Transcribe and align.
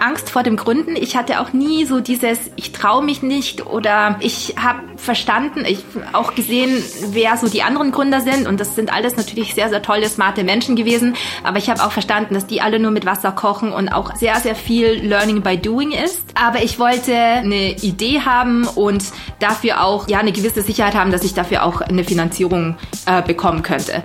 Angst 0.00 0.30
vor 0.30 0.42
dem 0.42 0.56
Gründen. 0.56 0.96
Ich 0.96 1.16
hatte 1.16 1.40
auch 1.40 1.52
nie 1.52 1.84
so 1.84 2.00
dieses, 2.00 2.38
ich 2.56 2.72
traue 2.72 3.04
mich 3.04 3.22
nicht 3.22 3.66
oder 3.66 4.16
ich 4.20 4.54
habe 4.60 4.80
verstanden, 4.96 5.64
ich 5.66 5.84
auch 6.12 6.34
gesehen, 6.34 6.82
wer 7.10 7.36
so 7.36 7.48
die 7.48 7.62
anderen 7.62 7.92
Gründer 7.92 8.20
sind 8.20 8.46
und 8.46 8.60
das 8.60 8.74
sind 8.74 8.92
alles 8.92 9.16
natürlich 9.16 9.54
sehr, 9.54 9.68
sehr 9.68 9.82
tolle, 9.82 10.08
smarte 10.08 10.44
Menschen 10.44 10.76
gewesen, 10.76 11.16
aber 11.44 11.58
ich 11.58 11.70
habe 11.70 11.82
auch 11.82 11.92
verstanden, 11.92 12.34
dass 12.34 12.46
die 12.46 12.60
alle 12.60 12.78
nur 12.78 12.90
mit 12.90 13.06
Wasser 13.06 13.32
kochen 13.32 13.72
und 13.72 13.88
auch 13.88 14.16
sehr, 14.16 14.36
sehr 14.36 14.54
viel 14.54 15.06
Learning 15.06 15.42
by 15.42 15.56
Doing 15.56 15.92
ist. 15.92 16.20
Aber 16.34 16.62
ich 16.62 16.78
wollte 16.78 17.14
eine 17.14 17.72
Idee 17.76 18.20
haben 18.20 18.66
und 18.66 19.04
dafür 19.38 19.84
auch 19.84 20.08
ja 20.08 20.18
eine 20.18 20.32
gewisse 20.32 20.62
Sicherheit 20.62 20.94
haben, 20.94 21.10
dass 21.10 21.24
ich 21.24 21.34
dafür 21.34 21.64
auch 21.64 21.80
eine 21.80 22.04
Finanzierung 22.04 22.76
äh, 23.06 23.22
bekommen 23.22 23.62
könnte. 23.62 24.02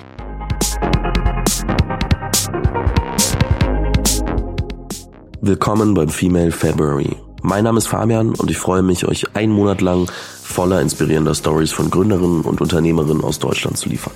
Willkommen 5.47 5.93
beim 5.93 6.09
Female 6.09 6.51
February. 6.51 7.15
Mein 7.43 7.65
Name 7.65 7.77
ist 7.77 7.85
Fabian 7.85 8.33
und 8.33 8.49
ich 8.49 8.57
freue 8.57 8.81
mich, 8.81 9.07
euch 9.07 9.35
einen 9.35 9.53
Monat 9.53 9.79
lang 9.79 10.09
voller 10.41 10.81
inspirierender 10.81 11.35
Stories 11.35 11.71
von 11.71 11.91
Gründerinnen 11.91 12.41
und 12.41 12.61
Unternehmerinnen 12.61 13.23
aus 13.23 13.37
Deutschland 13.37 13.77
zu 13.77 13.89
liefern. 13.89 14.13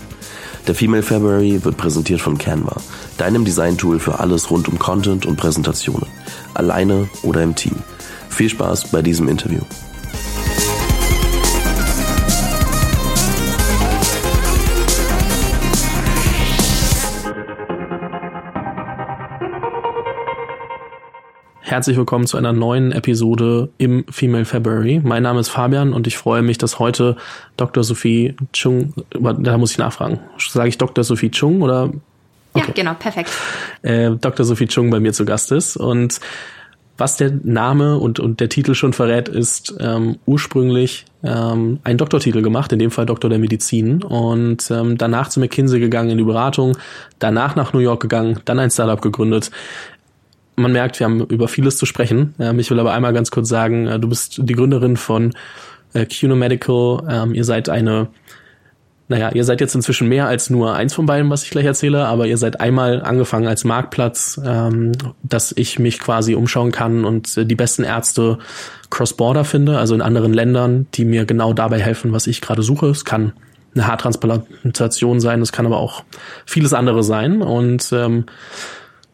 Der 0.65 0.73
Female 0.73 1.03
February 1.03 1.63
wird 1.63 1.77
präsentiert 1.77 2.19
von 2.19 2.39
Canva, 2.39 2.77
deinem 3.19 3.45
Design-Tool 3.45 3.99
für 3.99 4.19
alles 4.19 4.49
rund 4.49 4.69
um 4.69 4.79
Content 4.79 5.27
und 5.27 5.35
Präsentationen, 5.35 6.07
alleine 6.55 7.07
oder 7.21 7.43
im 7.43 7.53
Team. 7.53 7.75
Viel 8.31 8.49
Spaß 8.49 8.89
bei 8.89 9.03
diesem 9.03 9.29
Interview. 9.29 9.61
Herzlich 21.69 21.97
willkommen 21.97 22.25
zu 22.25 22.35
einer 22.35 22.51
neuen 22.51 22.91
Episode 22.91 23.69
im 23.77 24.03
Female 24.09 24.45
February. 24.45 25.01
Mein 25.03 25.21
Name 25.21 25.39
ist 25.39 25.49
Fabian 25.49 25.93
und 25.93 26.07
ich 26.07 26.17
freue 26.17 26.41
mich, 26.41 26.57
dass 26.57 26.79
heute 26.79 27.15
Dr. 27.57 27.83
Sophie 27.83 28.35
Chung, 28.53 28.95
da 29.11 29.55
muss 29.59 29.73
ich 29.73 29.77
nachfragen, 29.77 30.19
sage 30.39 30.69
ich 30.69 30.79
Dr. 30.79 31.03
Sophie 31.03 31.29
Chung 31.29 31.61
oder? 31.61 31.91
Okay. 32.53 32.65
Ja, 32.69 32.73
genau, 32.73 32.93
perfekt. 32.95 33.29
Äh, 33.83 34.09
Dr. 34.19 34.47
Sophie 34.47 34.65
Chung 34.65 34.89
bei 34.89 34.99
mir 34.99 35.13
zu 35.13 35.25
Gast 35.25 35.51
ist 35.51 35.77
und 35.77 36.19
was 36.97 37.17
der 37.17 37.31
Name 37.43 37.97
und, 37.99 38.19
und 38.19 38.39
der 38.39 38.49
Titel 38.49 38.73
schon 38.73 38.91
verrät, 38.91 39.29
ist 39.29 39.75
ähm, 39.79 40.17
ursprünglich 40.25 41.05
ähm, 41.23 41.79
einen 41.83 41.99
Doktortitel 41.99 42.41
gemacht, 42.41 42.73
in 42.73 42.79
dem 42.79 42.89
Fall 42.89 43.05
Doktor 43.05 43.29
der 43.29 43.37
Medizin 43.37 44.01
und 44.01 44.71
ähm, 44.71 44.97
danach 44.97 45.29
zu 45.29 45.39
McKinsey 45.39 45.79
gegangen 45.79 46.09
in 46.09 46.17
die 46.17 46.23
Beratung, 46.23 46.75
danach 47.19 47.55
nach 47.55 47.73
New 47.73 47.79
York 47.79 48.01
gegangen, 48.01 48.39
dann 48.45 48.57
ein 48.57 48.71
Startup 48.71 49.01
gegründet 49.01 49.51
man 50.59 50.71
merkt, 50.71 50.99
wir 50.99 51.05
haben 51.05 51.25
über 51.25 51.47
vieles 51.47 51.77
zu 51.77 51.85
sprechen. 51.85 52.35
Ähm, 52.39 52.59
ich 52.59 52.69
will 52.69 52.79
aber 52.79 52.93
einmal 52.93 53.13
ganz 53.13 53.31
kurz 53.31 53.49
sagen, 53.49 53.87
äh, 53.87 53.99
du 53.99 54.09
bist 54.09 54.39
die 54.43 54.53
Gründerin 54.53 54.97
von 54.97 55.33
äh, 55.93 56.05
Cuno 56.05 56.35
Medical. 56.35 57.03
Ähm, 57.09 57.33
ihr 57.33 57.43
seid 57.43 57.69
eine, 57.69 58.07
naja, 59.07 59.31
ihr 59.33 59.43
seid 59.43 59.61
jetzt 59.61 59.75
inzwischen 59.75 60.07
mehr 60.07 60.27
als 60.27 60.49
nur 60.49 60.75
eins 60.75 60.93
von 60.93 61.05
beiden, 61.05 61.29
was 61.29 61.43
ich 61.43 61.49
gleich 61.49 61.65
erzähle, 61.65 62.05
aber 62.05 62.27
ihr 62.27 62.37
seid 62.37 62.59
einmal 62.61 63.01
angefangen 63.01 63.47
als 63.47 63.63
Marktplatz, 63.63 64.39
ähm, 64.43 64.91
dass 65.23 65.53
ich 65.55 65.79
mich 65.79 65.99
quasi 65.99 66.35
umschauen 66.35 66.71
kann 66.71 67.05
und 67.05 67.35
äh, 67.37 67.45
die 67.45 67.55
besten 67.55 67.83
Ärzte 67.83 68.37
cross-border 68.89 69.45
finde, 69.45 69.77
also 69.77 69.95
in 69.95 70.01
anderen 70.01 70.33
Ländern, 70.33 70.87
die 70.93 71.05
mir 71.05 71.25
genau 71.25 71.53
dabei 71.53 71.79
helfen, 71.79 72.11
was 72.11 72.27
ich 72.27 72.41
gerade 72.41 72.63
suche. 72.63 72.87
Es 72.87 73.05
kann 73.05 73.33
eine 73.75 73.87
Haartransplantation 73.87 75.19
sein, 75.19 75.41
es 75.41 75.51
kann 75.51 75.65
aber 75.65 75.77
auch 75.77 76.03
vieles 76.45 76.73
andere 76.73 77.03
sein 77.03 77.41
und 77.41 77.91
ähm, 77.93 78.25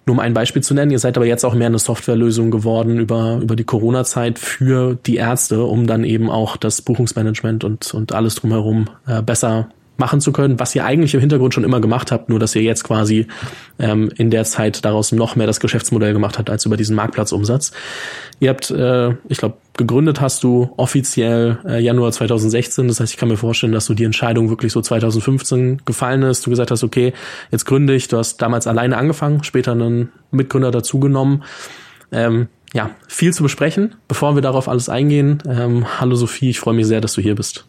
nur 0.06 0.16
um 0.16 0.20
ein 0.20 0.34
Beispiel 0.34 0.62
zu 0.62 0.74
nennen, 0.74 0.92
ihr 0.92 1.00
seid 1.00 1.18
aber 1.18 1.26
jetzt 1.26 1.44
auch 1.44 1.54
mehr 1.54 1.68
eine 1.68 1.80
Softwarelösung 1.80 2.52
geworden 2.52 3.00
über, 3.00 3.40
über 3.42 3.56
die 3.56 3.64
Corona-Zeit 3.64 4.38
für 4.38 4.96
die 4.96 5.16
Ärzte, 5.16 5.64
um 5.64 5.88
dann 5.88 6.04
eben 6.04 6.30
auch 6.30 6.58
das 6.58 6.82
Buchungsmanagement 6.82 7.64
und, 7.64 7.94
und 7.94 8.14
alles 8.14 8.36
drumherum 8.36 8.86
äh, 9.08 9.22
besser 9.22 9.70
machen 9.98 10.22
zu 10.22 10.32
können, 10.32 10.60
was 10.60 10.76
ihr 10.76 10.86
eigentlich 10.86 11.14
im 11.14 11.20
Hintergrund 11.20 11.54
schon 11.54 11.64
immer 11.64 11.80
gemacht 11.80 12.12
habt, 12.12 12.30
nur 12.30 12.40
dass 12.40 12.56
ihr 12.56 12.62
jetzt 12.62 12.84
quasi 12.84 13.28
ähm, 13.80 14.10
in 14.16 14.30
der 14.30 14.44
Zeit 14.44 14.84
daraus 14.84 15.12
noch 15.12 15.36
mehr 15.36 15.48
das 15.48 15.60
Geschäftsmodell 15.60 16.14
gemacht 16.14 16.38
habt 16.38 16.50
als 16.50 16.66
über 16.66 16.78
diesen 16.78 16.96
Marktplatzumsatz. 16.96 17.72
Ihr 18.40 18.50
habt, 18.50 18.72
äh, 18.72 19.12
ich 19.30 19.38
glaube, 19.38 19.58
gegründet 19.78 20.22
hast 20.22 20.44
du 20.44 20.72
offiziell 20.78 21.60
äh, 21.66 21.80
Januar 21.80 22.12
2016. 22.12 22.88
Das 22.88 23.00
heißt, 23.00 23.14
ich 23.14 23.18
kann 23.18 23.30
mir 23.30 23.38
vorstellen, 23.38 23.74
dass 23.74 23.86
du 23.86 23.94
die 23.94 24.04
Entscheidung 24.04 24.50
wirklich 24.50 24.72
so 24.72 24.82
2015 24.82 25.82
gefallen 25.86 26.24
ist. 26.24 26.46
Du 26.46 26.50
gesagt 26.50 26.72
hast, 26.72 26.84
okay, 26.84 27.14
jetzt 27.52 27.66
gründe 27.66 27.96
ich. 27.96 28.08
Du 28.08 28.18
hast 28.18 28.42
damals 28.42 28.68
alleine 28.68 28.98
angefangen, 28.98 29.44
später 29.44 29.72
einen 29.72 30.10
Mitgründer 30.32 30.72
dazugenommen. 30.72 31.44
Ähm, 32.12 32.48
ja, 32.74 32.92
viel 33.08 33.34
zu 33.34 33.44
besprechen. 33.44 33.96
Bevor 34.08 34.36
wir 34.36 34.42
darauf 34.42 34.68
alles 34.68 34.90
eingehen, 34.90 35.42
ähm, 35.48 35.86
hallo 36.00 36.16
Sophie, 36.16 36.50
ich 36.50 36.60
freue 36.60 36.74
mich 36.74 36.88
sehr, 36.88 37.00
dass 37.00 37.14
du 37.14 37.22
hier 37.22 37.36
bist. 37.36 37.66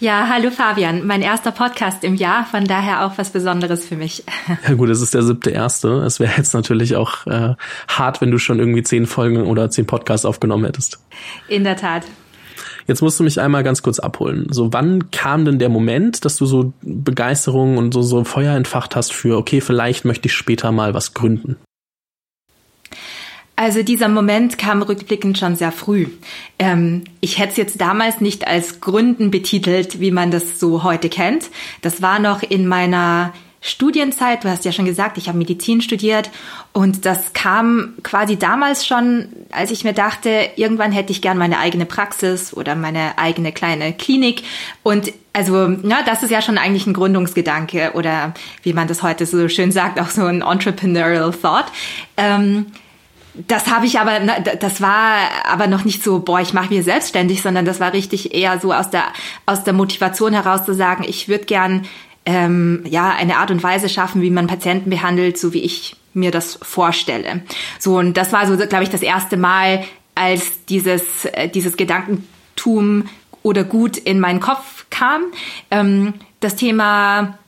Ja, 0.00 0.28
hallo 0.32 0.52
Fabian. 0.52 1.04
Mein 1.08 1.22
erster 1.22 1.50
Podcast 1.50 2.04
im 2.04 2.14
Jahr, 2.14 2.46
von 2.46 2.64
daher 2.64 3.04
auch 3.04 3.18
was 3.18 3.30
Besonderes 3.30 3.84
für 3.84 3.96
mich. 3.96 4.22
Ja 4.68 4.74
gut, 4.74 4.90
es 4.90 5.00
ist 5.00 5.12
der 5.12 5.22
siebte 5.22 5.50
erste. 5.50 5.88
Es 6.04 6.20
wäre 6.20 6.32
jetzt 6.36 6.54
natürlich 6.54 6.94
auch 6.94 7.26
äh, 7.26 7.54
hart, 7.88 8.20
wenn 8.20 8.30
du 8.30 8.38
schon 8.38 8.60
irgendwie 8.60 8.84
zehn 8.84 9.06
Folgen 9.06 9.42
oder 9.42 9.70
zehn 9.70 9.86
Podcasts 9.86 10.24
aufgenommen 10.24 10.64
hättest. 10.66 11.00
In 11.48 11.64
der 11.64 11.76
Tat. 11.76 12.04
Jetzt 12.86 13.02
musst 13.02 13.18
du 13.18 13.24
mich 13.24 13.40
einmal 13.40 13.64
ganz 13.64 13.82
kurz 13.82 13.98
abholen. 13.98 14.46
So, 14.50 14.72
wann 14.72 15.10
kam 15.10 15.44
denn 15.44 15.58
der 15.58 15.68
Moment, 15.68 16.24
dass 16.24 16.36
du 16.36 16.46
so 16.46 16.72
Begeisterung 16.82 17.76
und 17.76 17.92
so, 17.92 18.02
so 18.02 18.22
Feuer 18.22 18.54
entfacht 18.54 18.94
hast 18.94 19.12
für, 19.12 19.36
okay, 19.36 19.60
vielleicht 19.60 20.04
möchte 20.04 20.28
ich 20.28 20.32
später 20.32 20.70
mal 20.70 20.94
was 20.94 21.12
gründen? 21.12 21.56
Also 23.58 23.82
dieser 23.82 24.08
Moment 24.08 24.56
kam 24.56 24.82
rückblickend 24.82 25.36
schon 25.36 25.56
sehr 25.56 25.72
früh. 25.72 26.06
Ähm, 26.60 27.02
ich 27.20 27.40
hätte 27.40 27.50
es 27.50 27.56
jetzt 27.56 27.80
damals 27.80 28.20
nicht 28.20 28.46
als 28.46 28.80
Gründen 28.80 29.32
betitelt, 29.32 29.98
wie 29.98 30.12
man 30.12 30.30
das 30.30 30.60
so 30.60 30.84
heute 30.84 31.08
kennt. 31.08 31.50
Das 31.82 32.00
war 32.00 32.20
noch 32.20 32.44
in 32.44 32.68
meiner 32.68 33.32
Studienzeit. 33.60 34.44
Du 34.44 34.48
hast 34.48 34.64
ja 34.64 34.70
schon 34.70 34.84
gesagt, 34.84 35.18
ich 35.18 35.26
habe 35.26 35.38
Medizin 35.38 35.80
studiert 35.80 36.30
und 36.72 37.04
das 37.04 37.32
kam 37.32 37.94
quasi 38.04 38.36
damals 38.36 38.86
schon, 38.86 39.26
als 39.50 39.72
ich 39.72 39.82
mir 39.82 39.92
dachte, 39.92 40.50
irgendwann 40.54 40.92
hätte 40.92 41.10
ich 41.10 41.20
gern 41.20 41.36
meine 41.36 41.58
eigene 41.58 41.84
Praxis 41.84 42.54
oder 42.54 42.76
meine 42.76 43.18
eigene 43.18 43.50
kleine 43.50 43.92
Klinik 43.92 44.44
und 44.84 45.12
also, 45.32 45.68
ja, 45.68 46.02
das 46.04 46.22
ist 46.22 46.30
ja 46.30 46.42
schon 46.42 46.58
eigentlich 46.58 46.86
ein 46.86 46.94
Gründungsgedanke 46.94 47.92
oder 47.94 48.34
wie 48.62 48.72
man 48.72 48.86
das 48.86 49.02
heute 49.02 49.26
so 49.26 49.48
schön 49.48 49.72
sagt, 49.72 50.00
auch 50.00 50.10
so 50.10 50.24
ein 50.24 50.42
entrepreneurial 50.42 51.32
thought. 51.32 51.66
Ähm, 52.16 52.66
das 53.46 53.70
habe 53.70 53.86
ich 53.86 54.00
aber, 54.00 54.20
das 54.58 54.80
war 54.80 55.16
aber 55.44 55.66
noch 55.66 55.84
nicht 55.84 56.02
so, 56.02 56.18
boah, 56.18 56.40
ich 56.40 56.52
mache 56.52 56.72
mir 56.72 56.82
selbstständig, 56.82 57.42
sondern 57.42 57.64
das 57.64 57.78
war 57.78 57.92
richtig 57.92 58.34
eher 58.34 58.58
so 58.58 58.72
aus 58.72 58.90
der 58.90 59.04
aus 59.46 59.64
der 59.64 59.74
Motivation 59.74 60.32
heraus 60.32 60.64
zu 60.64 60.74
sagen, 60.74 61.04
ich 61.06 61.28
würde 61.28 61.44
gern 61.44 61.86
ähm, 62.26 62.84
ja 62.88 63.10
eine 63.10 63.36
Art 63.36 63.50
und 63.50 63.62
Weise 63.62 63.88
schaffen, 63.88 64.22
wie 64.22 64.30
man 64.30 64.48
Patienten 64.48 64.90
behandelt, 64.90 65.38
so 65.38 65.52
wie 65.52 65.60
ich 65.60 65.96
mir 66.14 66.30
das 66.30 66.58
vorstelle. 66.62 67.42
So 67.78 67.98
und 67.98 68.16
das 68.16 68.32
war 68.32 68.46
so, 68.46 68.56
glaube 68.56 68.84
ich, 68.84 68.90
das 68.90 69.02
erste 69.02 69.36
Mal, 69.36 69.84
als 70.14 70.64
dieses 70.66 71.24
äh, 71.26 71.48
dieses 71.48 71.76
Gedankentum 71.76 73.08
oder 73.42 73.62
gut 73.62 73.96
in 73.96 74.18
meinen 74.18 74.40
Kopf 74.40 74.86
kam. 74.90 75.22
Ähm, 75.70 76.14
das 76.40 76.56
Thema 76.56 77.38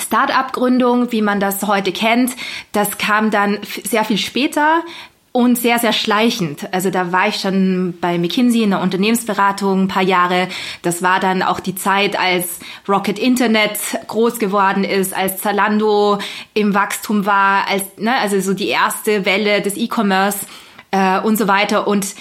Start-up-Gründung, 0.00 1.12
wie 1.12 1.22
man 1.22 1.40
das 1.40 1.62
heute 1.62 1.92
kennt, 1.92 2.32
das 2.72 2.98
kam 2.98 3.30
dann 3.30 3.58
sehr 3.84 4.04
viel 4.04 4.18
später 4.18 4.82
und 5.36 5.58
sehr, 5.58 5.78
sehr 5.78 5.92
schleichend. 5.92 6.66
Also 6.72 6.88
da 6.88 7.12
war 7.12 7.28
ich 7.28 7.36
schon 7.36 7.92
bei 8.00 8.16
McKinsey 8.16 8.62
in 8.62 8.70
der 8.70 8.80
Unternehmensberatung 8.80 9.82
ein 9.82 9.88
paar 9.88 10.02
Jahre. 10.02 10.48
Das 10.80 11.02
war 11.02 11.20
dann 11.20 11.42
auch 11.42 11.60
die 11.60 11.74
Zeit, 11.74 12.18
als 12.18 12.58
Rocket 12.88 13.18
Internet 13.18 13.76
groß 14.06 14.38
geworden 14.38 14.82
ist, 14.82 15.14
als 15.14 15.42
Zalando 15.42 16.20
im 16.54 16.72
Wachstum 16.72 17.26
war, 17.26 17.68
als 17.68 17.82
ne, 17.98 18.16
also 18.18 18.40
so 18.40 18.54
die 18.54 18.68
erste 18.68 19.26
Welle 19.26 19.60
des 19.60 19.76
E-Commerce 19.76 20.46
äh, 20.90 21.20
und 21.20 21.36
so 21.36 21.46
weiter. 21.46 21.86
Und 21.86 22.14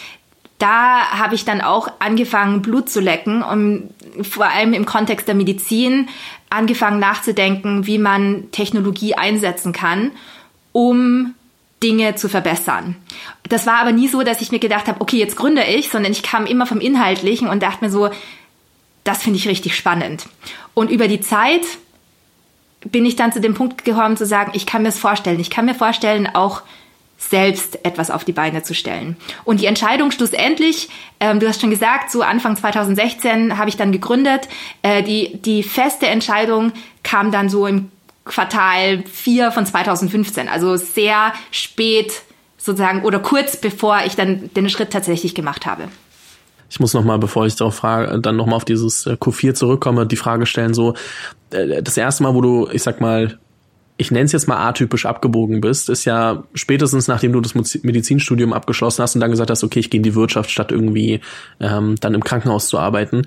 da 0.57 1.09
habe 1.17 1.35
ich 1.35 1.45
dann 1.45 1.61
auch 1.61 1.87
angefangen, 1.99 2.61
Blut 2.61 2.89
zu 2.89 2.99
lecken 2.99 3.43
und 3.43 3.91
vor 4.23 4.47
allem 4.47 4.73
im 4.73 4.85
Kontext 4.85 5.29
der 5.29 5.35
Medizin 5.35 6.09
angefangen 6.49 6.99
nachzudenken, 6.99 7.87
wie 7.87 7.97
man 7.97 8.51
Technologie 8.51 9.15
einsetzen 9.15 9.71
kann, 9.71 10.11
um 10.73 11.33
Dinge 11.83 12.15
zu 12.15 12.29
verbessern. 12.29 12.95
Das 13.43 13.67
war 13.67 13.79
aber 13.79 13.91
nie 13.91 14.07
so, 14.07 14.23
dass 14.23 14.41
ich 14.41 14.51
mir 14.51 14.59
gedacht 14.59 14.87
habe, 14.87 15.01
okay, 15.01 15.17
jetzt 15.17 15.35
gründe 15.35 15.63
ich, 15.63 15.89
sondern 15.89 16.11
ich 16.11 16.23
kam 16.23 16.45
immer 16.45 16.65
vom 16.65 16.79
Inhaltlichen 16.79 17.47
und 17.47 17.61
dachte 17.61 17.83
mir 17.83 17.91
so, 17.91 18.09
das 19.03 19.21
finde 19.21 19.37
ich 19.37 19.47
richtig 19.47 19.75
spannend. 19.75 20.25
Und 20.73 20.89
über 20.89 21.07
die 21.07 21.21
Zeit 21.21 21.61
bin 22.85 23.05
ich 23.05 23.15
dann 23.15 23.31
zu 23.31 23.41
dem 23.41 23.53
Punkt 23.53 23.83
gekommen 23.85 24.17
zu 24.17 24.25
sagen, 24.25 24.51
ich 24.55 24.65
kann 24.65 24.83
mir 24.83 24.89
es 24.89 24.99
vorstellen. 24.99 25.39
Ich 25.39 25.49
kann 25.49 25.65
mir 25.65 25.75
vorstellen, 25.75 26.27
auch 26.33 26.61
selbst 27.17 27.83
etwas 27.85 28.11
auf 28.11 28.23
die 28.23 28.33
Beine 28.33 28.63
zu 28.63 28.73
stellen. 28.73 29.15
Und 29.45 29.61
die 29.61 29.65
Entscheidung 29.65 30.11
schlussendlich, 30.11 30.89
ähm, 31.19 31.39
du 31.39 31.47
hast 31.47 31.61
schon 31.61 31.69
gesagt, 31.69 32.11
so 32.11 32.21
Anfang 32.21 32.55
2016 32.55 33.57
habe 33.57 33.69
ich 33.69 33.77
dann 33.77 33.91
gegründet. 33.91 34.47
Äh, 34.81 35.01
die, 35.01 35.37
die 35.41 35.63
feste 35.63 36.07
Entscheidung 36.07 36.73
kam 37.03 37.31
dann 37.31 37.49
so 37.49 37.67
im 37.67 37.89
Quartal 38.25 39.03
4 39.03 39.51
von 39.51 39.65
2015, 39.65 40.49
also 40.49 40.75
sehr 40.75 41.33
spät 41.51 42.23
sozusagen 42.57 43.03
oder 43.03 43.19
kurz 43.19 43.57
bevor 43.57 43.99
ich 44.05 44.15
dann 44.15 44.49
den 44.55 44.69
Schritt 44.69 44.91
tatsächlich 44.91 45.35
gemacht 45.35 45.65
habe. 45.65 45.83
Ich 46.69 46.79
muss 46.79 46.95
noch 46.95 47.03
mal, 47.03 47.19
bevor 47.19 47.45
ich 47.45 47.55
darauf 47.55 47.75
frage, 47.75 48.19
dann 48.19 48.35
noch 48.35 48.47
mal 48.47 48.55
auf 48.55 48.65
dieses 48.65 49.05
äh, 49.05 49.11
Q4 49.11 49.53
zurückkomme, 49.53 50.07
die 50.07 50.15
Frage 50.15 50.47
stellen 50.47 50.73
so, 50.73 50.95
äh, 51.51 51.83
das 51.83 51.95
erste 51.95 52.23
Mal, 52.23 52.33
wo 52.33 52.41
du, 52.41 52.67
ich 52.71 52.81
sag 52.81 52.99
mal, 52.99 53.37
ich 53.97 54.11
nenne 54.11 54.25
es 54.25 54.33
jetzt 54.33 54.47
mal 54.47 54.57
atypisch 54.57 55.05
abgebogen 55.05 55.61
bist, 55.61 55.89
ist 55.89 56.03
ja 56.03 56.43
spätestens 56.53 57.07
nachdem 57.07 57.31
du 57.31 57.39
das 57.39 57.55
Medizinstudium 57.55 58.51
abgeschlossen 58.51 59.01
hast 59.01 59.15
und 59.15 59.21
dann 59.21 59.31
gesagt 59.31 59.49
hast, 59.49 59.63
okay, 59.63 59.79
ich 59.79 59.89
gehe 59.89 59.99
in 59.99 60.03
die 60.03 60.15
Wirtschaft, 60.15 60.51
statt 60.51 60.71
irgendwie 60.71 61.21
ähm, 61.61 61.95
dann 62.01 62.13
im 62.13 62.23
Krankenhaus 62.23 62.67
zu 62.67 62.77
arbeiten. 62.77 63.21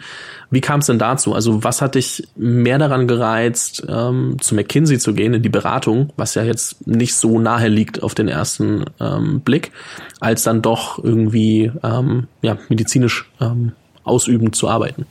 Wie 0.51 0.61
kam 0.61 0.81
es 0.81 0.87
denn 0.87 0.99
dazu? 0.99 1.33
Also 1.33 1.65
was 1.65 1.81
hat 1.81 1.95
dich 1.95 2.29
mehr 2.37 2.79
daran 2.79 3.09
gereizt, 3.09 3.87
ähm, 3.89 4.37
zu 4.41 4.55
McKinsey 4.55 4.99
zu 4.99 5.15
gehen, 5.15 5.33
in 5.33 5.43
die 5.43 5.49
Beratung, 5.49 6.13
was 6.17 6.35
ja 6.35 6.43
jetzt 6.43 6.87
nicht 6.87 7.15
so 7.15 7.39
nahe 7.39 7.69
liegt 7.69 8.03
auf 8.03 8.15
den 8.15 8.29
ersten 8.29 8.85
ähm, 9.01 9.41
Blick, 9.41 9.73
als 10.21 10.43
dann 10.43 10.61
doch 10.61 11.03
irgendwie 11.03 11.73
ähm, 11.83 12.27
ja, 12.43 12.59
medizinisch 12.69 13.31
ähm, 13.41 13.73
ausübend 14.05 14.55
zu 14.55 14.69
arbeiten? 14.69 15.07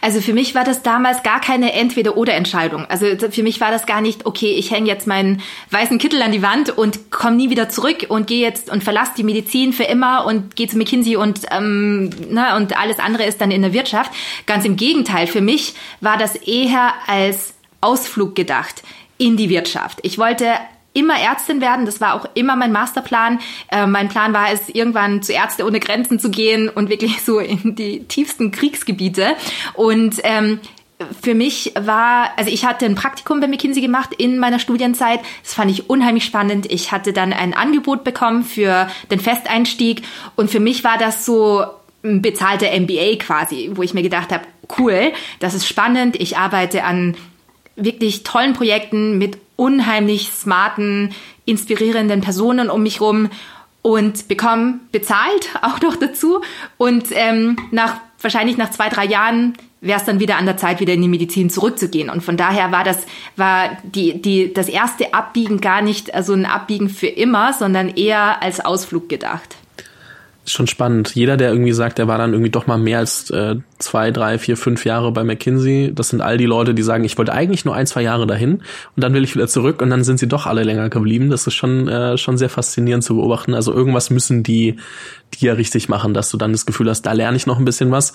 Also 0.00 0.20
für 0.20 0.32
mich 0.32 0.54
war 0.54 0.64
das 0.64 0.82
damals 0.82 1.22
gar 1.22 1.40
keine 1.40 1.72
Entweder-oder-Entscheidung. 1.72 2.86
Also 2.86 3.06
für 3.30 3.42
mich 3.42 3.60
war 3.60 3.70
das 3.70 3.86
gar 3.86 4.00
nicht, 4.00 4.26
okay, 4.26 4.52
ich 4.52 4.70
hänge 4.70 4.88
jetzt 4.88 5.06
meinen 5.06 5.40
weißen 5.70 5.98
Kittel 5.98 6.20
an 6.22 6.32
die 6.32 6.42
Wand 6.42 6.76
und 6.76 7.10
komme 7.10 7.36
nie 7.36 7.50
wieder 7.50 7.68
zurück 7.68 8.06
und 8.08 8.26
gehe 8.26 8.40
jetzt 8.40 8.70
und 8.70 8.84
verlasse 8.84 9.12
die 9.16 9.24
Medizin 9.24 9.72
für 9.72 9.84
immer 9.84 10.26
und 10.26 10.56
gehe 10.56 10.68
zu 10.68 10.76
McKinsey 10.76 11.16
und, 11.16 11.40
ähm, 11.50 12.10
ne, 12.30 12.56
und 12.56 12.78
alles 12.78 12.98
andere 12.98 13.24
ist 13.24 13.40
dann 13.40 13.50
in 13.50 13.62
der 13.62 13.72
Wirtschaft. 13.72 14.12
Ganz 14.46 14.64
im 14.64 14.76
Gegenteil, 14.76 15.26
für 15.26 15.40
mich 15.40 15.74
war 16.00 16.18
das 16.18 16.36
eher 16.36 16.92
als 17.06 17.54
Ausflug 17.80 18.34
gedacht 18.34 18.82
in 19.18 19.36
die 19.36 19.48
Wirtschaft. 19.48 20.00
Ich 20.02 20.18
wollte 20.18 20.46
immer 20.94 21.18
Ärztin 21.18 21.60
werden. 21.60 21.84
Das 21.84 22.00
war 22.00 22.14
auch 22.14 22.26
immer 22.32 22.56
mein 22.56 22.72
Masterplan. 22.72 23.40
Äh, 23.70 23.86
mein 23.86 24.08
Plan 24.08 24.32
war 24.32 24.50
es, 24.50 24.70
irgendwann 24.70 25.22
zu 25.22 25.32
Ärzte 25.32 25.66
ohne 25.66 25.80
Grenzen 25.80 26.18
zu 26.18 26.30
gehen 26.30 26.70
und 26.70 26.88
wirklich 26.88 27.22
so 27.22 27.38
in 27.40 27.74
die 27.74 28.04
tiefsten 28.04 28.50
Kriegsgebiete. 28.50 29.36
Und 29.74 30.20
ähm, 30.22 30.60
für 31.20 31.34
mich 31.34 31.72
war, 31.78 32.30
also 32.36 32.50
ich 32.50 32.64
hatte 32.64 32.86
ein 32.86 32.94
Praktikum 32.94 33.40
bei 33.40 33.48
McKinsey 33.48 33.82
gemacht 33.82 34.10
in 34.16 34.38
meiner 34.38 34.58
Studienzeit. 34.58 35.20
Das 35.42 35.54
fand 35.54 35.70
ich 35.70 35.90
unheimlich 35.90 36.24
spannend. 36.24 36.70
Ich 36.70 36.92
hatte 36.92 37.12
dann 37.12 37.32
ein 37.32 37.54
Angebot 37.54 38.04
bekommen 38.04 38.44
für 38.44 38.88
den 39.10 39.20
Festeinstieg 39.20 40.02
und 40.36 40.50
für 40.50 40.60
mich 40.60 40.84
war 40.84 40.96
das 40.96 41.26
so 41.26 41.64
ein 42.04 42.22
bezahlter 42.22 42.68
MBA 42.78 43.16
quasi, 43.18 43.70
wo 43.74 43.82
ich 43.82 43.94
mir 43.94 44.02
gedacht 44.02 44.30
habe, 44.30 44.44
cool, 44.78 45.12
das 45.40 45.54
ist 45.54 45.66
spannend. 45.66 46.16
Ich 46.16 46.36
arbeite 46.36 46.84
an 46.84 47.16
wirklich 47.76 48.22
tollen 48.22 48.52
Projekten 48.52 49.18
mit 49.18 49.38
unheimlich 49.56 50.30
smarten, 50.32 51.14
inspirierenden 51.44 52.20
Personen 52.20 52.70
um 52.70 52.82
mich 52.82 53.00
rum 53.00 53.30
und 53.82 54.28
bekomme 54.28 54.80
bezahlt 54.92 55.50
auch 55.62 55.80
noch 55.80 55.96
dazu. 55.96 56.40
Und 56.76 57.06
ähm, 57.10 57.56
nach 57.70 57.96
wahrscheinlich 58.20 58.56
nach 58.56 58.70
zwei, 58.70 58.88
drei 58.88 59.04
Jahren 59.04 59.54
wäre 59.80 60.00
es 60.00 60.06
dann 60.06 60.18
wieder 60.18 60.38
an 60.38 60.46
der 60.46 60.56
Zeit, 60.56 60.80
wieder 60.80 60.94
in 60.94 61.02
die 61.02 61.08
Medizin 61.08 61.50
zurückzugehen. 61.50 62.08
Und 62.08 62.22
von 62.22 62.38
daher 62.38 62.72
war 62.72 62.84
das, 62.84 63.06
war 63.36 63.76
die, 63.82 64.20
die, 64.20 64.54
das 64.54 64.68
erste 64.68 65.12
Abbiegen 65.12 65.60
gar 65.60 65.82
nicht 65.82 66.14
also 66.14 66.32
ein 66.32 66.46
Abbiegen 66.46 66.88
für 66.88 67.06
immer, 67.06 67.52
sondern 67.52 67.90
eher 67.90 68.42
als 68.42 68.64
Ausflug 68.64 69.10
gedacht 69.10 69.56
schon 70.46 70.66
spannend. 70.66 71.14
Jeder, 71.14 71.36
der 71.36 71.50
irgendwie 71.50 71.72
sagt, 71.72 71.98
der 71.98 72.08
war 72.08 72.18
dann 72.18 72.32
irgendwie 72.32 72.50
doch 72.50 72.66
mal 72.66 72.76
mehr 72.76 72.98
als 72.98 73.30
äh, 73.30 73.56
zwei, 73.78 74.10
drei, 74.10 74.38
vier, 74.38 74.56
fünf 74.56 74.84
Jahre 74.84 75.12
bei 75.12 75.24
McKinsey, 75.24 75.92
das 75.94 76.10
sind 76.10 76.20
all 76.20 76.36
die 76.36 76.46
Leute, 76.46 76.74
die 76.74 76.82
sagen, 76.82 77.04
ich 77.04 77.16
wollte 77.16 77.32
eigentlich 77.32 77.64
nur 77.64 77.74
ein, 77.74 77.86
zwei 77.86 78.02
Jahre 78.02 78.26
dahin 78.26 78.54
und 78.54 79.02
dann 79.04 79.14
will 79.14 79.24
ich 79.24 79.34
wieder 79.34 79.48
zurück 79.48 79.80
und 79.80 79.90
dann 79.90 80.04
sind 80.04 80.18
sie 80.18 80.28
doch 80.28 80.46
alle 80.46 80.62
länger 80.62 80.88
geblieben. 80.90 81.30
Das 81.30 81.46
ist 81.46 81.54
schon, 81.54 81.88
äh, 81.88 82.18
schon 82.18 82.36
sehr 82.36 82.50
faszinierend 82.50 83.04
zu 83.04 83.16
beobachten. 83.16 83.54
Also 83.54 83.72
irgendwas 83.72 84.10
müssen 84.10 84.42
die, 84.42 84.76
die 85.34 85.46
ja 85.46 85.54
richtig 85.54 85.88
machen, 85.88 86.14
dass 86.14 86.30
du 86.30 86.36
dann 86.36 86.52
das 86.52 86.66
Gefühl 86.66 86.88
hast, 86.88 87.02
da 87.02 87.12
lerne 87.12 87.36
ich 87.36 87.46
noch 87.46 87.58
ein 87.58 87.64
bisschen 87.64 87.90
was. 87.90 88.12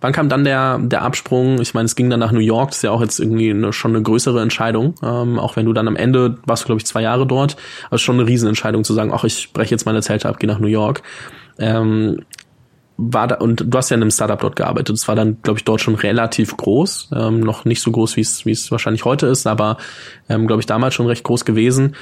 Wann 0.00 0.12
kam 0.12 0.28
dann 0.28 0.44
der, 0.44 0.78
der 0.78 1.02
Absprung? 1.02 1.60
Ich 1.60 1.74
meine, 1.74 1.86
es 1.86 1.96
ging 1.96 2.10
dann 2.10 2.20
nach 2.20 2.32
New 2.32 2.40
York, 2.40 2.70
das 2.70 2.78
ist 2.78 2.82
ja 2.82 2.90
auch 2.90 3.02
jetzt 3.02 3.20
irgendwie 3.20 3.50
eine, 3.50 3.72
schon 3.72 3.94
eine 3.94 4.02
größere 4.02 4.40
Entscheidung, 4.40 4.94
ähm, 5.02 5.38
auch 5.38 5.56
wenn 5.56 5.66
du 5.66 5.72
dann 5.72 5.88
am 5.88 5.96
Ende 5.96 6.38
warst, 6.44 6.66
glaube 6.66 6.80
ich, 6.80 6.86
zwei 6.86 7.02
Jahre 7.02 7.26
dort, 7.26 7.56
aber 7.88 7.98
schon 7.98 8.18
eine 8.18 8.28
Riesenentscheidung 8.28 8.84
zu 8.84 8.94
sagen, 8.94 9.12
ach, 9.14 9.24
ich 9.24 9.52
breche 9.52 9.70
jetzt 9.70 9.86
meine 9.86 10.02
Zelte 10.02 10.28
ab, 10.28 10.38
gehe 10.38 10.48
nach 10.48 10.58
New 10.58 10.68
York 10.68 11.02
ähm, 11.58 12.20
war 12.98 13.28
da, 13.28 13.36
und 13.36 13.64
du 13.72 13.78
hast 13.78 13.90
ja 13.90 13.96
in 13.96 14.02
einem 14.02 14.10
Startup 14.10 14.40
dort 14.40 14.56
gearbeitet. 14.56 14.94
Das 14.94 15.06
war 15.06 15.14
dann, 15.14 15.38
glaube 15.42 15.58
ich, 15.58 15.64
dort 15.64 15.80
schon 15.80 15.94
relativ 15.94 16.56
groß. 16.56 17.10
Ähm, 17.14 17.40
noch 17.40 17.64
nicht 17.64 17.80
so 17.80 17.92
groß, 17.92 18.16
wie 18.16 18.22
es 18.22 18.44
wie 18.44 18.50
es 18.50 18.70
wahrscheinlich 18.70 19.04
heute 19.04 19.26
ist, 19.26 19.46
aber 19.46 19.78
ähm, 20.28 20.46
glaube 20.46 20.60
ich, 20.60 20.66
damals 20.66 20.94
schon 20.94 21.06
recht 21.06 21.22
groß 21.22 21.44
gewesen. 21.44 21.94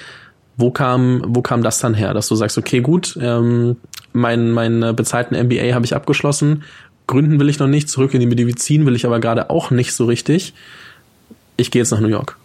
Wo 0.56 0.70
kam, 0.70 1.22
wo 1.26 1.42
kam 1.42 1.62
das 1.62 1.80
dann 1.80 1.92
her, 1.92 2.14
dass 2.14 2.28
du 2.28 2.34
sagst, 2.34 2.56
okay, 2.56 2.80
gut, 2.80 3.18
ähm, 3.20 3.76
mein, 4.14 4.52
meinen 4.52 4.96
bezahlten 4.96 5.36
MBA 5.36 5.74
habe 5.74 5.84
ich 5.84 5.94
abgeschlossen, 5.94 6.62
gründen 7.06 7.38
will 7.38 7.50
ich 7.50 7.58
noch 7.58 7.66
nicht, 7.66 7.90
zurück 7.90 8.14
in 8.14 8.20
die 8.20 8.26
Medizin 8.26 8.86
will 8.86 8.96
ich 8.96 9.04
aber 9.04 9.20
gerade 9.20 9.50
auch 9.50 9.70
nicht 9.70 9.92
so 9.92 10.06
richtig. 10.06 10.54
Ich 11.58 11.70
gehe 11.70 11.82
jetzt 11.82 11.90
nach 11.90 12.00
New 12.00 12.08
York. 12.08 12.38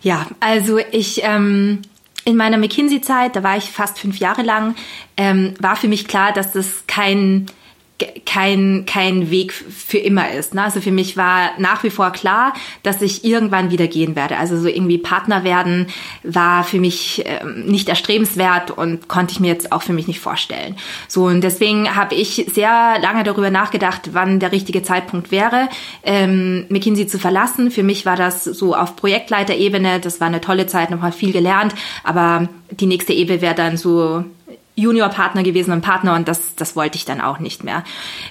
Ja, 0.00 0.26
also 0.40 0.78
ich 0.92 1.20
ähm, 1.24 1.82
in 2.28 2.36
meiner 2.36 2.58
McKinsey-Zeit, 2.58 3.36
da 3.36 3.42
war 3.42 3.56
ich 3.56 3.70
fast 3.70 3.98
fünf 3.98 4.18
Jahre 4.18 4.42
lang, 4.42 4.74
ähm, 5.16 5.54
war 5.60 5.76
für 5.76 5.88
mich 5.88 6.06
klar, 6.06 6.30
dass 6.30 6.52
das 6.52 6.84
kein 6.86 7.46
kein, 8.24 8.84
kein 8.86 9.30
Weg 9.30 9.52
für 9.52 9.98
immer 9.98 10.30
ist. 10.30 10.54
Ne? 10.54 10.62
Also 10.62 10.80
für 10.80 10.92
mich 10.92 11.16
war 11.16 11.50
nach 11.58 11.82
wie 11.82 11.90
vor 11.90 12.10
klar, 12.10 12.54
dass 12.82 13.02
ich 13.02 13.24
irgendwann 13.24 13.70
wieder 13.70 13.88
gehen 13.88 14.14
werde. 14.14 14.36
Also 14.38 14.56
so 14.58 14.68
irgendwie 14.68 14.98
Partner 14.98 15.42
werden 15.42 15.88
war 16.22 16.62
für 16.62 16.78
mich 16.78 17.24
ähm, 17.26 17.66
nicht 17.66 17.88
erstrebenswert 17.88 18.70
und 18.70 19.08
konnte 19.08 19.32
ich 19.32 19.40
mir 19.40 19.48
jetzt 19.48 19.72
auch 19.72 19.82
für 19.82 19.92
mich 19.92 20.06
nicht 20.06 20.20
vorstellen. 20.20 20.76
So 21.08 21.24
und 21.24 21.40
deswegen 21.42 21.96
habe 21.96 22.14
ich 22.14 22.46
sehr 22.52 22.98
lange 23.00 23.24
darüber 23.24 23.50
nachgedacht, 23.50 24.10
wann 24.12 24.38
der 24.38 24.52
richtige 24.52 24.82
Zeitpunkt 24.82 25.32
wäre, 25.32 25.68
ähm, 26.04 26.66
McKinsey 26.68 27.08
zu 27.08 27.18
verlassen. 27.18 27.70
Für 27.70 27.82
mich 27.82 28.06
war 28.06 28.16
das 28.16 28.44
so 28.44 28.76
auf 28.76 28.94
Projektleiterebene. 28.94 29.98
Das 29.98 30.20
war 30.20 30.28
eine 30.28 30.40
tolle 30.40 30.66
Zeit, 30.66 30.90
nochmal 30.90 31.12
viel 31.12 31.32
gelernt. 31.32 31.74
Aber 32.04 32.48
die 32.70 32.86
nächste 32.86 33.12
Ebene 33.12 33.40
wäre 33.40 33.54
dann 33.54 33.76
so 33.76 34.24
Juniorpartner 34.78 35.42
gewesen 35.42 35.72
und 35.72 35.82
Partner 35.82 36.14
und 36.14 36.28
das, 36.28 36.54
das 36.54 36.76
wollte 36.76 36.96
ich 36.96 37.04
dann 37.04 37.20
auch 37.20 37.38
nicht 37.38 37.64
mehr. 37.64 37.82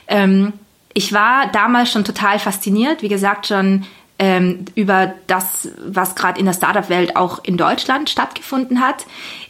Ähm, 0.08 0.54
ich 0.94 1.14
war 1.14 1.48
damals 1.52 1.92
schon 1.92 2.06
total 2.06 2.40
fasziniert, 2.40 3.02
wie 3.02 3.10
gesagt, 3.10 3.48
schon 3.48 3.86
ähm, 4.18 4.66
über 4.74 5.14
das, 5.28 5.70
was 5.86 6.16
gerade 6.16 6.40
in 6.40 6.46
der 6.46 6.54
Startup-Welt 6.54 7.16
auch 7.16 7.44
in 7.44 7.58
Deutschland 7.58 8.10
stattgefunden 8.10 8.82
hat. 8.82 9.06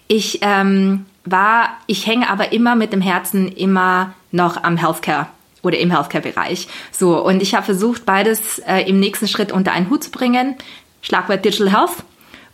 Ich 0.07 0.39
ähm, 0.41 1.05
war, 1.23 1.69
ich 1.85 2.07
hänge 2.07 2.29
aber 2.29 2.51
immer 2.51 2.75
mit 2.75 2.91
dem 2.91 3.01
Herzen 3.01 3.51
immer 3.51 4.13
noch 4.31 4.63
am 4.63 4.77
Healthcare 4.77 5.27
oder 5.61 5.77
im 5.77 5.91
Healthcare-Bereich. 5.91 6.67
So, 6.91 7.23
und 7.23 7.41
ich 7.41 7.55
habe 7.55 7.65
versucht, 7.65 8.05
beides 8.05 8.59
äh, 8.59 8.81
im 8.81 8.99
nächsten 8.99 9.27
Schritt 9.27 9.51
unter 9.51 9.71
einen 9.71 9.89
Hut 9.89 10.03
zu 10.03 10.11
bringen. 10.11 10.55
Schlagwort 11.01 11.45
Digital 11.45 11.71
Health. 11.71 12.03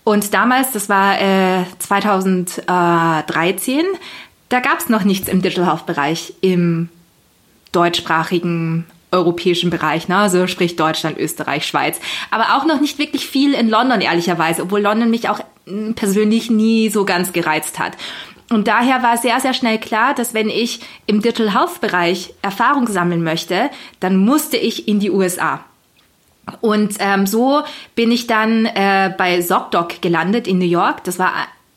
Und 0.04 0.34
damals, 0.34 0.72
das 0.72 0.90
war 0.90 1.22
äh, 1.22 1.64
2013, 1.80 3.86
da 4.54 4.60
gab 4.60 4.78
es 4.78 4.88
noch 4.88 5.04
nichts 5.04 5.28
im 5.28 5.42
Digital 5.42 5.66
Health 5.66 5.88
Bereich 5.88 6.36
im 6.42 6.90
deutschsprachigen 7.72 8.86
europäischen 9.12 9.72
Bereich, 9.72 10.08
ne? 10.08 10.18
also 10.18 10.46
sprich 10.46 10.76
Deutschland, 10.76 11.18
Österreich, 11.18 11.66
Schweiz, 11.66 12.00
aber 12.30 12.56
auch 12.56 12.66
noch 12.66 12.80
nicht 12.80 13.00
wirklich 13.00 13.26
viel 13.26 13.56
in 13.56 13.68
London 13.68 14.00
ehrlicherweise, 14.02 14.62
obwohl 14.62 14.82
London 14.82 15.10
mich 15.10 15.28
auch 15.28 15.40
hm, 15.66 15.96
persönlich 15.96 16.52
nie 16.52 16.90
so 16.90 17.04
ganz 17.04 17.34
gereizt 17.34 17.80
hat. 17.80 17.94
Und 18.52 18.68
daher 18.68 19.02
war 19.02 19.18
sehr, 19.18 19.40
sehr 19.40 19.56
schnell 19.56 19.80
klar, 19.80 20.14
dass 20.14 20.36
wenn 20.36 20.50
ich 20.50 20.82
im 21.08 21.24
Digital 21.24 21.56
Health 21.56 21.82
Bereich 21.82 22.36
Erfahrung 22.44 22.88
sammeln 22.88 23.24
möchte, 23.24 23.72
dann 24.00 24.18
musste 24.18 24.58
ich 24.58 24.88
in 24.88 25.00
die 25.00 25.10
USA. 25.10 25.64
Und 26.62 26.98
ähm, 27.00 27.26
so 27.26 27.64
bin 27.96 28.12
ich 28.12 28.28
dann 28.28 28.66
äh, 28.66 29.12
bei 29.18 29.42
ZocDoc 29.42 30.02
gelandet 30.02 30.48
in 30.48 30.60
New 30.60 30.66
York. 30.66 31.04
Das 31.06 31.18
war 31.18 31.32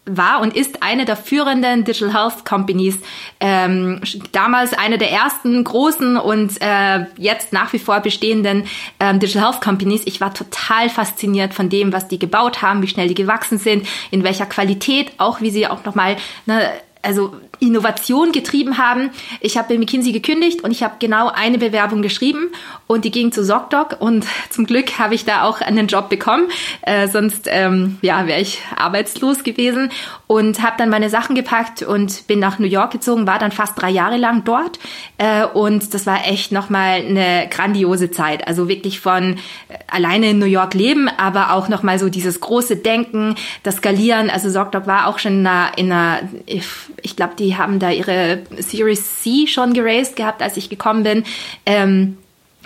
war 0.06 0.40
und 0.40 0.56
ist 0.56 0.82
eine 0.82 1.04
der 1.04 1.16
führenden 1.16 1.84
Digital 1.84 2.14
Health 2.14 2.44
Companies, 2.44 2.98
ähm, 3.40 4.00
damals 4.32 4.72
eine 4.72 4.98
der 4.98 5.10
ersten 5.10 5.62
großen 5.62 6.16
und 6.16 6.60
äh, 6.60 7.06
jetzt 7.18 7.52
nach 7.52 7.72
wie 7.72 7.78
vor 7.78 8.00
bestehenden 8.00 8.64
ähm, 9.00 9.18
Digital 9.18 9.50
Health 9.50 9.60
Companies. 9.60 10.02
Ich 10.06 10.20
war 10.20 10.32
total 10.32 10.88
fasziniert 10.88 11.54
von 11.54 11.68
dem, 11.68 11.92
was 11.92 12.08
die 12.08 12.18
gebaut 12.18 12.62
haben, 12.62 12.82
wie 12.82 12.88
schnell 12.88 13.08
die 13.08 13.14
gewachsen 13.14 13.58
sind, 13.58 13.86
in 14.10 14.22
welcher 14.22 14.46
Qualität, 14.46 15.12
auch 15.18 15.40
wie 15.40 15.50
sie 15.50 15.66
auch 15.66 15.84
nochmal 15.84 16.16
ne, 16.46 16.70
also 17.06 17.32
Innovation 17.60 18.32
getrieben 18.32 18.78
haben. 18.78 19.10
Ich 19.40 19.56
habe 19.56 19.68
bei 19.68 19.78
McKinsey 19.78 20.12
gekündigt 20.12 20.62
und 20.62 20.72
ich 20.72 20.82
habe 20.82 20.96
genau 20.98 21.28
eine 21.28 21.58
Bewerbung 21.58 22.02
geschrieben 22.02 22.50
und 22.86 23.04
die 23.04 23.10
ging 23.10 23.32
zu 23.32 23.44
ZocDoc 23.44 23.96
und 24.00 24.26
zum 24.50 24.66
Glück 24.66 24.98
habe 24.98 25.14
ich 25.14 25.24
da 25.24 25.42
auch 25.42 25.60
einen 25.60 25.86
Job 25.86 26.08
bekommen. 26.08 26.48
Äh, 26.82 27.08
sonst 27.08 27.48
ähm, 27.50 27.98
ja, 28.02 28.26
wäre 28.26 28.40
ich 28.40 28.58
arbeitslos 28.76 29.44
gewesen 29.44 29.90
und 30.26 30.62
habe 30.62 30.74
dann 30.78 30.90
meine 30.90 31.08
Sachen 31.08 31.34
gepackt 31.34 31.82
und 31.82 32.26
bin 32.26 32.40
nach 32.40 32.58
New 32.58 32.66
York 32.66 32.90
gezogen, 32.90 33.26
war 33.26 33.38
dann 33.38 33.52
fast 33.52 33.80
drei 33.80 33.90
Jahre 33.90 34.16
lang 34.16 34.44
dort 34.44 34.78
äh, 35.18 35.44
und 35.46 35.94
das 35.94 36.06
war 36.06 36.26
echt 36.26 36.52
nochmal 36.52 37.00
eine 37.00 37.48
grandiose 37.50 38.10
Zeit. 38.10 38.46
Also 38.46 38.68
wirklich 38.68 39.00
von 39.00 39.34
äh, 39.68 39.78
alleine 39.86 40.30
in 40.30 40.38
New 40.38 40.46
York 40.46 40.74
leben, 40.74 41.08
aber 41.08 41.52
auch 41.52 41.68
nochmal 41.68 41.98
so 41.98 42.08
dieses 42.08 42.40
große 42.40 42.76
Denken, 42.76 43.36
das 43.62 43.76
Skalieren. 43.76 44.28
Also 44.28 44.50
ZocDoc 44.50 44.86
war 44.86 45.06
auch 45.06 45.18
schon 45.18 45.40
in 45.40 45.46
einer, 45.46 45.78
in 45.78 45.92
einer 45.92 46.20
ich 47.02 47.16
glaube, 47.16 47.34
die 47.38 47.56
haben 47.56 47.78
da 47.78 47.90
ihre 47.90 48.40
Series 48.58 49.22
C 49.22 49.46
schon 49.46 49.74
geraced 49.74 50.16
gehabt, 50.16 50.42
als 50.42 50.56
ich 50.56 50.68
gekommen 50.68 51.02
bin. 51.02 51.24
Ähm, 51.64 52.16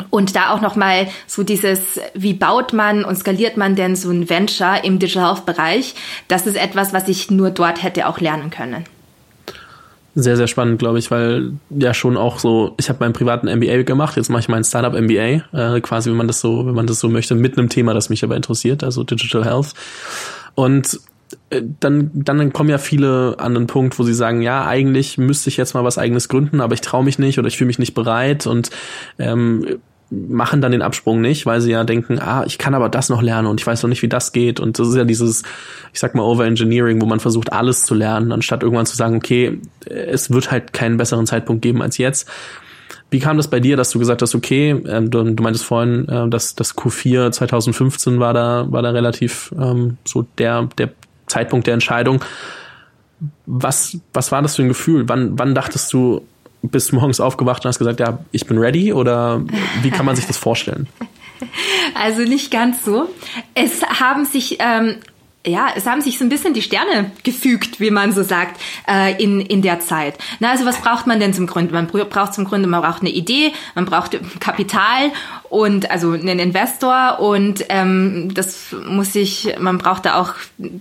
und 0.09 0.35
da 0.35 0.55
auch 0.55 0.63
nochmal 0.63 1.09
so 1.27 1.43
dieses, 1.43 2.01
wie 2.15 2.33
baut 2.33 2.73
man 2.73 3.05
und 3.05 3.17
skaliert 3.17 3.59
man 3.59 3.77
denn 3.77 3.97
so 3.97 4.11
ein 4.11 4.31
Venture 4.31 4.83
im 4.83 4.99
Digital 4.99 5.27
Health 5.27 5.45
Bereich? 5.45 5.95
Das 6.29 6.47
ist 6.47 6.57
etwas, 6.57 6.95
was 6.95 7.07
ich 7.09 7.31
nur 7.31 7.51
dort 7.51 7.83
hätte 7.83 8.09
auch 8.09 8.19
lernen 8.19 8.51
können. 8.51 8.85
Sehr, 10.17 10.37
sehr 10.37 10.49
spannend, 10.49 10.81
glaube 10.81 10.99
ich, 10.99 11.11
weil 11.11 11.53
ja 11.71 11.95
schon 11.95 12.17
auch 12.17 12.41
so, 12.41 12.75
ich 12.79 12.89
habe 12.89 12.99
meinen 13.01 13.13
privaten 13.13 13.47
MBA 13.47 13.83
gemacht, 13.83 14.17
jetzt 14.17 14.29
mache 14.29 14.41
ich 14.41 14.49
meinen 14.49 14.65
Startup 14.65 14.93
MBA, 14.93 15.43
äh, 15.53 15.81
quasi, 15.81 16.11
wenn 16.11 16.17
man 16.17 16.27
das 16.27 16.41
so, 16.41 16.67
wenn 16.67 16.75
man 16.75 16.89
das 16.89 16.99
so 16.99 17.09
möchte, 17.09 17.37
mit 17.37 17.57
einem 17.57 17.69
Thema, 17.69 17.95
das 17.95 18.11
mich 18.11 18.25
aber 18.25 18.35
interessiert, 18.35 18.83
also 18.83 19.05
Digital 19.05 19.45
Health. 19.45 19.75
Und 20.57 20.99
dann, 21.81 22.11
dann 22.15 22.53
kommen 22.53 22.71
ja 22.71 22.79
viele 22.79 23.37
an 23.39 23.55
den 23.55 23.67
Punkt, 23.67 23.99
wo 23.99 24.03
sie 24.03 24.15
sagen, 24.15 24.43
ja, 24.43 24.67
eigentlich 24.67 25.19
müsste 25.19 25.49
ich 25.49 25.57
jetzt 25.57 25.75
mal 25.75 25.85
was 25.85 25.99
eigenes 25.99 26.29
gründen, 26.29 26.61
aber 26.61 26.75
ich 26.75 26.81
traue 26.81 27.05
mich 27.05 27.19
nicht 27.19 27.39
oder 27.39 27.49
ich 27.49 27.57
fühle 27.57 27.69
mich 27.69 27.79
nicht 27.79 27.95
bereit 27.95 28.47
und 28.47 28.71
ähm, 29.19 29.81
machen 30.11 30.61
dann 30.61 30.73
den 30.73 30.83
Absprung 30.83 31.21
nicht, 31.21 31.47
weil 31.47 31.61
sie 31.61 31.71
ja 31.71 31.85
denken, 31.85 32.19
ah, 32.19 32.43
ich 32.45 32.59
kann 32.59 32.75
aber 32.75 32.89
das 32.89 33.09
noch 33.09 33.23
lernen 33.23 33.47
und 33.47 33.61
ich 33.61 33.67
weiß 33.67 33.83
noch 33.83 33.89
nicht, 33.89 34.03
wie 34.03 34.09
das 34.09 34.33
geht. 34.33 34.59
Und 34.59 34.79
das 34.79 34.89
ist 34.89 34.97
ja 34.97 35.05
dieses, 35.05 35.45
ich 35.93 36.01
sag 36.01 36.15
mal, 36.15 36.23
Overengineering, 36.23 37.01
wo 37.01 37.07
man 37.07 37.21
versucht, 37.21 37.53
alles 37.53 37.85
zu 37.85 37.95
lernen, 37.95 38.33
anstatt 38.33 38.63
irgendwann 38.63 38.87
zu 38.87 38.97
sagen, 38.97 39.17
okay, 39.17 39.61
es 39.87 40.31
wird 40.31 40.51
halt 40.51 40.73
keinen 40.73 40.97
besseren 40.97 41.27
Zeitpunkt 41.27 41.63
geben 41.63 41.81
als 41.81 41.97
jetzt. 41.99 42.29
Wie 43.11 43.19
kam 43.19 43.37
das 43.37 43.49
bei 43.49 43.61
dir, 43.61 43.77
dass 43.77 43.91
du 43.91 43.99
gesagt 43.99 44.23
hast, 44.23 44.35
okay, 44.35 44.71
ähm, 44.87 45.11
du, 45.11 45.23
du 45.23 45.43
meintest 45.43 45.65
vorhin, 45.65 46.09
äh, 46.09 46.29
dass 46.29 46.55
das 46.55 46.77
Q4 46.77 47.33
2015 47.33 48.21
war 48.21 48.35
da, 48.35 48.67
war 48.71 48.83
da 48.83 48.91
relativ 48.91 49.53
ähm, 49.59 49.97
so 50.05 50.27
der, 50.39 50.69
der 50.79 50.91
Zeitpunkt 51.31 51.67
der 51.67 51.75
Entscheidung. 51.75 52.23
Was, 53.47 53.99
was 54.13 54.33
war 54.33 54.43
das 54.43 54.57
für 54.57 54.63
ein 54.63 54.69
Gefühl? 54.69 55.09
Wann, 55.09 55.39
wann 55.39 55.55
dachtest 55.55 55.93
du, 55.93 56.23
bist 56.63 56.93
morgens 56.93 57.21
aufgewacht 57.21 57.65
und 57.65 57.69
hast 57.69 57.79
gesagt, 57.79 58.01
ja, 58.01 58.19
ich 58.33 58.47
bin 58.47 58.59
ready? 58.59 58.93
Oder 58.93 59.43
wie 59.83 59.91
kann 59.91 60.07
man 60.07 60.17
sich 60.17 60.27
das 60.27 60.37
vorstellen? 60.37 60.89
Also 61.95 62.21
nicht 62.21 62.51
ganz 62.51 62.85
so. 62.85 63.09
Es 63.55 63.83
haben 63.83 64.27
sich 64.27 64.59
ähm, 64.61 64.97
ja, 65.47 65.69
es 65.75 65.87
haben 65.87 66.03
sich 66.03 66.19
so 66.19 66.25
ein 66.25 66.29
bisschen 66.29 66.53
die 66.53 66.63
Sterne 66.63 67.13
gefügt, 67.23 67.81
wie 67.81 67.91
man 67.91 68.13
so 68.13 68.23
sagt, 68.23 68.61
äh, 68.87 69.23
in, 69.23 69.41
in 69.41 69.63
der 69.63 69.81
Zeit. 69.81 70.19
Na, 70.39 70.51
also 70.51 70.67
was 70.67 70.81
braucht 70.81 71.07
man 71.07 71.19
denn 71.19 71.33
zum 71.33 71.47
Gründen? 71.47 71.73
Man 71.73 71.87
braucht 71.87 72.35
zum 72.35 72.45
Gründen, 72.45 72.69
man 72.69 72.83
braucht 72.83 73.01
eine 73.01 73.11
Idee, 73.11 73.53
man 73.75 73.87
braucht 73.87 74.19
Kapital 74.41 75.11
und 75.51 75.91
also 75.91 76.13
einen 76.13 76.39
Investor 76.39 77.19
und 77.19 77.67
ähm, 77.71 78.33
das 78.33 78.75
muss 78.87 79.13
sich, 79.13 79.57
man 79.59 79.79
braucht 79.79 80.07
da 80.07 80.15
auch 80.21 80.35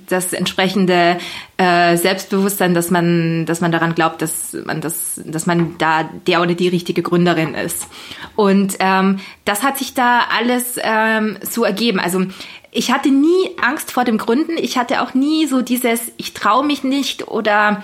das 0.08 0.32
entsprechende 0.32 1.18
äh, 1.58 1.98
Selbstbewusstsein, 1.98 2.76
dass 2.76 2.92
man, 2.92 3.48
dass 3.48 3.62
man 3.62 3.72
daran 3.72 3.96
glaubt, 3.96 4.22
dass 4.22 4.56
man 4.66 4.80
das, 4.80 5.20
dass 5.26 5.48
man 5.48 5.76
da 5.80 6.04
der 6.28 6.42
oder 6.44 6.54
die 6.54 6.68
richtige 6.68 7.02
Gründerin 7.02 7.56
ist. 7.56 7.88
Und 8.36 8.76
ähm, 8.80 9.20
das 9.44 9.64
hat 9.64 9.80
sich 9.80 9.96
da 9.96 10.22
alles 10.38 10.76
ähm, 10.82 11.40
so 11.42 11.64
ergeben. 11.64 12.00
Also 12.00 12.26
ich 12.70 12.92
hatte 12.92 13.10
nie 13.10 13.50
Angst 13.60 13.92
vor 13.92 14.06
dem 14.06 14.20
Gründen. 14.20 14.56
Ich 14.56 14.78
hatte 14.78 15.02
auch 15.02 15.16
nie 15.16 15.48
so 15.48 15.64
dieses, 15.64 16.12
ich 16.18 16.36
traue 16.36 16.64
mich 16.64 16.84
nicht 16.84 17.28
oder 17.28 17.82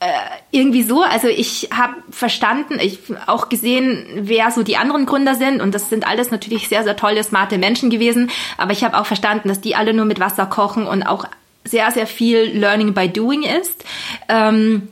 äh, 0.00 0.06
irgendwie 0.50 0.82
so. 0.82 1.02
Also 1.02 1.28
ich 1.28 1.70
habe 1.72 1.94
verstanden, 2.10 2.78
ich 2.80 2.98
auch 3.26 3.48
gesehen, 3.48 4.06
wer 4.14 4.50
so 4.50 4.62
die 4.62 4.76
anderen 4.76 5.06
Gründer 5.06 5.34
sind 5.34 5.60
und 5.62 5.74
das 5.74 5.88
sind 5.88 6.06
alles 6.06 6.30
natürlich 6.30 6.68
sehr, 6.68 6.84
sehr 6.84 6.96
tolle, 6.96 7.22
smarte 7.24 7.58
Menschen 7.58 7.88
gewesen. 7.88 8.30
Aber 8.58 8.72
ich 8.72 8.84
habe 8.84 8.98
auch 8.98 9.06
verstanden, 9.06 9.48
dass 9.48 9.60
die 9.60 9.74
alle 9.74 9.94
nur 9.94 10.04
mit 10.04 10.20
Wasser 10.20 10.46
kochen 10.46 10.86
und 10.86 11.02
auch 11.02 11.24
sehr, 11.64 11.90
sehr 11.90 12.06
viel 12.06 12.58
Learning 12.58 12.94
by 12.94 13.08
Doing 13.08 13.42
ist. 13.42 13.84
Ähm, 14.28 14.88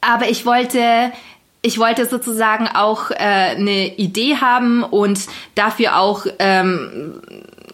aber 0.00 0.28
ich 0.28 0.46
wollte 0.46 1.12
ich 1.64 1.78
wollte 1.78 2.06
sozusagen 2.06 2.66
auch 2.66 3.12
äh, 3.12 3.14
eine 3.14 3.96
Idee 3.96 4.36
haben 4.36 4.82
und 4.82 5.20
dafür 5.54 5.96
auch 5.96 6.26
ähm, 6.40 7.22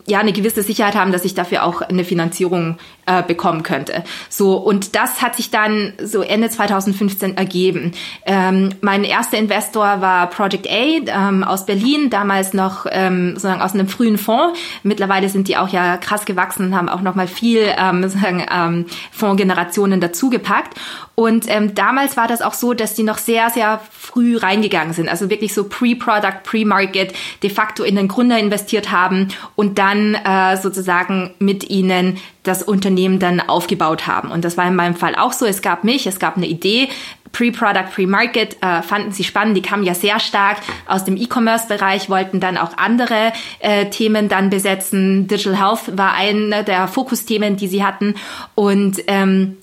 ja 0.06 0.18
eine 0.18 0.32
gewisse 0.32 0.62
Sicherheit 0.62 0.94
haben, 0.94 1.10
dass 1.10 1.24
ich 1.24 1.34
dafür 1.34 1.64
auch 1.64 1.80
eine 1.80 2.04
Finanzierung 2.04 2.78
äh, 3.08 3.22
bekommen 3.22 3.62
könnte. 3.62 4.04
So 4.28 4.56
und 4.56 4.94
das 4.94 5.22
hat 5.22 5.34
sich 5.34 5.50
dann 5.50 5.94
so 6.02 6.20
Ende 6.20 6.50
2015 6.50 7.36
ergeben. 7.36 7.92
Ähm, 8.26 8.70
mein 8.82 9.02
erster 9.02 9.38
Investor 9.38 10.00
war 10.02 10.28
Project 10.28 10.68
A 10.68 11.28
ähm, 11.28 11.42
aus 11.42 11.64
Berlin, 11.64 12.10
damals 12.10 12.52
noch 12.52 12.86
ähm, 12.90 13.30
sozusagen 13.30 13.62
aus 13.62 13.72
einem 13.72 13.88
frühen 13.88 14.18
Fonds. 14.18 14.58
Mittlerweile 14.82 15.28
sind 15.30 15.48
die 15.48 15.56
auch 15.56 15.68
ja 15.68 15.96
krass 15.96 16.26
gewachsen 16.26 16.66
und 16.66 16.76
haben 16.76 16.90
auch 16.90 17.00
noch 17.00 17.14
mal 17.14 17.28
viel 17.28 17.72
ähm, 17.78 18.02
sozusagen 18.08 18.44
ähm, 18.54 18.86
Fondsgenerationen 19.10 20.00
dazugepackt. 20.00 20.78
Und 21.14 21.46
ähm, 21.48 21.74
damals 21.74 22.16
war 22.16 22.28
das 22.28 22.42
auch 22.42 22.54
so, 22.54 22.74
dass 22.74 22.94
die 22.94 23.02
noch 23.02 23.18
sehr 23.18 23.50
sehr 23.50 23.80
früh 23.90 24.36
reingegangen 24.36 24.92
sind, 24.92 25.08
also 25.08 25.30
wirklich 25.30 25.54
so 25.54 25.64
Pre-Product, 25.64 26.42
Pre-Market, 26.44 27.14
de 27.42 27.50
facto 27.50 27.82
in 27.82 27.96
den 27.96 28.06
Gründer 28.06 28.38
investiert 28.38 28.92
haben 28.92 29.28
und 29.56 29.78
dann 29.78 30.14
äh, 30.14 30.56
sozusagen 30.56 31.34
mit 31.38 31.68
ihnen 31.70 32.18
das 32.48 32.62
Unternehmen 32.62 33.18
dann 33.18 33.40
aufgebaut 33.40 34.06
haben. 34.06 34.30
Und 34.30 34.44
das 34.44 34.56
war 34.56 34.66
in 34.66 34.74
meinem 34.74 34.96
Fall 34.96 35.14
auch 35.14 35.32
so. 35.32 35.46
Es 35.46 35.62
gab 35.62 35.84
mich, 35.84 36.06
es 36.06 36.18
gab 36.18 36.36
eine 36.36 36.46
Idee, 36.46 36.88
Pre-Product, 37.32 37.90
Pre-Market 37.94 38.56
äh, 38.62 38.82
fanden 38.82 39.12
sie 39.12 39.24
spannend. 39.24 39.56
Die 39.56 39.62
kamen 39.62 39.84
ja 39.84 39.94
sehr 39.94 40.18
stark 40.18 40.58
aus 40.86 41.04
dem 41.04 41.16
E-Commerce-Bereich, 41.16 42.08
wollten 42.10 42.40
dann 42.40 42.56
auch 42.56 42.76
andere 42.76 43.32
äh, 43.60 43.86
Themen 43.90 44.28
dann 44.28 44.50
besetzen. 44.50 45.28
Digital 45.28 45.58
Health 45.58 45.98
war 45.98 46.14
einer 46.14 46.62
der 46.62 46.88
Fokusthemen, 46.88 47.56
die 47.56 47.68
sie 47.68 47.84
hatten. 47.84 48.14
Und 48.54 49.02
ähm, 49.06 49.58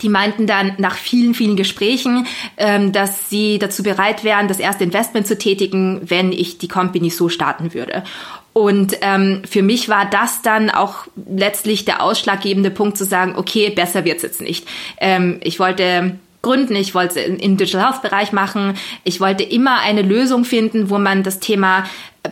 die 0.00 0.08
meinten 0.08 0.46
dann 0.46 0.74
nach 0.78 0.94
vielen, 0.94 1.34
vielen 1.34 1.56
Gesprächen, 1.56 2.26
ähm, 2.56 2.92
dass 2.92 3.28
sie 3.28 3.58
dazu 3.58 3.82
bereit 3.82 4.24
wären, 4.24 4.48
das 4.48 4.58
erste 4.58 4.84
Investment 4.84 5.26
zu 5.26 5.36
tätigen, 5.36 6.00
wenn 6.04 6.32
ich 6.32 6.58
die 6.58 6.68
Company 6.68 7.10
so 7.10 7.28
starten 7.28 7.74
würde. 7.74 8.04
Und 8.52 8.98
ähm, 9.00 9.42
für 9.48 9.62
mich 9.62 9.88
war 9.88 10.08
das 10.08 10.42
dann 10.42 10.68
auch 10.68 11.06
letztlich 11.28 11.84
der 11.84 12.02
ausschlaggebende 12.02 12.70
Punkt 12.70 12.98
zu 12.98 13.04
sagen, 13.04 13.34
okay, 13.36 13.70
besser 13.70 14.04
wird's 14.04 14.22
jetzt 14.22 14.42
nicht. 14.42 14.66
Ähm, 15.00 15.40
ich 15.42 15.58
wollte 15.58 16.18
gründen, 16.42 16.74
ich 16.74 16.94
wollte 16.94 17.20
es 17.20 17.40
im 17.40 17.56
Digital 17.56 17.86
Health 17.86 18.02
Bereich 18.02 18.32
machen. 18.32 18.74
Ich 19.04 19.20
wollte 19.20 19.44
immer 19.44 19.80
eine 19.80 20.02
Lösung 20.02 20.44
finden, 20.44 20.90
wo 20.90 20.98
man 20.98 21.22
das 21.22 21.38
Thema 21.38 21.84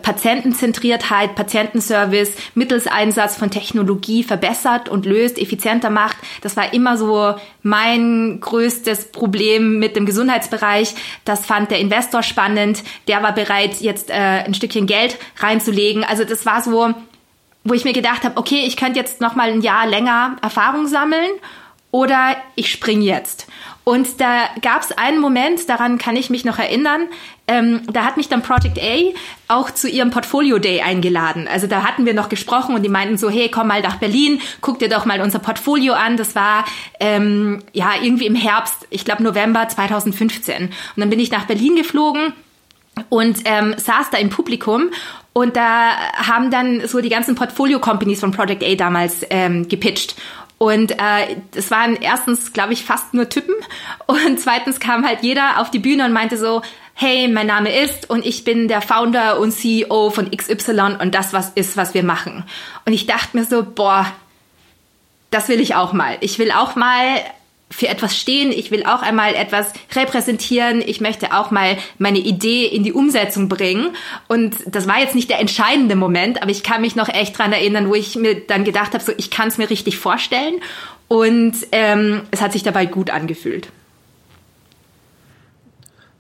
Patientenzentriertheit, 0.02 1.34
Patientenservice 1.34 2.32
mittels 2.54 2.86
Einsatz 2.86 3.36
von 3.36 3.50
Technologie 3.50 4.22
verbessert 4.22 4.88
und 4.88 5.04
löst, 5.04 5.36
effizienter 5.38 5.90
macht. 5.90 6.16
Das 6.42 6.56
war 6.56 6.72
immer 6.72 6.96
so 6.96 7.34
mein 7.62 8.38
größtes 8.40 9.10
Problem 9.10 9.78
mit 9.78 9.96
dem 9.96 10.06
Gesundheitsbereich. 10.06 10.94
Das 11.24 11.44
fand 11.44 11.72
der 11.72 11.80
Investor 11.80 12.22
spannend. 12.22 12.84
Der 13.08 13.22
war 13.22 13.32
bereit, 13.32 13.80
jetzt 13.80 14.10
äh, 14.10 14.14
ein 14.14 14.54
Stückchen 14.54 14.86
Geld 14.86 15.18
reinzulegen. 15.38 16.04
Also 16.04 16.24
das 16.24 16.46
war 16.46 16.62
so, 16.62 16.94
wo 17.64 17.74
ich 17.74 17.84
mir 17.84 17.92
gedacht 17.92 18.22
habe, 18.22 18.36
okay, 18.36 18.62
ich 18.66 18.76
könnte 18.76 19.00
jetzt 19.00 19.20
noch 19.20 19.34
mal 19.34 19.50
ein 19.50 19.60
Jahr 19.60 19.88
länger 19.88 20.36
Erfahrung 20.40 20.86
sammeln 20.86 21.30
oder 21.90 22.36
ich 22.54 22.70
spring 22.70 23.02
jetzt. 23.02 23.46
Und 23.82 24.20
da 24.20 24.44
gab 24.62 24.82
es 24.82 24.92
einen 24.92 25.18
Moment, 25.20 25.68
daran 25.68 25.98
kann 25.98 26.14
ich 26.14 26.30
mich 26.30 26.44
noch 26.44 26.58
erinnern, 26.58 27.08
ähm, 27.48 27.82
da 27.90 28.04
hat 28.04 28.16
mich 28.16 28.28
dann 28.28 28.42
Project 28.42 28.78
A 28.78 29.12
auch 29.48 29.72
zu 29.72 29.88
ihrem 29.88 30.10
Portfolio 30.10 30.58
Day 30.58 30.82
eingeladen. 30.82 31.48
Also 31.48 31.66
da 31.66 31.82
hatten 31.82 32.06
wir 32.06 32.14
noch 32.14 32.28
gesprochen 32.28 32.76
und 32.76 32.82
die 32.82 32.88
meinten 32.88 33.18
so, 33.18 33.28
hey, 33.28 33.50
komm 33.50 33.66
mal 33.66 33.82
nach 33.82 33.96
Berlin, 33.96 34.40
guck 34.60 34.78
dir 34.78 34.88
doch 34.88 35.06
mal 35.06 35.20
unser 35.20 35.40
Portfolio 35.40 35.94
an. 35.94 36.16
Das 36.16 36.36
war 36.36 36.64
ähm, 37.00 37.60
ja 37.72 37.94
irgendwie 38.00 38.26
im 38.26 38.36
Herbst, 38.36 38.86
ich 38.90 39.04
glaube 39.04 39.24
November 39.24 39.66
2015. 39.66 40.66
Und 40.66 40.72
dann 40.96 41.10
bin 41.10 41.18
ich 41.18 41.32
nach 41.32 41.46
Berlin 41.46 41.74
geflogen 41.74 42.34
und 43.08 43.38
ähm, 43.46 43.74
saß 43.76 44.10
da 44.10 44.18
im 44.18 44.30
Publikum 44.30 44.90
und 45.32 45.56
da 45.56 45.96
haben 46.14 46.50
dann 46.50 46.86
so 46.86 47.00
die 47.00 47.08
ganzen 47.08 47.34
Portfolio-Companies 47.34 48.20
von 48.20 48.32
Project 48.32 48.62
A 48.62 48.74
damals 48.74 49.24
ähm, 49.30 49.68
gepitcht. 49.68 50.16
Und 50.62 50.92
äh, 50.92 51.36
das 51.52 51.70
waren 51.70 51.96
erstens, 51.96 52.52
glaube 52.52 52.74
ich, 52.74 52.84
fast 52.84 53.14
nur 53.14 53.30
Typen. 53.30 53.54
Und 54.06 54.38
zweitens 54.38 54.78
kam 54.78 55.06
halt 55.06 55.22
jeder 55.22 55.58
auf 55.58 55.70
die 55.70 55.78
Bühne 55.78 56.04
und 56.04 56.12
meinte 56.12 56.36
so, 56.36 56.60
hey, 56.92 57.28
mein 57.28 57.46
Name 57.46 57.74
ist 57.74 58.10
und 58.10 58.26
ich 58.26 58.44
bin 58.44 58.68
der 58.68 58.82
Founder 58.82 59.40
und 59.40 59.52
CEO 59.52 60.10
von 60.10 60.30
XY 60.30 60.98
und 61.00 61.14
das 61.14 61.32
was 61.32 61.48
ist, 61.54 61.78
was 61.78 61.94
wir 61.94 62.02
machen. 62.02 62.44
Und 62.84 62.92
ich 62.92 63.06
dachte 63.06 63.38
mir 63.38 63.46
so, 63.46 63.64
boah, 63.64 64.04
das 65.30 65.48
will 65.48 65.60
ich 65.60 65.76
auch 65.76 65.94
mal. 65.94 66.18
Ich 66.20 66.38
will 66.38 66.52
auch 66.52 66.76
mal 66.76 67.22
für 67.70 67.88
etwas 67.88 68.18
stehen, 68.18 68.50
ich 68.50 68.70
will 68.70 68.84
auch 68.84 69.00
einmal 69.00 69.34
etwas 69.34 69.72
repräsentieren, 69.94 70.82
ich 70.84 71.00
möchte 71.00 71.32
auch 71.32 71.50
mal 71.50 71.76
meine 71.98 72.18
Idee 72.18 72.66
in 72.66 72.82
die 72.82 72.92
Umsetzung 72.92 73.48
bringen. 73.48 73.90
Und 74.26 74.56
das 74.66 74.88
war 74.88 74.98
jetzt 74.98 75.14
nicht 75.14 75.30
der 75.30 75.40
entscheidende 75.40 75.94
Moment, 75.94 76.42
aber 76.42 76.50
ich 76.50 76.64
kann 76.64 76.80
mich 76.80 76.96
noch 76.96 77.08
echt 77.08 77.38
dran 77.38 77.52
erinnern, 77.52 77.88
wo 77.88 77.94
ich 77.94 78.16
mir 78.16 78.40
dann 78.40 78.64
gedacht 78.64 78.92
habe, 78.92 79.04
so 79.04 79.12
ich 79.16 79.30
kann 79.30 79.48
es 79.48 79.58
mir 79.58 79.70
richtig 79.70 79.98
vorstellen. 79.98 80.56
Und 81.06 81.54
ähm, 81.72 82.22
es 82.30 82.40
hat 82.42 82.52
sich 82.52 82.62
dabei 82.62 82.86
gut 82.86 83.10
angefühlt. 83.10 83.68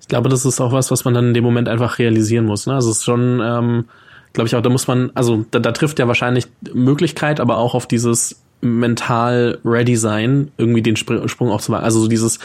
Ich 0.00 0.08
glaube, 0.08 0.28
das 0.28 0.44
ist 0.44 0.60
auch 0.60 0.72
was, 0.72 0.90
was 0.90 1.04
man 1.04 1.14
dann 1.14 1.28
in 1.28 1.34
dem 1.34 1.44
Moment 1.44 1.68
einfach 1.68 1.98
realisieren 1.98 2.46
muss. 2.46 2.66
Ne? 2.66 2.74
Also 2.74 2.90
es 2.90 2.98
ist 2.98 3.04
schon, 3.04 3.40
ähm, 3.40 3.84
glaube 4.32 4.48
ich 4.48 4.56
auch, 4.56 4.62
da 4.62 4.70
muss 4.70 4.86
man, 4.88 5.10
also 5.14 5.44
da, 5.50 5.58
da 5.58 5.72
trifft 5.72 5.98
ja 5.98 6.08
wahrscheinlich 6.08 6.46
Möglichkeit, 6.72 7.40
aber 7.40 7.58
auch 7.58 7.74
auf 7.74 7.86
dieses 7.86 8.39
mental 8.60 9.58
ready 9.64 9.96
sein, 9.96 10.50
irgendwie 10.58 10.82
den 10.82 10.96
Sprung 10.96 11.50
auch 11.50 11.60
zu 11.60 11.72
machen. 11.72 11.84
Also 11.84 12.00
so 12.00 12.08
dieses, 12.08 12.38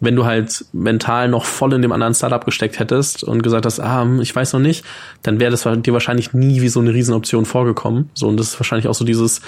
wenn 0.00 0.16
du 0.16 0.24
halt 0.24 0.64
mental 0.72 1.28
noch 1.28 1.44
voll 1.44 1.72
in 1.72 1.82
dem 1.82 1.92
anderen 1.92 2.14
Startup 2.14 2.44
gesteckt 2.44 2.78
hättest 2.78 3.24
und 3.24 3.42
gesagt 3.42 3.66
hast, 3.66 3.80
ah, 3.80 4.06
ich 4.20 4.34
weiß 4.34 4.52
noch 4.52 4.60
nicht, 4.60 4.84
dann 5.22 5.40
wäre 5.40 5.50
das 5.50 5.62
dir 5.62 5.92
wahrscheinlich 5.92 6.32
nie 6.32 6.60
wie 6.60 6.68
so 6.68 6.80
eine 6.80 6.92
Riesenoption 6.92 7.44
vorgekommen. 7.44 8.10
So, 8.14 8.28
und 8.28 8.38
das 8.38 8.48
ist 8.48 8.60
wahrscheinlich 8.60 8.88
auch 8.88 8.94
so 8.94 9.04
dieses, 9.04 9.40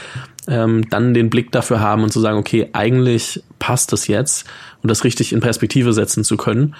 ähm, 0.48 0.88
dann 0.88 1.14
den 1.14 1.30
Blick 1.30 1.52
dafür 1.52 1.80
haben 1.80 2.02
und 2.02 2.12
zu 2.12 2.20
sagen, 2.20 2.38
okay, 2.38 2.68
eigentlich 2.72 3.42
passt 3.58 3.92
es 3.92 4.06
jetzt 4.06 4.46
und 4.82 4.90
das 4.90 5.04
richtig 5.04 5.32
in 5.32 5.40
Perspektive 5.40 5.92
setzen 5.92 6.24
zu 6.24 6.36
können 6.36 6.74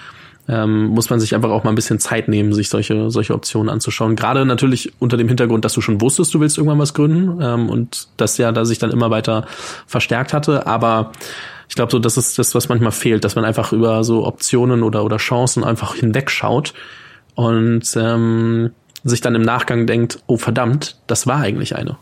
ähm, 0.49 0.87
muss 0.87 1.11
man 1.11 1.21
sich 1.21 1.35
einfach 1.35 1.51
auch 1.51 1.65
mal 1.65 1.71
ein 1.71 1.77
bisschen 1.77 1.99
Zeit 1.99 2.29
nehmen, 2.29 2.53
sich 2.53 2.69
solche, 2.69 3.11
solche 3.11 3.35
Optionen 3.35 3.69
anzuschauen. 3.69 4.17
Gerade 4.17 4.45
natürlich 4.45 4.93
unter 5.01 5.17
dem 5.17 5.29
Hintergrund, 5.29 5.65
dass 5.65 5.73
du 5.73 5.81
schon 5.81 6.01
wusstest, 6.01 6.33
du 6.35 6.41
willst 6.41 6.57
irgendwann 6.59 6.79
was 6.79 6.95
gründen 6.95 7.41
ähm, 7.43 7.69
und 7.69 8.09
das 8.17 8.39
ja 8.39 8.53
da 8.53 8.65
sich 8.65 8.79
dann 8.79 8.91
immer 8.91 9.11
weiter 9.11 9.47
verstärkt 9.87 10.33
hatte. 10.33 10.67
Aber 10.67 11.13
ich 11.69 11.75
glaube, 11.75 11.91
so 11.91 11.99
das 11.99 12.17
ist 12.17 12.39
das, 12.39 12.55
was 12.55 12.69
manchmal 12.69 12.93
fehlt, 12.93 13.25
dass 13.25 13.35
man 13.35 13.45
einfach 13.45 13.73
über 13.73 14.05
so 14.05 14.25
Optionen 14.25 14.83
oder, 14.83 15.05
oder 15.05 15.17
Chancen 15.17 15.65
einfach 15.65 15.95
hinwegschaut 15.95 16.75
und 17.35 17.85
ähm, 17.97 18.71
sich 19.03 19.21
dann 19.21 19.35
im 19.35 19.43
Nachgang 19.43 19.87
denkt, 19.87 20.21
oh 20.27 20.37
verdammt, 20.37 20.97
das 21.07 21.27
war 21.27 21.41
eigentlich 21.41 21.75
eine. 21.75 21.97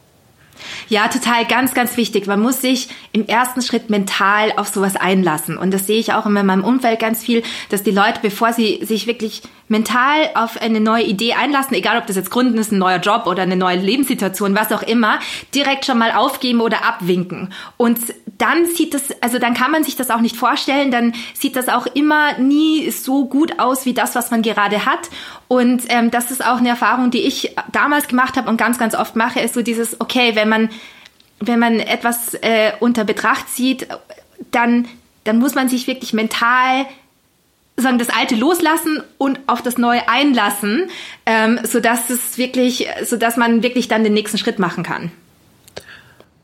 Ja, 0.88 1.08
total, 1.08 1.44
ganz, 1.46 1.74
ganz 1.74 1.96
wichtig. 1.96 2.26
Man 2.26 2.40
muss 2.40 2.60
sich 2.60 2.88
im 3.12 3.26
ersten 3.26 3.62
Schritt 3.62 3.90
mental 3.90 4.52
auf 4.56 4.68
sowas 4.68 4.96
einlassen. 4.96 5.56
Und 5.56 5.72
das 5.72 5.86
sehe 5.86 5.98
ich 5.98 6.12
auch 6.12 6.26
in 6.26 6.32
meinem 6.32 6.64
Umfeld 6.64 7.00
ganz 7.00 7.22
viel, 7.22 7.42
dass 7.70 7.82
die 7.82 7.90
Leute, 7.90 8.20
bevor 8.22 8.52
sie 8.52 8.80
sich 8.84 9.06
wirklich 9.06 9.42
mental 9.68 10.30
auf 10.34 10.60
eine 10.60 10.80
neue 10.80 11.04
Idee 11.04 11.34
einlassen, 11.34 11.74
egal 11.74 11.98
ob 11.98 12.06
das 12.06 12.16
jetzt 12.16 12.30
Gründen 12.30 12.58
ist, 12.58 12.70
ein 12.70 12.78
neuer 12.78 12.98
Job 12.98 13.26
oder 13.26 13.42
eine 13.42 13.56
neue 13.56 13.78
Lebenssituation, 13.78 14.54
was 14.54 14.72
auch 14.72 14.82
immer, 14.82 15.18
direkt 15.54 15.86
schon 15.86 15.98
mal 15.98 16.12
aufgeben 16.12 16.60
oder 16.60 16.84
abwinken. 16.84 17.52
Und 17.76 17.98
dann 18.38 18.66
sieht 18.66 18.94
das, 18.94 19.10
also 19.22 19.38
dann 19.38 19.54
kann 19.54 19.70
man 19.70 19.84
sich 19.84 19.96
das 19.96 20.10
auch 20.10 20.20
nicht 20.20 20.36
vorstellen, 20.36 20.90
dann 20.90 21.14
sieht 21.32 21.56
das 21.56 21.68
auch 21.68 21.86
immer 21.86 22.38
nie 22.38 22.90
so 22.90 23.26
gut 23.26 23.58
aus 23.58 23.86
wie 23.86 23.94
das, 23.94 24.14
was 24.14 24.30
man 24.30 24.42
gerade 24.42 24.84
hat. 24.84 25.08
Und 25.48 25.82
ähm, 25.88 26.10
das 26.10 26.30
ist 26.30 26.44
auch 26.44 26.58
eine 26.58 26.70
Erfahrung, 26.70 27.10
die 27.10 27.20
ich 27.20 27.54
damals 27.72 28.08
gemacht 28.08 28.36
habe 28.36 28.48
und 28.48 28.56
ganz, 28.56 28.78
ganz 28.78 28.94
oft 28.94 29.16
mache, 29.16 29.40
ist 29.40 29.54
so 29.54 29.62
dieses, 29.62 30.00
okay, 30.00 30.32
wenn 30.34 30.48
man, 30.48 30.70
wenn 31.40 31.58
man 31.58 31.80
etwas 31.80 32.34
äh, 32.34 32.72
unter 32.80 33.04
Betracht 33.04 33.48
zieht, 33.48 33.86
dann, 34.50 34.86
dann 35.24 35.38
muss 35.38 35.54
man 35.54 35.68
sich 35.68 35.86
wirklich 35.86 36.12
mental 36.12 36.86
sagen, 37.76 37.98
das 37.98 38.08
Alte 38.10 38.36
loslassen 38.36 39.02
und 39.18 39.40
auf 39.46 39.60
das 39.62 39.78
Neue 39.78 40.08
einlassen, 40.08 40.88
ähm, 41.26 41.58
so 41.64 41.80
dass 41.80 42.08
es 42.10 42.38
wirklich, 42.38 42.86
so 43.04 43.16
dass 43.16 43.36
man 43.36 43.62
wirklich 43.62 43.88
dann 43.88 44.04
den 44.04 44.14
nächsten 44.14 44.38
Schritt 44.38 44.58
machen 44.58 44.84
kann. 44.84 45.10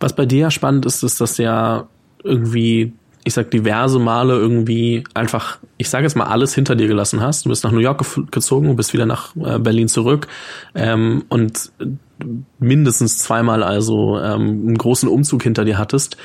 Was 0.00 0.16
bei 0.16 0.26
dir 0.26 0.50
spannend 0.50 0.86
ist, 0.86 1.02
ist, 1.02 1.20
dass 1.20 1.38
ja 1.38 1.86
irgendwie, 2.24 2.92
ich 3.24 3.34
sag 3.34 3.50
diverse 3.50 3.98
Male 3.98 4.34
irgendwie 4.34 5.04
einfach, 5.14 5.58
ich 5.76 5.88
sage 5.90 6.04
jetzt 6.04 6.16
mal 6.16 6.26
alles 6.26 6.54
hinter 6.54 6.74
dir 6.74 6.88
gelassen 6.88 7.20
hast. 7.20 7.44
Du 7.44 7.50
bist 7.50 7.64
nach 7.64 7.72
New 7.72 7.80
York 7.80 8.04
gezogen, 8.30 8.68
du 8.68 8.74
bist 8.74 8.92
wieder 8.92 9.06
nach 9.06 9.34
äh, 9.36 9.58
Berlin 9.58 9.88
zurück 9.88 10.26
ähm, 10.74 11.24
und 11.28 11.72
mindestens 12.58 13.18
zweimal 13.18 13.62
also 13.62 14.18
ähm, 14.18 14.40
einen 14.66 14.78
großen 14.78 15.08
Umzug 15.08 15.42
hinter 15.42 15.64
dir 15.64 15.78
hattest. 15.78 16.16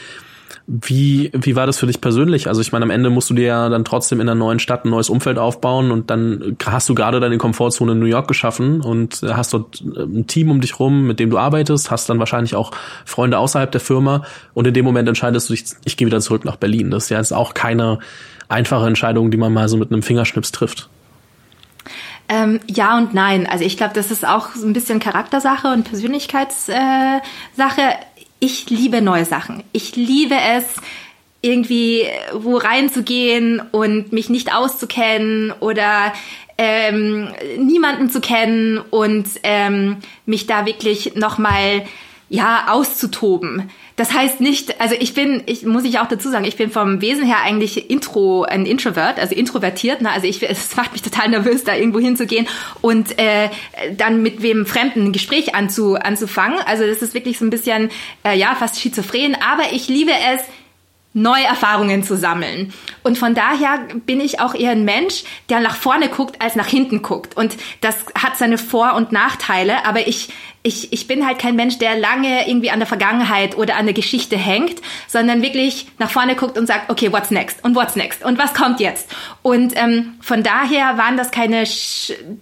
Wie, 0.67 1.29
wie 1.33 1.55
war 1.55 1.67
das 1.67 1.77
für 1.77 1.85
dich 1.85 2.01
persönlich? 2.01 2.47
Also 2.47 2.59
ich 2.59 2.71
meine, 2.71 2.85
am 2.85 2.89
Ende 2.89 3.11
musst 3.11 3.29
du 3.29 3.35
dir 3.35 3.45
ja 3.45 3.69
dann 3.69 3.85
trotzdem 3.85 4.19
in 4.19 4.27
einer 4.27 4.33
neuen 4.33 4.57
Stadt 4.57 4.83
ein 4.83 4.89
neues 4.89 5.09
Umfeld 5.09 5.37
aufbauen 5.37 5.91
und 5.91 6.09
dann 6.09 6.57
hast 6.65 6.89
du 6.89 6.95
gerade 6.95 7.19
deine 7.19 7.37
Komfortzone 7.37 7.91
in 7.91 7.99
New 7.99 8.07
York 8.07 8.27
geschaffen 8.27 8.81
und 8.81 9.21
hast 9.21 9.53
dort 9.53 9.81
äh, 9.81 10.01
ein 10.01 10.25
Team 10.25 10.49
um 10.49 10.61
dich 10.61 10.79
rum, 10.79 11.05
mit 11.05 11.19
dem 11.19 11.29
du 11.29 11.37
arbeitest, 11.37 11.91
hast 11.91 12.09
dann 12.09 12.17
wahrscheinlich 12.17 12.55
auch 12.55 12.71
Freunde 13.05 13.37
außerhalb 13.37 13.71
der 13.71 13.81
Firma 13.81 14.23
und 14.55 14.65
in 14.65 14.73
dem 14.73 14.85
Moment 14.85 15.07
entscheidest 15.07 15.49
du 15.49 15.53
dich, 15.53 15.65
ich 15.83 15.97
gehe 15.97 16.07
wieder 16.07 16.19
zurück 16.19 16.45
nach 16.45 16.55
Berlin. 16.55 16.89
Das 16.89 17.03
ist 17.03 17.09
ja 17.09 17.19
jetzt 17.19 17.31
auch 17.31 17.53
keine 17.53 17.99
einfache 18.49 18.87
Entscheidung, 18.87 19.29
die 19.29 19.37
man 19.37 19.53
mal 19.53 19.69
so 19.69 19.77
mit 19.77 19.91
einem 19.91 20.01
Fingerschnips 20.01 20.51
trifft. 20.51 20.89
Ähm, 22.27 22.59
ja 22.67 22.97
und 22.97 23.13
nein. 23.13 23.45
Also 23.45 23.63
ich 23.63 23.77
glaube, 23.77 23.93
das 23.93 24.09
ist 24.09 24.27
auch 24.27 24.55
so 24.55 24.65
ein 24.65 24.73
bisschen 24.73 24.99
Charaktersache 24.99 25.67
und 25.67 25.83
Persönlichkeitssache. 25.83 26.71
Äh, 27.57 28.14
ich 28.39 28.69
liebe 28.69 29.01
neue 29.01 29.25
Sachen. 29.25 29.63
Ich 29.71 29.95
liebe 29.95 30.35
es, 30.35 30.65
irgendwie 31.41 32.03
wo 32.33 32.57
reinzugehen 32.57 33.61
und 33.71 34.11
mich 34.11 34.29
nicht 34.29 34.53
auszukennen 34.53 35.53
oder 35.59 36.13
ähm, 36.57 37.29
niemanden 37.57 38.09
zu 38.09 38.21
kennen 38.21 38.79
und 38.89 39.27
ähm, 39.43 39.97
mich 40.25 40.47
da 40.47 40.65
wirklich 40.65 41.15
nochmal 41.15 41.85
ja 42.29 42.67
auszutoben. 42.69 43.69
Das 43.95 44.13
heißt 44.13 44.41
nicht, 44.41 44.81
also 44.81 44.93
ich 44.99 45.13
bin, 45.13 45.43
ich 45.45 45.65
muss 45.65 45.85
ich 45.85 45.99
auch 45.99 46.07
dazu 46.07 46.29
sagen, 46.29 46.43
ich 46.43 46.57
bin 46.57 46.69
vom 46.69 46.99
Wesen 46.99 47.25
her 47.25 47.37
eigentlich 47.43 47.89
Intro, 47.89 48.43
ein 48.43 48.65
Introvert, 48.65 49.19
also 49.19 49.33
introvertiert. 49.33 50.01
Ne? 50.01 50.11
Also 50.11 50.27
ich, 50.27 50.43
es 50.49 50.75
macht 50.75 50.91
mich 50.91 51.01
total 51.01 51.29
nervös, 51.29 51.63
da 51.63 51.75
irgendwo 51.75 51.99
hinzugehen 51.99 52.47
und 52.81 53.17
äh, 53.17 53.49
dann 53.95 54.21
mit 54.21 54.41
wem 54.41 54.65
Fremden 54.65 55.05
ein 55.05 55.11
Gespräch 55.13 55.55
anzu, 55.55 55.95
anzufangen. 55.95 56.59
Also 56.65 56.85
das 56.85 57.01
ist 57.01 57.13
wirklich 57.13 57.37
so 57.37 57.45
ein 57.45 57.49
bisschen, 57.49 57.89
äh, 58.25 58.37
ja, 58.37 58.55
fast 58.55 58.81
schizophren. 58.81 59.35
Aber 59.35 59.71
ich 59.71 59.87
liebe 59.87 60.11
es, 60.11 60.41
neue 61.13 61.45
Erfahrungen 61.45 62.03
zu 62.03 62.17
sammeln. 62.17 62.73
Und 63.01 63.17
von 63.17 63.33
daher 63.33 63.79
bin 64.05 64.19
ich 64.19 64.41
auch 64.41 64.53
eher 64.53 64.71
ein 64.71 64.83
Mensch, 64.83 65.23
der 65.47 65.61
nach 65.61 65.77
vorne 65.77 66.09
guckt, 66.09 66.41
als 66.41 66.57
nach 66.57 66.67
hinten 66.67 67.01
guckt. 67.01 67.37
Und 67.37 67.55
das 67.79 67.95
hat 68.21 68.35
seine 68.35 68.57
Vor- 68.57 68.95
und 68.95 69.13
Nachteile, 69.13 69.85
aber 69.85 70.09
ich 70.09 70.27
ich, 70.65 70.91
ich 70.91 71.05
bin 71.05 71.27
halt 71.27 71.37
kein 71.37 71.55
Mensch, 71.55 71.77
der 71.77 71.95
lange 71.95 72.49
irgendwie 72.49 72.71
an 72.71 72.79
der 72.79 72.87
Vergangenheit 72.87 73.55
oder 73.55 73.77
an 73.77 73.85
der 73.85 73.93
Geschichte 73.93 74.35
hängt, 74.35 74.81
sondern 75.07 75.43
wirklich 75.43 75.85
nach 75.99 76.09
vorne 76.09 76.35
guckt 76.35 76.57
und 76.57 76.65
sagt, 76.65 76.89
okay, 76.89 77.11
what's 77.11 77.29
next 77.29 77.63
und 77.63 77.75
what's 77.75 77.95
next 77.95 78.25
und 78.25 78.39
was 78.39 78.55
kommt 78.55 78.79
jetzt? 78.79 79.07
Und 79.43 79.73
ähm, 79.75 80.15
von 80.21 80.41
daher 80.41 80.97
waren 80.97 81.17
das 81.17 81.29
keine 81.29 81.65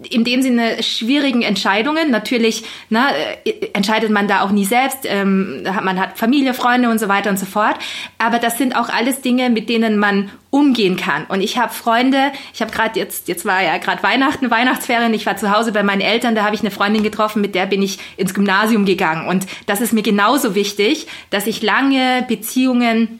in 0.09 0.23
dem 0.23 0.41
Sinne 0.41 0.81
schwierigen 0.81 1.41
Entscheidungen. 1.41 2.11
Natürlich 2.11 2.63
ne, 2.89 3.07
äh, 3.43 3.67
entscheidet 3.73 4.09
man 4.09 4.29
da 4.29 4.41
auch 4.41 4.51
nie 4.51 4.65
selbst. 4.65 4.99
Ähm, 5.03 5.63
man 5.83 5.99
hat 5.99 6.17
Familie, 6.17 6.53
Freunde 6.53 6.89
und 6.89 6.99
so 6.99 7.09
weiter 7.09 7.29
und 7.29 7.37
so 7.37 7.45
fort. 7.45 7.75
Aber 8.19 8.39
das 8.39 8.57
sind 8.57 8.77
auch 8.77 8.87
alles 8.87 9.19
Dinge, 9.19 9.49
mit 9.49 9.67
denen 9.67 9.97
man 9.97 10.31
umgehen 10.53 10.97
kann. 10.97 11.25
Und 11.25 11.41
ich 11.41 11.57
habe 11.57 11.73
Freunde, 11.73 12.31
ich 12.53 12.61
habe 12.61 12.71
gerade 12.71 12.99
jetzt, 12.99 13.27
jetzt 13.27 13.43
war 13.43 13.63
ja 13.63 13.79
gerade 13.79 14.03
Weihnachten, 14.03 14.51
Weihnachtsferien, 14.51 15.11
ich 15.15 15.25
war 15.25 15.35
zu 15.35 15.51
Hause 15.51 15.71
bei 15.71 15.81
meinen 15.81 16.01
Eltern, 16.01 16.35
da 16.35 16.43
habe 16.43 16.53
ich 16.53 16.61
eine 16.61 16.69
Freundin 16.69 17.01
getroffen, 17.01 17.41
mit 17.41 17.55
der 17.55 17.65
bin 17.65 17.81
ich 17.81 17.97
ins 18.17 18.35
Gymnasium 18.35 18.85
gegangen. 18.85 19.27
Und 19.27 19.47
das 19.65 19.81
ist 19.81 19.93
mir 19.93 20.03
genauso 20.03 20.53
wichtig, 20.53 21.07
dass 21.31 21.47
ich 21.47 21.63
lange 21.63 22.23
Beziehungen 22.27 23.19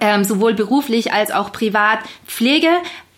ähm, 0.00 0.24
sowohl 0.24 0.54
beruflich 0.54 1.12
als 1.12 1.30
auch 1.30 1.52
privat 1.52 1.98
pflege, 2.26 2.70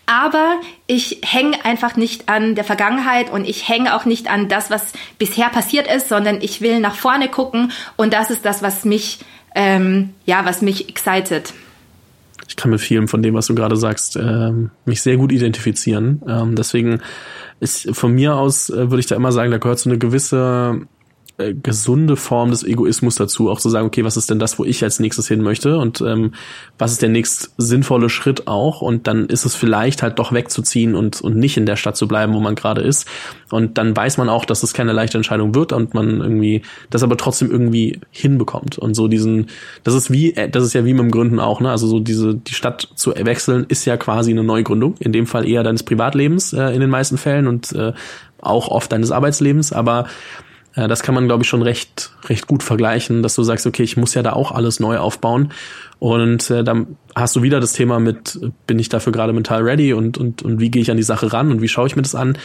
aber 0.05 0.59
ich 0.85 1.21
hänge 1.23 1.63
einfach 1.63 1.95
nicht 1.95 2.27
an 2.27 2.55
der 2.55 2.65
Vergangenheit 2.65 3.31
und 3.31 3.47
ich 3.47 3.69
hänge 3.69 3.95
auch 3.95 4.03
nicht 4.03 4.29
an 4.29 4.49
das, 4.49 4.69
was 4.69 4.91
bisher 5.17 5.47
passiert 5.47 5.87
ist, 5.87 6.09
sondern 6.09 6.41
ich 6.41 6.59
will 6.59 6.81
nach 6.81 6.95
vorne 6.95 7.29
gucken 7.29 7.71
und 7.95 8.11
das 8.11 8.31
ist 8.31 8.43
das, 8.43 8.61
was 8.61 8.83
mich, 8.83 9.19
ähm, 9.55 10.13
ja, 10.25 10.43
was 10.43 10.61
mich 10.61 10.89
excited 10.89 11.53
ich 12.55 12.61
kann 12.61 12.71
mit 12.71 12.79
vielem 12.79 13.09
von 13.09 13.21
dem, 13.21 13.33
was 13.33 13.47
du 13.47 13.55
gerade 13.55 13.75
sagst, 13.75 14.15
ähm, 14.15 14.71
mich 14.85 15.01
sehr 15.01 15.17
gut 15.17 15.33
identifizieren. 15.33 16.21
Ähm, 16.25 16.55
deswegen 16.55 17.01
ist 17.59 17.93
von 17.93 18.13
mir 18.13 18.35
aus, 18.35 18.69
äh, 18.69 18.89
würde 18.89 19.01
ich 19.01 19.07
da 19.07 19.17
immer 19.17 19.33
sagen, 19.33 19.51
da 19.51 19.57
gehört 19.57 19.77
so 19.77 19.89
eine 19.89 19.99
gewisse 19.99 20.79
äh, 21.37 21.53
gesunde 21.53 22.15
Form 22.15 22.51
des 22.51 22.63
Egoismus 22.63 23.15
dazu, 23.15 23.49
auch 23.49 23.59
zu 23.59 23.69
sagen, 23.69 23.87
okay, 23.87 24.05
was 24.05 24.15
ist 24.15 24.29
denn 24.29 24.39
das, 24.39 24.57
wo 24.57 24.63
ich 24.63 24.83
als 24.83 24.99
nächstes 24.99 25.27
hin 25.27 25.41
möchte? 25.41 25.77
Und 25.77 25.99
ähm, 25.99 26.31
was 26.77 26.93
ist 26.93 27.01
der 27.01 27.09
nächst 27.09 27.53
sinnvolle 27.57 28.09
Schritt 28.09 28.47
auch? 28.47 28.81
Und 28.81 29.07
dann 29.07 29.25
ist 29.25 29.45
es 29.45 29.53
vielleicht 29.53 30.01
halt 30.01 30.17
doch 30.17 30.31
wegzuziehen 30.31 30.95
und, 30.95 31.19
und 31.19 31.35
nicht 31.35 31.57
in 31.57 31.65
der 31.65 31.75
Stadt 31.75 31.97
zu 31.97 32.07
bleiben, 32.07 32.33
wo 32.33 32.39
man 32.39 32.55
gerade 32.55 32.81
ist. 32.81 33.07
Und 33.51 33.77
dann 33.77 33.95
weiß 33.95 34.17
man 34.17 34.29
auch, 34.29 34.45
dass 34.45 34.63
es 34.63 34.73
keine 34.73 34.93
leichte 34.93 35.17
Entscheidung 35.17 35.53
wird 35.55 35.73
und 35.73 35.93
man 35.93 36.21
irgendwie 36.21 36.61
das 36.89 37.03
aber 37.03 37.17
trotzdem 37.17 37.51
irgendwie 37.51 37.99
hinbekommt. 38.11 38.77
Und 38.77 38.93
so 38.93 39.07
diesen, 39.09 39.47
das 39.83 39.93
ist 39.93 40.11
wie, 40.11 40.33
äh, 40.35 40.49
das 40.49 40.63
ist 40.63 40.73
ja 40.73 40.85
wie 40.85 40.93
mit 40.93 41.03
dem 41.03 41.11
Gründen 41.11 41.39
auch, 41.39 41.59
ne, 41.59 41.69
also 41.69 41.87
so 41.87 41.99
diese, 41.99 42.35
die 42.35 42.53
Stadt 42.53 42.87
zu 42.95 43.13
wechseln 43.13 43.65
ist 43.67 43.83
ja 43.83 43.97
quasi 43.97 44.31
eine 44.31 44.43
Neugründung, 44.43 44.95
in 44.99 45.11
dem 45.11 45.27
Fall 45.27 45.47
eher 45.47 45.63
deines 45.63 45.83
Privatlebens 45.83 46.53
äh, 46.53 46.69
in 46.69 46.79
den 46.79 46.89
meisten 46.89 47.17
Fällen 47.17 47.47
und 47.47 47.73
äh, 47.73 47.91
auch 48.39 48.67
oft 48.67 48.91
deines 48.91 49.11
Arbeitslebens, 49.11 49.73
aber 49.73 50.05
äh, 50.75 50.87
das 50.87 51.03
kann 51.03 51.15
man, 51.15 51.27
glaube 51.27 51.43
ich, 51.43 51.49
schon 51.49 51.61
recht, 51.61 52.11
recht 52.25 52.47
gut 52.47 52.63
vergleichen, 52.63 53.23
dass 53.23 53.35
du 53.35 53.43
sagst, 53.43 53.65
okay, 53.65 53.83
ich 53.83 53.97
muss 53.97 54.13
ja 54.13 54.23
da 54.23 54.33
auch 54.33 54.51
alles 54.51 54.79
neu 54.79 54.97
aufbauen. 54.97 55.51
Und 55.99 56.49
äh, 56.49 56.63
dann 56.63 56.97
hast 57.15 57.35
du 57.35 57.41
wieder 57.41 57.61
das 57.61 57.73
Thema 57.73 57.99
mit, 57.99 58.39
bin 58.67 58.77
ich 58.77 58.89
dafür 58.89 59.13
gerade 59.13 59.31
mental 59.31 59.61
ready 59.61 59.93
und, 59.93 60.17
und, 60.17 60.41
und 60.41 60.59
wie 60.59 60.69
gehe 60.69 60.81
ich 60.81 60.91
an 60.91 60.97
die 60.97 61.03
Sache 61.03 61.31
ran 61.31 61.49
und 61.49 61.61
wie 61.61 61.69
schaue 61.69 61.87
ich 61.87 61.95
mir 61.95 62.01
das 62.01 62.13
an? 62.13 62.37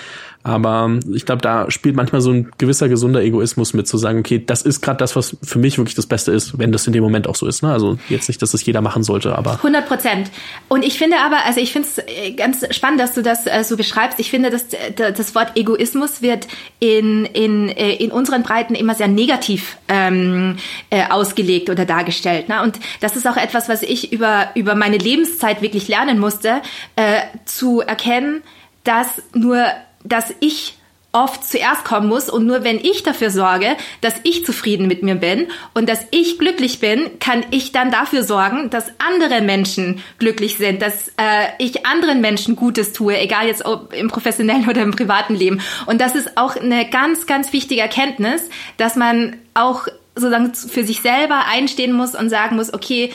Aber 0.42 0.90
ich 1.12 1.26
glaube, 1.26 1.42
da 1.42 1.70
spielt 1.70 1.96
manchmal 1.96 2.22
so 2.22 2.30
ein 2.30 2.50
gewisser 2.56 2.88
gesunder 2.88 3.22
Egoismus 3.22 3.74
mit, 3.74 3.86
zu 3.86 3.98
sagen, 3.98 4.20
okay, 4.20 4.42
das 4.44 4.62
ist 4.62 4.80
gerade 4.80 4.96
das, 4.96 5.14
was 5.14 5.36
für 5.42 5.58
mich 5.58 5.76
wirklich 5.76 5.94
das 5.94 6.06
Beste 6.06 6.32
ist, 6.32 6.58
wenn 6.58 6.72
das 6.72 6.86
in 6.86 6.94
dem 6.94 7.02
Moment 7.02 7.28
auch 7.28 7.34
so 7.34 7.46
ist. 7.46 7.62
Ne? 7.62 7.70
Also 7.70 7.98
jetzt 8.08 8.26
nicht, 8.28 8.40
dass 8.40 8.54
es 8.54 8.64
jeder 8.64 8.80
machen 8.80 9.02
sollte, 9.02 9.36
aber. 9.36 9.54
100 9.56 9.86
Prozent. 9.86 10.30
Und 10.68 10.82
ich 10.82 10.96
finde 10.96 11.18
aber, 11.18 11.44
also 11.44 11.60
ich 11.60 11.72
finde 11.72 11.88
es 11.88 11.98
äh, 11.98 12.32
ganz 12.32 12.64
spannend, 12.74 13.00
dass 13.00 13.12
du 13.12 13.22
das 13.22 13.46
äh, 13.46 13.64
so 13.64 13.76
beschreibst. 13.76 14.18
Ich 14.18 14.30
finde, 14.30 14.48
dass 14.48 14.64
das 14.96 15.34
Wort 15.34 15.56
Egoismus 15.56 16.22
wird 16.22 16.48
in, 16.78 17.26
in, 17.26 17.68
äh, 17.68 17.92
in 17.96 18.10
unseren 18.10 18.42
Breiten 18.42 18.74
immer 18.74 18.94
sehr 18.94 19.08
negativ 19.08 19.76
ähm, 19.88 20.56
äh, 20.88 21.04
ausgelegt 21.10 21.68
oder 21.68 21.84
dargestellt. 21.84 22.48
Ne? 22.48 22.62
Und 22.62 22.80
das 23.00 23.14
ist 23.14 23.28
auch 23.28 23.36
etwas, 23.36 23.68
was 23.68 23.82
ich 23.82 24.10
über, 24.10 24.48
über 24.60 24.74
meine 24.74 24.98
Lebenszeit 24.98 25.62
wirklich 25.62 25.88
lernen 25.88 26.18
musste, 26.18 26.62
äh, 26.96 27.20
zu 27.44 27.80
erkennen, 27.80 28.42
dass 28.84 29.22
nur 29.34 29.64
dass 30.02 30.32
ich 30.40 30.76
oft 31.12 31.44
zuerst 31.44 31.84
kommen 31.84 32.08
muss 32.08 32.30
und 32.30 32.46
nur 32.46 32.62
wenn 32.62 32.78
ich 32.78 33.02
dafür 33.02 33.30
sorge, 33.30 33.76
dass 34.00 34.14
ich 34.22 34.44
zufrieden 34.44 34.86
mit 34.86 35.02
mir 35.02 35.16
bin 35.16 35.48
und 35.74 35.88
dass 35.88 36.04
ich 36.12 36.38
glücklich 36.38 36.78
bin, 36.78 37.18
kann 37.18 37.44
ich 37.50 37.72
dann 37.72 37.90
dafür 37.90 38.22
sorgen, 38.22 38.70
dass 38.70 38.92
andere 38.98 39.40
Menschen 39.40 40.02
glücklich 40.18 40.56
sind, 40.56 40.82
dass 40.82 41.08
äh, 41.08 41.48
ich 41.58 41.84
anderen 41.84 42.20
Menschen 42.20 42.54
Gutes 42.54 42.92
tue, 42.92 43.18
egal 43.18 43.48
jetzt 43.48 43.64
ob 43.64 43.92
im 43.92 44.08
professionellen 44.08 44.68
oder 44.68 44.82
im 44.82 44.92
privaten 44.92 45.34
Leben. 45.34 45.60
Und 45.86 46.00
das 46.00 46.14
ist 46.14 46.36
auch 46.36 46.54
eine 46.54 46.88
ganz, 46.88 47.26
ganz 47.26 47.52
wichtige 47.52 47.80
Erkenntnis, 47.80 48.48
dass 48.76 48.94
man 48.94 49.36
auch 49.54 49.88
sozusagen 50.14 50.54
für 50.54 50.84
sich 50.84 51.00
selber 51.00 51.46
einstehen 51.46 51.92
muss 51.92 52.14
und 52.14 52.28
sagen 52.30 52.56
muss, 52.56 52.72
okay, 52.72 53.10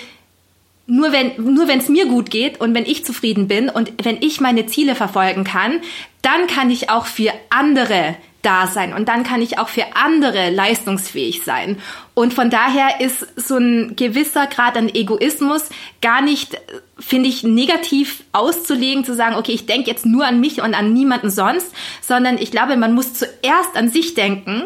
nur 0.88 1.12
wenn 1.12 1.32
nur 1.38 1.68
wenn 1.68 1.80
es 1.80 1.90
mir 1.90 2.06
gut 2.06 2.30
geht 2.30 2.60
und 2.62 2.74
wenn 2.76 2.86
ich 2.86 3.06
zufrieden 3.06 3.48
bin 3.48 3.70
und 3.70 3.94
wenn 4.04 4.18
ich 4.22 4.40
meine 4.40 4.66
Ziele 4.68 4.96
verfolgen 4.96 5.44
kann, 5.44 5.82
dann 6.22 6.48
kann 6.48 6.70
ich 6.70 6.90
auch 6.90 7.06
für 7.06 7.32
andere 7.50 8.16
da 8.46 8.68
sein 8.68 8.94
und 8.94 9.10
dann 9.10 9.24
kann 9.24 9.42
ich 9.42 9.58
auch 9.58 9.70
für 9.70 9.96
andere 9.96 10.52
leistungsfähig 10.52 11.44
sein. 11.44 11.78
Und 12.14 12.34
von 12.34 12.50
daher 12.50 13.02
ist 13.02 13.26
so 13.36 13.58
ein 13.58 13.96
gewisser 13.96 14.46
Grad 14.46 14.78
an 14.78 14.90
Egoismus 14.94 15.70
gar 16.02 16.22
nicht, 16.22 16.62
finde 17.00 17.28
ich, 17.28 17.44
negativ 17.44 18.24
auszulegen, 18.32 19.04
zu 19.04 19.16
sagen, 19.16 19.36
okay, 19.36 19.54
ich 19.54 19.66
denke 19.66 19.90
jetzt 19.90 20.06
nur 20.06 20.26
an 20.26 20.40
mich 20.40 20.62
und 20.62 20.76
an 20.76 20.94
niemanden 20.94 21.32
sonst, 21.32 21.74
sondern 22.02 22.38
ich 22.38 22.52
glaube, 22.52 22.78
man 22.78 22.94
muss 22.94 23.16
zuerst 23.16 23.76
an 23.76 23.90
sich 23.90 24.14
denken, 24.14 24.64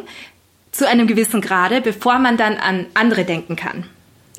zu 0.71 0.87
einem 0.87 1.07
gewissen 1.07 1.41
Grade, 1.41 1.81
bevor 1.81 2.19
man 2.19 2.37
dann 2.37 2.57
an 2.57 2.85
andere 2.93 3.23
denken 3.23 3.55
kann. 3.55 3.85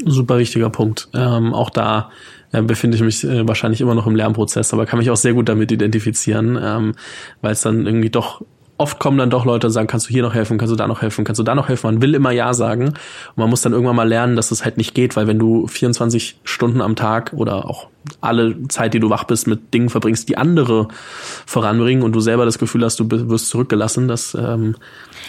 Super 0.04 0.38
wichtiger 0.38 0.70
Punkt. 0.70 1.08
Ähm, 1.14 1.54
auch 1.54 1.70
da 1.70 2.10
äh, 2.52 2.62
befinde 2.62 2.96
ich 2.96 3.02
mich 3.02 3.24
äh, 3.24 3.46
wahrscheinlich 3.46 3.80
immer 3.80 3.94
noch 3.94 4.06
im 4.06 4.16
Lernprozess, 4.16 4.72
aber 4.72 4.86
kann 4.86 4.98
mich 4.98 5.10
auch 5.10 5.16
sehr 5.16 5.34
gut 5.34 5.48
damit 5.48 5.70
identifizieren, 5.72 6.58
ähm, 6.62 6.94
weil 7.42 7.52
es 7.52 7.60
dann 7.62 7.86
irgendwie 7.86 8.10
doch 8.10 8.42
oft 8.80 8.98
kommen 8.98 9.18
dann 9.18 9.28
doch 9.28 9.44
Leute 9.44 9.66
und 9.66 9.74
sagen, 9.74 9.86
kannst 9.86 10.08
du 10.08 10.10
hier 10.10 10.22
noch 10.22 10.32
helfen, 10.32 10.56
kannst 10.56 10.72
du 10.72 10.76
da 10.76 10.86
noch 10.86 11.02
helfen, 11.02 11.22
kannst 11.24 11.38
du 11.38 11.42
da 11.42 11.54
noch 11.54 11.68
helfen. 11.68 11.86
Man 11.86 12.02
will 12.02 12.14
immer 12.14 12.30
Ja 12.30 12.54
sagen 12.54 12.88
und 12.88 13.36
man 13.36 13.50
muss 13.50 13.60
dann 13.60 13.72
irgendwann 13.72 13.94
mal 13.94 14.08
lernen, 14.08 14.36
dass 14.36 14.50
es 14.50 14.64
halt 14.64 14.78
nicht 14.78 14.94
geht, 14.94 15.16
weil 15.16 15.26
wenn 15.26 15.38
du 15.38 15.66
24 15.66 16.40
Stunden 16.44 16.80
am 16.80 16.96
Tag 16.96 17.34
oder 17.34 17.68
auch 17.68 17.88
alle 18.22 18.66
Zeit, 18.68 18.94
die 18.94 19.00
du 19.00 19.10
wach 19.10 19.24
bist, 19.24 19.46
mit 19.46 19.74
Dingen 19.74 19.90
verbringst, 19.90 20.30
die 20.30 20.38
andere 20.38 20.88
voranbringen 21.44 22.02
und 22.02 22.12
du 22.12 22.20
selber 22.20 22.46
das 22.46 22.58
Gefühl 22.58 22.82
hast, 22.82 22.98
du 22.98 23.10
wirst 23.10 23.48
zurückgelassen, 23.48 24.08
das 24.08 24.34
ähm, 24.34 24.76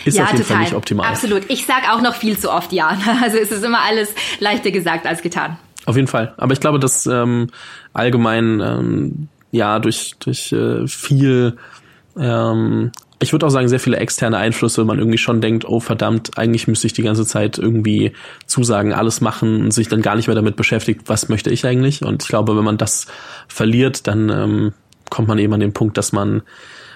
ist 0.06 0.18
ja, 0.18 0.24
auf 0.24 0.32
jeden 0.32 0.44
total. 0.44 0.56
Fall 0.56 0.64
nicht 0.64 0.74
optimal. 0.74 1.08
Absolut. 1.10 1.44
Ich 1.50 1.66
sag 1.66 1.92
auch 1.92 2.02
noch 2.02 2.16
viel 2.16 2.40
zu 2.40 2.50
oft 2.50 2.72
Ja. 2.72 2.98
Also 3.22 3.38
es 3.38 3.52
ist 3.52 3.66
immer 3.66 3.82
alles 3.82 4.16
leichter 4.40 4.72
gesagt 4.72 5.06
als 5.06 5.22
getan. 5.22 5.58
Auf 5.86 5.98
jeden 5.98 6.08
Fall. 6.08 6.34
Aber 6.38 6.54
ich 6.54 6.62
glaube, 6.62 6.80
dass 6.80 7.06
ähm, 7.06 7.48
allgemein 7.92 8.62
ähm, 8.62 9.28
ja 9.52 9.80
durch 9.80 10.16
durch 10.20 10.54
äh, 10.54 10.88
viel 10.88 11.58
ähm, 12.18 12.92
ich 13.22 13.32
würde 13.32 13.46
auch 13.46 13.52
sagen, 13.52 13.70
sehr 13.70 13.80
viele 13.80 13.98
externe 13.98 14.38
Einflüsse, 14.38 14.84
man 14.84 14.98
irgendwie 14.98 15.20
schon 15.20 15.42
denkt, 15.42 15.66
oh 15.66 15.80
verdammt, 15.80 16.38
eigentlich 16.38 16.68
müsste 16.68 16.88
ich 16.88 16.94
die 16.94 17.04
ganze 17.04 17.26
Zeit 17.26 17.60
irgendwie 17.60 18.14
zusagen, 18.48 18.94
alles 18.94 19.22
machen 19.22 19.62
und 19.62 19.72
sich 19.72 19.88
dann 19.88 20.02
gar 20.02 20.16
nicht 20.16 20.28
mehr 20.28 20.36
damit 20.36 20.56
beschäftigt, 20.56 21.04
was 21.06 21.30
möchte 21.30 21.52
ich 21.52 21.66
eigentlich. 21.66 22.04
Und 22.04 22.24
ich 22.24 22.30
glaube, 22.30 22.58
wenn 22.58 22.64
man 22.64 22.78
das 22.78 23.06
verliert, 23.48 24.08
dann 24.08 24.30
ähm, 24.30 24.74
kommt 25.10 25.28
man 25.28 25.38
eben 25.38 25.54
an 25.54 25.60
den 25.60 25.74
Punkt, 25.74 25.98
dass 25.98 26.12
man 26.12 26.42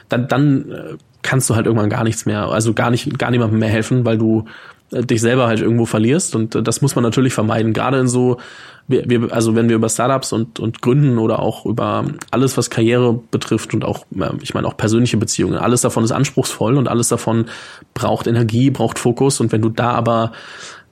dann, 0.09 0.27
dann 0.27 0.71
äh, 0.71 0.97
kannst 1.21 1.49
du 1.49 1.55
halt 1.55 1.67
irgendwann 1.67 1.89
gar 1.89 2.03
nichts 2.03 2.25
mehr, 2.25 2.47
also 2.47 2.73
gar 2.73 2.89
nicht, 2.89 3.19
gar 3.19 3.29
niemandem 3.29 3.59
mehr 3.59 3.69
helfen, 3.69 4.03
weil 4.03 4.17
du 4.17 4.45
äh, 4.91 5.03
dich 5.03 5.21
selber 5.21 5.45
halt 5.45 5.59
irgendwo 5.59 5.85
verlierst 5.85 6.35
und 6.35 6.55
äh, 6.55 6.63
das 6.63 6.81
muss 6.81 6.95
man 6.95 7.03
natürlich 7.03 7.33
vermeiden. 7.33 7.73
Gerade 7.73 7.99
in 7.99 8.07
so 8.07 8.37
wir, 8.87 9.09
wir, 9.09 9.33
also 9.33 9.55
wenn 9.55 9.67
wir 9.67 9.75
über 9.75 9.89
Startups 9.89 10.31
und, 10.31 10.59
und 10.59 10.81
Gründen 10.81 11.17
oder 11.17 11.39
auch 11.39 11.65
über 11.65 12.05
alles, 12.31 12.55
was 12.57 12.69
Karriere 12.69 13.19
betrifft 13.31 13.73
und 13.73 13.83
auch, 13.83 14.05
ich 14.41 14.53
meine 14.53 14.67
auch 14.67 14.77
persönliche 14.77 15.17
Beziehungen, 15.17 15.57
alles 15.57 15.81
davon 15.81 16.03
ist 16.03 16.11
anspruchsvoll 16.11 16.77
und 16.77 16.87
alles 16.87 17.07
davon 17.07 17.45
braucht 17.93 18.27
Energie, 18.27 18.69
braucht 18.69 18.99
Fokus. 18.99 19.39
Und 19.39 19.51
wenn 19.51 19.61
du 19.61 19.69
da 19.69 19.91
aber 19.91 20.33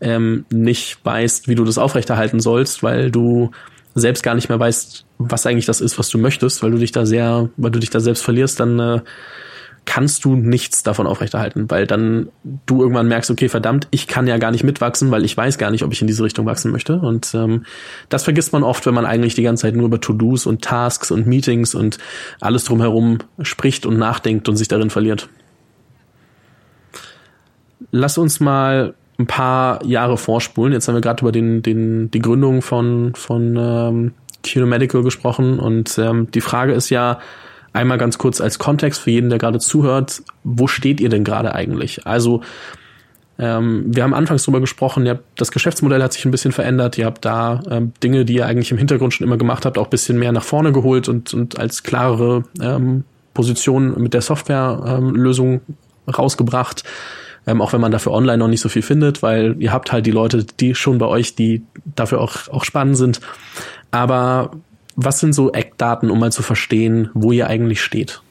ähm, 0.01 0.45
nicht 0.51 0.97
weißt, 1.03 1.47
wie 1.47 1.55
du 1.55 1.63
das 1.63 1.77
aufrechterhalten 1.77 2.39
sollst, 2.39 2.81
weil 2.81 3.11
du 3.11 3.51
selbst 3.95 4.23
gar 4.23 4.33
nicht 4.33 4.49
mehr 4.49 4.59
weißt, 4.59 5.05
was 5.19 5.45
eigentlich 5.45 5.67
das 5.67 5.79
ist, 5.79 5.99
was 5.99 6.09
du 6.09 6.17
möchtest, 6.17 6.63
weil 6.63 6.71
du 6.71 6.77
dich 6.77 6.91
da 6.91 7.05
sehr, 7.05 7.49
weil 7.57 7.71
du 7.71 7.79
dich 7.79 7.91
da 7.91 7.99
selbst 7.99 8.23
verlierst, 8.23 8.59
dann 8.59 8.79
äh, 8.79 9.01
kannst 9.85 10.23
du 10.23 10.35
nichts 10.35 10.83
davon 10.83 11.07
aufrechterhalten, 11.07 11.69
weil 11.69 11.85
dann 11.85 12.29
du 12.65 12.81
irgendwann 12.81 13.07
merkst, 13.07 13.29
okay, 13.31 13.49
verdammt, 13.49 13.87
ich 13.91 14.07
kann 14.07 14.27
ja 14.27 14.37
gar 14.37 14.51
nicht 14.51 14.63
mitwachsen, 14.63 15.11
weil 15.11 15.25
ich 15.25 15.35
weiß 15.35 15.57
gar 15.57 15.71
nicht, 15.71 15.83
ob 15.83 15.91
ich 15.91 16.01
in 16.01 16.07
diese 16.07 16.23
Richtung 16.23 16.45
wachsen 16.45 16.71
möchte. 16.71 16.97
Und 16.97 17.33
ähm, 17.33 17.65
das 18.09 18.23
vergisst 18.23 18.53
man 18.53 18.63
oft, 18.63 18.85
wenn 18.85 18.93
man 18.93 19.05
eigentlich 19.05 19.35
die 19.35 19.43
ganze 19.43 19.63
Zeit 19.63 19.75
nur 19.75 19.85
über 19.85 19.99
To-Dos 19.99 20.45
und 20.45 20.61
Tasks 20.63 21.11
und 21.11 21.27
Meetings 21.27 21.75
und 21.75 21.97
alles 22.39 22.63
drumherum 22.63 23.19
spricht 23.41 23.85
und 23.85 23.97
nachdenkt 23.97 24.47
und 24.47 24.55
sich 24.55 24.67
darin 24.67 24.89
verliert. 24.89 25.27
Lass 27.91 28.17
uns 28.17 28.39
mal 28.39 28.95
ein 29.19 29.27
paar 29.27 29.85
Jahre 29.85 30.17
vorspulen. 30.17 30.73
Jetzt 30.73 30.87
haben 30.87 30.95
wir 30.95 31.01
gerade 31.01 31.21
über 31.21 31.31
den, 31.31 31.61
den, 31.61 32.09
die 32.09 32.19
Gründung 32.19 32.61
von, 32.61 33.13
von 33.15 33.55
ähm, 33.57 34.13
Kino 34.43 34.65
Medical 34.65 35.03
gesprochen 35.03 35.59
und 35.59 35.97
ähm, 35.97 36.29
die 36.31 36.41
Frage 36.41 36.73
ist 36.73 36.89
ja, 36.89 37.19
Einmal 37.73 37.97
ganz 37.97 38.17
kurz 38.17 38.39
als 38.39 38.59
Kontext 38.59 39.01
für 39.01 39.11
jeden, 39.11 39.29
der 39.29 39.39
gerade 39.39 39.59
zuhört, 39.59 40.21
wo 40.43 40.67
steht 40.67 41.01
ihr 41.01 41.09
denn 41.09 41.23
gerade 41.23 41.53
eigentlich? 41.53 42.05
Also 42.05 42.41
ähm, 43.39 43.85
wir 43.87 44.03
haben 44.03 44.13
anfangs 44.13 44.43
drüber 44.43 44.59
gesprochen, 44.59 45.09
habt, 45.09 45.23
das 45.37 45.51
Geschäftsmodell 45.51 46.01
hat 46.03 46.13
sich 46.13 46.23
ein 46.23 46.31
bisschen 46.31 46.51
verändert, 46.51 46.99
ihr 46.99 47.05
habt 47.05 47.25
da 47.25 47.63
ähm, 47.69 47.91
Dinge, 48.03 48.25
die 48.25 48.35
ihr 48.35 48.45
eigentlich 48.45 48.71
im 48.71 48.77
Hintergrund 48.77 49.13
schon 49.13 49.25
immer 49.25 49.37
gemacht 49.37 49.65
habt, 49.65 49.79
auch 49.79 49.87
bisschen 49.87 50.19
mehr 50.19 50.31
nach 50.31 50.43
vorne 50.43 50.71
geholt 50.71 51.09
und, 51.09 51.33
und 51.33 51.59
als 51.59 51.81
klarere 51.81 52.43
ähm, 52.61 53.05
Position 53.33 53.99
mit 53.99 54.13
der 54.13 54.21
Softwarelösung 54.21 55.53
ähm, 55.53 56.13
rausgebracht. 56.13 56.83
Ähm, 57.45 57.61
auch 57.61 57.73
wenn 57.73 57.81
man 57.81 57.91
dafür 57.91 58.13
online 58.13 58.37
noch 58.37 58.47
nicht 58.47 58.61
so 58.61 58.69
viel 58.69 58.83
findet, 58.83 59.21
weil 59.21 59.55
ihr 59.59 59.73
habt 59.73 59.91
halt 59.91 60.05
die 60.05 60.11
Leute, 60.11 60.45
die 60.45 60.75
schon 60.75 60.97
bei 60.97 61.07
euch, 61.07 61.35
die 61.35 61.63
dafür 61.95 62.21
auch, 62.21 62.47
auch 62.49 62.63
spannend 62.63 62.95
sind. 62.95 63.19
Aber 63.91 64.51
was 64.95 65.19
sind 65.19 65.33
so 65.33 65.51
Eckdaten, 65.51 66.11
um 66.11 66.19
mal 66.19 66.31
zu 66.31 66.43
verstehen, 66.43 67.09
wo 67.13 67.31
ihr 67.31 67.47
eigentlich 67.47 67.81
steht? 67.81 68.21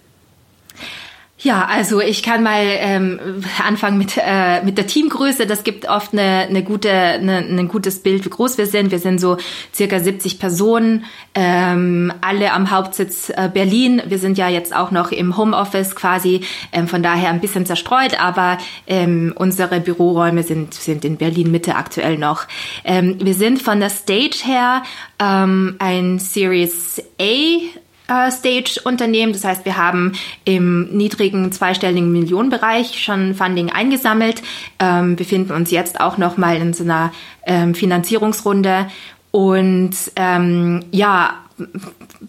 Ja, 1.42 1.66
also 1.68 2.00
ich 2.00 2.22
kann 2.22 2.44
mal 2.44 2.62
ähm, 2.64 3.18
anfangen 3.66 3.98
mit, 3.98 4.16
äh, 4.16 4.62
mit 4.62 4.78
der 4.78 4.86
Teamgröße. 4.86 5.44
Das 5.44 5.64
gibt 5.64 5.88
oft 5.88 6.12
eine, 6.12 6.46
eine 6.48 6.62
gute, 6.62 6.92
eine, 6.92 7.38
ein 7.38 7.66
gutes 7.66 8.00
Bild, 8.00 8.24
wie 8.24 8.30
groß 8.30 8.58
wir 8.58 8.66
sind. 8.66 8.92
Wir 8.92 9.00
sind 9.00 9.20
so 9.20 9.38
circa 9.74 9.98
70 9.98 10.38
Personen, 10.38 11.04
ähm, 11.34 12.12
alle 12.20 12.52
am 12.52 12.70
Hauptsitz 12.70 13.30
äh, 13.30 13.50
Berlin. 13.52 14.02
Wir 14.06 14.18
sind 14.18 14.38
ja 14.38 14.48
jetzt 14.48 14.74
auch 14.74 14.92
noch 14.92 15.10
im 15.10 15.36
Homeoffice 15.36 15.96
quasi, 15.96 16.42
ähm, 16.72 16.86
von 16.86 17.02
daher 17.02 17.30
ein 17.30 17.40
bisschen 17.40 17.66
zerstreut, 17.66 18.20
aber 18.22 18.58
ähm, 18.86 19.32
unsere 19.34 19.80
Büroräume 19.80 20.44
sind, 20.44 20.74
sind 20.74 21.04
in 21.04 21.16
Berlin 21.16 21.50
Mitte 21.50 21.74
aktuell 21.74 22.18
noch. 22.18 22.46
Ähm, 22.84 23.16
wir 23.20 23.34
sind 23.34 23.60
von 23.60 23.80
der 23.80 23.90
Stage 23.90 24.42
her 24.44 24.84
ähm, 25.18 25.74
ein 25.80 26.20
Series 26.20 27.02
A 27.20 27.81
Stage-Unternehmen. 28.30 29.32
Das 29.32 29.44
heißt, 29.44 29.64
wir 29.64 29.76
haben 29.76 30.12
im 30.44 30.96
niedrigen 30.96 31.52
zweistelligen 31.52 32.12
Millionenbereich 32.12 33.02
schon 33.02 33.34
Funding 33.34 33.70
eingesammelt, 33.70 34.42
ähm, 34.78 35.16
befinden 35.16 35.52
uns 35.52 35.70
jetzt 35.70 36.00
auch 36.00 36.18
noch 36.18 36.36
mal 36.36 36.56
in 36.56 36.72
so 36.72 36.84
einer 36.84 37.12
ähm, 37.46 37.74
Finanzierungsrunde 37.74 38.86
und 39.32 39.96
ähm, 40.14 40.84
ja, 40.92 41.38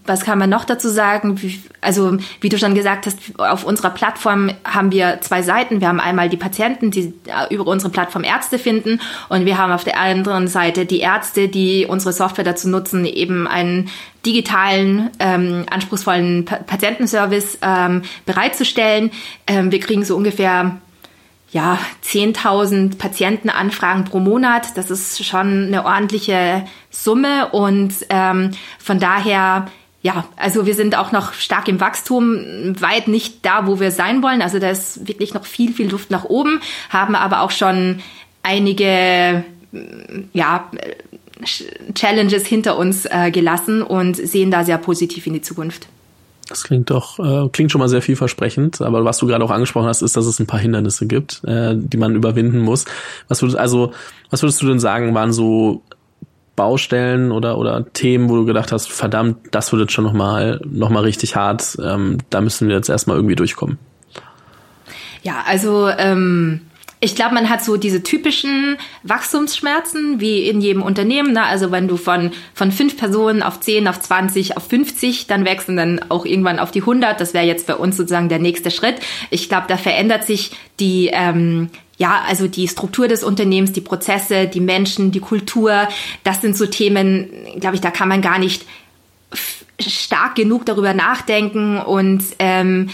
was 0.05 0.23
kann 0.23 0.39
man 0.39 0.49
noch 0.49 0.65
dazu 0.65 0.89
sagen? 0.89 1.39
Also, 1.81 2.17
wie 2.41 2.49
du 2.49 2.57
schon 2.57 2.75
gesagt 2.75 3.05
hast, 3.05 3.17
auf 3.37 3.65
unserer 3.65 3.89
Plattform 3.89 4.51
haben 4.63 4.91
wir 4.91 5.19
zwei 5.21 5.41
Seiten. 5.41 5.81
Wir 5.81 5.87
haben 5.89 5.99
einmal 5.99 6.29
die 6.29 6.37
Patienten, 6.37 6.91
die 6.91 7.13
äh, 7.25 7.53
über 7.53 7.67
unsere 7.67 7.91
Plattform 7.91 8.23
Ärzte 8.23 8.57
finden 8.57 8.99
und 9.29 9.45
wir 9.45 9.57
haben 9.57 9.71
auf 9.71 9.83
der 9.83 9.99
anderen 9.99 10.47
Seite 10.47 10.85
die 10.85 10.99
Ärzte, 10.99 11.49
die 11.49 11.85
unsere 11.87 12.13
Software 12.13 12.45
dazu 12.45 12.69
nutzen, 12.69 13.05
eben 13.05 13.47
einen 13.47 13.89
digitalen, 14.25 15.09
ähm, 15.19 15.65
anspruchsvollen 15.69 16.45
pa 16.45 16.57
Patientenservice 16.57 17.57
ähm, 17.61 18.03
bereitzustellen. 18.25 19.11
Ähm, 19.47 19.71
wir 19.71 19.79
kriegen 19.81 20.05
so 20.05 20.15
ungefähr 20.15 20.77
ja, 21.53 21.77
10.000 22.03 22.97
Patientenanfragen 22.97 24.05
pro 24.05 24.19
Monat. 24.19 24.75
Das 24.75 24.89
ist 24.89 25.23
schon 25.23 25.67
eine 25.67 25.85
ordentliche 25.85 26.65
Summe 26.89 27.49
und 27.49 27.93
ähm, 28.09 28.51
von 28.79 28.99
daher 28.99 29.67
ja, 30.01 30.25
also 30.35 30.65
wir 30.65 30.75
sind 30.75 30.97
auch 30.97 31.13
noch 31.13 31.31
stark 31.31 31.69
im 31.69 31.79
Wachstum, 31.79 32.75
weit 32.81 33.07
nicht 33.07 33.45
da, 33.45 33.67
wo 33.67 33.79
wir 33.79 33.89
sein 33.89 34.21
wollen. 34.21 34.41
Also 34.41 34.59
da 34.59 34.69
ist 34.69 35.07
wirklich 35.07 35.33
noch 35.33 35.45
viel, 35.45 35.71
viel 35.71 35.89
Luft 35.89 36.11
nach 36.11 36.25
oben, 36.25 36.59
haben 36.89 37.15
aber 37.15 37.39
auch 37.39 37.51
schon 37.51 38.01
einige, 38.43 39.45
ja, 40.33 40.69
Challenges 41.95 42.45
hinter 42.45 42.77
uns 42.77 43.05
äh, 43.05 43.31
gelassen 43.31 43.81
und 43.81 44.17
sehen 44.17 44.51
da 44.51 44.65
sehr 44.65 44.77
positiv 44.77 45.25
in 45.25 45.33
die 45.33 45.41
Zukunft. 45.41 45.87
Das 46.49 46.63
klingt 46.63 46.89
doch, 46.89 47.19
äh, 47.19 47.49
klingt 47.49 47.71
schon 47.71 47.79
mal 47.79 47.87
sehr 47.87 48.01
vielversprechend, 48.01 48.81
aber 48.81 49.05
was 49.05 49.17
du 49.17 49.27
gerade 49.27 49.43
auch 49.43 49.51
angesprochen 49.51 49.87
hast, 49.87 50.01
ist, 50.01 50.17
dass 50.17 50.25
es 50.25 50.39
ein 50.39 50.47
paar 50.47 50.59
Hindernisse 50.59 51.07
gibt, 51.07 51.41
äh, 51.45 51.73
die 51.75 51.97
man 51.97 52.15
überwinden 52.15 52.59
muss. 52.59 52.85
Was 53.27 53.41
würdest, 53.41 53.57
also, 53.57 53.93
was 54.29 54.43
würdest 54.43 54.61
du 54.61 54.67
denn 54.67 54.79
sagen, 54.79 55.13
waren 55.13 55.31
so 55.31 55.81
Baustellen 56.55 57.31
oder, 57.31 57.57
oder 57.57 57.91
Themen, 57.93 58.29
wo 58.29 58.35
du 58.35 58.45
gedacht 58.45 58.71
hast, 58.71 58.91
verdammt, 58.91 59.37
das 59.51 59.71
wird 59.71 59.81
jetzt 59.81 59.93
schon 59.93 60.03
nochmal 60.03 60.61
noch 60.65 60.89
mal 60.89 61.01
richtig 61.01 61.35
hart, 61.35 61.77
ähm, 61.83 62.19
da 62.29 62.41
müssen 62.41 62.67
wir 62.67 62.75
jetzt 62.75 62.89
erstmal 62.89 63.15
irgendwie 63.15 63.35
durchkommen? 63.35 63.79
Ja, 65.23 65.43
also 65.47 65.87
ähm, 65.87 66.61
ich 67.03 67.15
glaube, 67.15 67.35
man 67.35 67.49
hat 67.49 67.61
so 67.61 67.75
diese 67.75 68.01
typischen 68.01 68.77
Wachstumsschmerzen 69.03 70.21
wie 70.21 70.47
in 70.47 70.61
jedem 70.61 70.81
Unternehmen. 70.81 71.33
Ne? 71.33 71.43
Also 71.43 71.69
wenn 71.69 71.89
du 71.89 71.97
von, 71.97 72.31
von 72.53 72.71
fünf 72.71 72.95
Personen 72.95 73.43
auf 73.43 73.59
zehn, 73.59 73.89
auf 73.89 73.99
20, 73.99 74.55
auf 74.55 74.65
50 74.69 75.27
dann 75.27 75.43
wächst 75.43 75.67
und 75.67 75.75
dann 75.75 75.99
auch 76.07 76.25
irgendwann 76.25 76.59
auf 76.59 76.71
die 76.71 76.79
100, 76.79 77.19
das 77.19 77.33
wäre 77.33 77.45
jetzt 77.45 77.67
bei 77.67 77.75
uns 77.75 77.97
sozusagen 77.97 78.29
der 78.29 78.39
nächste 78.39 78.71
Schritt. 78.71 78.95
Ich 79.31 79.49
glaube, 79.49 79.65
da 79.67 79.75
verändert 79.75 80.23
sich 80.23 80.51
die, 80.79 81.09
ähm, 81.11 81.69
ja, 81.97 82.23
also 82.25 82.47
die 82.47 82.69
Struktur 82.69 83.09
des 83.09 83.25
Unternehmens, 83.25 83.73
die 83.73 83.81
Prozesse, 83.81 84.47
die 84.47 84.61
Menschen, 84.61 85.11
die 85.11 85.19
Kultur, 85.19 85.89
das 86.23 86.39
sind 86.39 86.55
so 86.55 86.67
Themen, 86.67 87.29
glaube 87.59 87.75
ich, 87.75 87.81
da 87.81 87.91
kann 87.91 88.07
man 88.07 88.21
gar 88.21 88.39
nicht 88.39 88.65
stark 89.89 90.35
genug 90.35 90.65
darüber 90.65 90.93
nachdenken 90.93 91.77
und 91.79 92.23
ähm, 92.39 92.89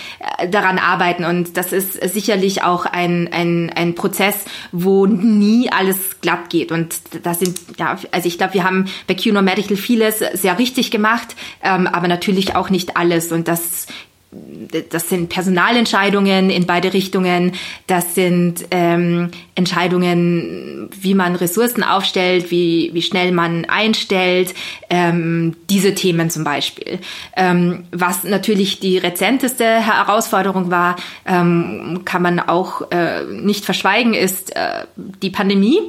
daran 0.49 0.77
arbeiten. 0.77 1.25
Und 1.25 1.57
das 1.57 1.73
ist 1.73 1.93
sicherlich 2.13 2.63
auch 2.63 2.85
ein, 2.85 3.29
ein, 3.31 3.71
ein 3.75 3.95
Prozess, 3.95 4.45
wo 4.71 5.05
nie 5.05 5.71
alles 5.71 6.21
glatt 6.21 6.49
geht. 6.49 6.71
Und 6.71 6.95
da 7.23 7.33
sind, 7.33 7.59
ja, 7.77 7.97
also 8.11 8.27
ich 8.27 8.37
glaube, 8.37 8.53
wir 8.53 8.63
haben 8.63 8.85
bei 9.07 9.13
QNO 9.13 9.41
Medical 9.41 9.77
vieles 9.77 10.19
sehr 10.19 10.57
richtig 10.57 10.91
gemacht, 10.91 11.35
ähm, 11.63 11.87
aber 11.87 12.07
natürlich 12.07 12.55
auch 12.55 12.69
nicht 12.69 12.97
alles. 12.97 13.31
Und 13.31 13.47
das 13.47 13.87
das 14.31 15.09
sind 15.09 15.29
Personalentscheidungen 15.29 16.51
in 16.51 16.67
beide 16.67 16.93
Richtungen, 16.93 17.53
das 17.87 18.13
sind 18.13 18.63
ähm, 18.69 19.31
Entscheidungen, 19.55 20.89
wie 21.01 21.15
man 21.15 21.35
Ressourcen 21.35 21.83
aufstellt, 21.83 22.51
wie, 22.51 22.91
wie 22.93 23.01
schnell 23.01 23.31
man 23.31 23.65
einstellt, 23.65 24.53
ähm, 24.91 25.55
diese 25.71 25.95
Themen 25.95 26.29
zum 26.29 26.43
Beispiel. 26.43 26.99
Ähm, 27.35 27.85
was 27.91 28.23
natürlich 28.23 28.79
die 28.79 28.99
rezenteste 28.99 29.65
Herausforderung 29.65 30.69
war, 30.69 30.97
ähm, 31.25 32.01
kann 32.05 32.21
man 32.21 32.39
auch 32.39 32.91
äh, 32.91 33.23
nicht 33.23 33.65
verschweigen, 33.65 34.13
ist 34.13 34.55
äh, 34.55 34.85
die 34.95 35.31
Pandemie. 35.31 35.79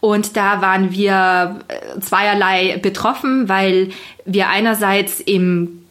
Und 0.00 0.36
da 0.36 0.60
waren 0.60 0.90
wir 0.90 1.60
äh, 1.68 2.00
zweierlei 2.00 2.78
betroffen, 2.78 3.48
weil 3.48 3.90
wir 4.24 4.48
einerseits 4.48 5.20
im 5.20 5.83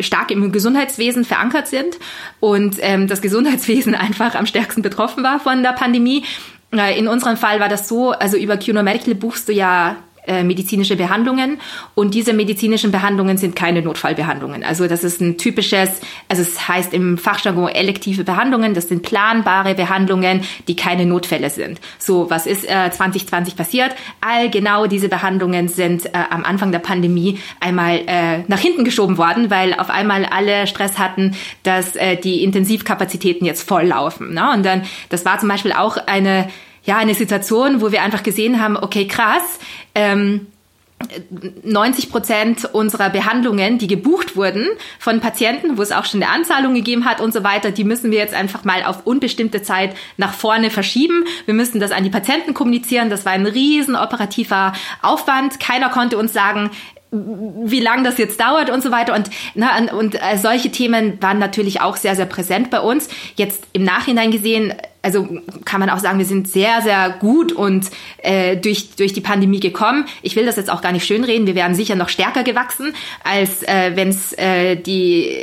stark 0.00 0.30
im 0.30 0.52
Gesundheitswesen 0.52 1.24
verankert 1.24 1.68
sind 1.68 1.98
und 2.40 2.76
ähm, 2.80 3.06
das 3.08 3.22
Gesundheitswesen 3.22 3.94
einfach 3.96 4.34
am 4.34 4.46
stärksten 4.46 4.82
betroffen 4.82 5.22
war 5.22 5.40
von 5.40 5.62
der 5.62 5.72
Pandemie. 5.72 6.24
Äh, 6.72 6.98
in 6.98 7.08
unserem 7.08 7.36
Fall 7.36 7.60
war 7.60 7.68
das 7.68 7.88
so, 7.88 8.12
also 8.12 8.36
über 8.36 8.56
QNO 8.56 8.82
Medical 8.82 9.14
buchst 9.14 9.48
du 9.48 9.52
ja 9.52 9.96
äh, 10.26 10.44
medizinische 10.44 10.96
Behandlungen 10.96 11.58
und 11.94 12.14
diese 12.14 12.32
medizinischen 12.32 12.92
Behandlungen 12.92 13.38
sind 13.38 13.56
keine 13.56 13.82
Notfallbehandlungen. 13.82 14.62
Also 14.62 14.86
das 14.86 15.02
ist 15.02 15.20
ein 15.20 15.36
typisches, 15.36 16.00
also 16.28 16.42
es 16.42 16.68
heißt 16.68 16.94
im 16.94 17.18
Fachjargon 17.18 17.68
elektive 17.68 18.22
Behandlungen, 18.22 18.74
das 18.74 18.88
sind 18.88 19.02
planbare 19.02 19.74
Behandlungen, 19.74 20.42
die 20.68 20.76
keine 20.76 21.06
Notfälle 21.06 21.50
sind. 21.50 21.80
So, 21.98 22.30
was 22.30 22.46
ist 22.46 22.64
äh, 22.64 22.90
2020 22.90 23.56
passiert? 23.56 23.96
All 24.20 24.48
genau 24.48 24.86
diese 24.86 25.08
Behandlungen 25.08 25.66
sind 25.68 26.06
äh, 26.06 26.10
am 26.30 26.44
Anfang 26.44 26.70
der 26.70 26.78
Pandemie 26.78 27.40
einmal 27.58 28.02
äh, 28.06 28.44
nach 28.46 28.60
hinten 28.60 28.84
geschoben 28.84 29.18
worden, 29.18 29.50
weil 29.50 29.74
auf 29.74 29.90
einmal 29.90 30.24
alle 30.24 30.66
Stress 30.68 30.98
hatten, 30.98 31.34
dass 31.64 31.96
äh, 31.96 32.16
die 32.16 32.44
Intensivkapazitäten 32.44 33.44
jetzt 33.44 33.66
voll 33.68 33.86
laufen. 33.86 34.34
Ne? 34.34 34.52
Und 34.52 34.64
dann, 34.64 34.82
das 35.08 35.24
war 35.24 35.40
zum 35.40 35.48
Beispiel 35.48 35.72
auch 35.72 35.96
eine 36.06 36.48
ja, 36.84 36.96
eine 36.96 37.14
Situation, 37.14 37.80
wo 37.80 37.92
wir 37.92 38.02
einfach 38.02 38.22
gesehen 38.22 38.60
haben, 38.60 38.76
okay, 38.76 39.06
krass, 39.06 39.58
ähm, 39.94 40.46
90 41.64 42.10
Prozent 42.10 42.64
unserer 42.72 43.10
Behandlungen, 43.10 43.78
die 43.78 43.86
gebucht 43.86 44.36
wurden 44.36 44.68
von 44.98 45.20
Patienten, 45.20 45.76
wo 45.76 45.82
es 45.82 45.92
auch 45.92 46.04
schon 46.04 46.22
eine 46.22 46.32
Anzahlung 46.32 46.74
gegeben 46.74 47.04
hat 47.04 47.20
und 47.20 47.32
so 47.32 47.42
weiter, 47.44 47.70
die 47.70 47.84
müssen 47.84 48.10
wir 48.10 48.18
jetzt 48.18 48.34
einfach 48.34 48.64
mal 48.64 48.84
auf 48.84 49.06
unbestimmte 49.06 49.62
Zeit 49.62 49.94
nach 50.16 50.32
vorne 50.32 50.70
verschieben. 50.70 51.24
Wir 51.44 51.54
müssen 51.54 51.80
das 51.80 51.90
an 51.90 52.04
die 52.04 52.10
Patienten 52.10 52.54
kommunizieren. 52.54 53.10
Das 53.10 53.24
war 53.24 53.32
ein 53.32 53.46
riesen 53.46 53.96
operativer 53.96 54.72
Aufwand. 55.02 55.60
Keiner 55.60 55.88
konnte 55.88 56.18
uns 56.18 56.32
sagen, 56.32 56.70
wie 57.12 57.80
lange 57.80 58.04
das 58.04 58.16
jetzt 58.16 58.40
dauert 58.40 58.70
und 58.70 58.82
so 58.82 58.90
weiter. 58.90 59.14
Und, 59.14 59.28
na, 59.54 59.76
und 59.92 60.14
äh, 60.14 60.38
solche 60.38 60.70
Themen 60.70 61.20
waren 61.20 61.38
natürlich 61.38 61.82
auch 61.82 61.96
sehr, 61.96 62.16
sehr 62.16 62.24
präsent 62.24 62.70
bei 62.70 62.80
uns. 62.80 63.08
Jetzt 63.36 63.64
im 63.74 63.84
Nachhinein 63.84 64.30
gesehen, 64.30 64.72
also 65.02 65.28
kann 65.66 65.80
man 65.80 65.90
auch 65.90 65.98
sagen, 65.98 66.18
wir 66.18 66.24
sind 66.24 66.48
sehr, 66.48 66.80
sehr 66.80 67.10
gut 67.10 67.52
und 67.52 67.90
äh, 68.18 68.56
durch, 68.56 68.96
durch 68.96 69.12
die 69.12 69.20
Pandemie 69.20 69.60
gekommen. 69.60 70.06
Ich 70.22 70.36
will 70.36 70.46
das 70.46 70.56
jetzt 70.56 70.70
auch 70.70 70.80
gar 70.80 70.92
nicht 70.92 71.06
schönreden. 71.06 71.46
Wir 71.46 71.54
wären 71.54 71.74
sicher 71.74 71.96
noch 71.96 72.08
stärker 72.08 72.44
gewachsen, 72.44 72.94
als 73.24 73.62
äh, 73.64 73.92
wenn 73.94 74.08
es 74.08 74.32
äh, 74.38 74.76
die 74.76 75.36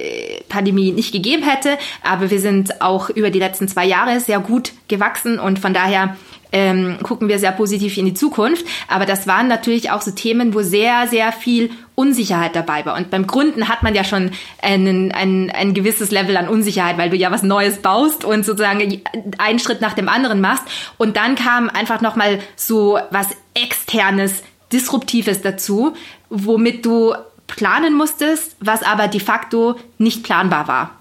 Pandemie 0.47 0.91
nicht 0.91 1.11
gegeben 1.11 1.43
hätte. 1.43 1.77
Aber 2.01 2.31
wir 2.31 2.39
sind 2.39 2.81
auch 2.81 3.11
über 3.11 3.29
die 3.29 3.39
letzten 3.39 3.67
zwei 3.67 3.85
Jahre 3.85 4.19
sehr 4.19 4.39
gut 4.39 4.71
gewachsen 4.87 5.37
und 5.37 5.59
von 5.59 5.73
daher 5.73 6.15
ähm, 6.51 6.97
gucken 7.03 7.27
wir 7.27 7.39
sehr 7.39 7.51
positiv 7.51 7.97
in 7.97 8.05
die 8.05 8.13
Zukunft. 8.13 8.65
Aber 8.87 9.05
das 9.05 9.27
waren 9.27 9.47
natürlich 9.47 9.91
auch 9.91 10.01
so 10.01 10.11
Themen, 10.11 10.53
wo 10.53 10.61
sehr, 10.61 11.07
sehr 11.07 11.31
viel 11.31 11.71
Unsicherheit 11.95 12.55
dabei 12.55 12.85
war. 12.85 12.95
Und 12.95 13.09
beim 13.09 13.27
Gründen 13.27 13.67
hat 13.67 13.83
man 13.83 13.93
ja 13.93 14.03
schon 14.03 14.31
einen, 14.61 15.11
ein, 15.11 15.51
ein 15.51 15.73
gewisses 15.73 16.11
Level 16.11 16.37
an 16.37 16.47
Unsicherheit, 16.47 16.97
weil 16.97 17.09
du 17.09 17.17
ja 17.17 17.31
was 17.31 17.43
Neues 17.43 17.77
baust 17.77 18.23
und 18.23 18.45
sozusagen 18.45 19.01
einen 19.37 19.59
Schritt 19.59 19.81
nach 19.81 19.93
dem 19.93 20.09
anderen 20.09 20.41
machst. 20.41 20.63
Und 20.97 21.17
dann 21.17 21.35
kam 21.35 21.69
einfach 21.69 22.01
nochmal 22.01 22.39
so 22.55 22.99
was 23.11 23.27
externes, 23.53 24.43
disruptives 24.71 25.41
dazu, 25.41 25.93
womit 26.29 26.85
du 26.85 27.13
planen 27.47 27.95
musstest, 27.95 28.55
was 28.59 28.83
aber 28.83 29.07
de 29.07 29.19
facto 29.19 29.75
nicht 29.97 30.23
planbar 30.23 30.67
war. 30.67 30.98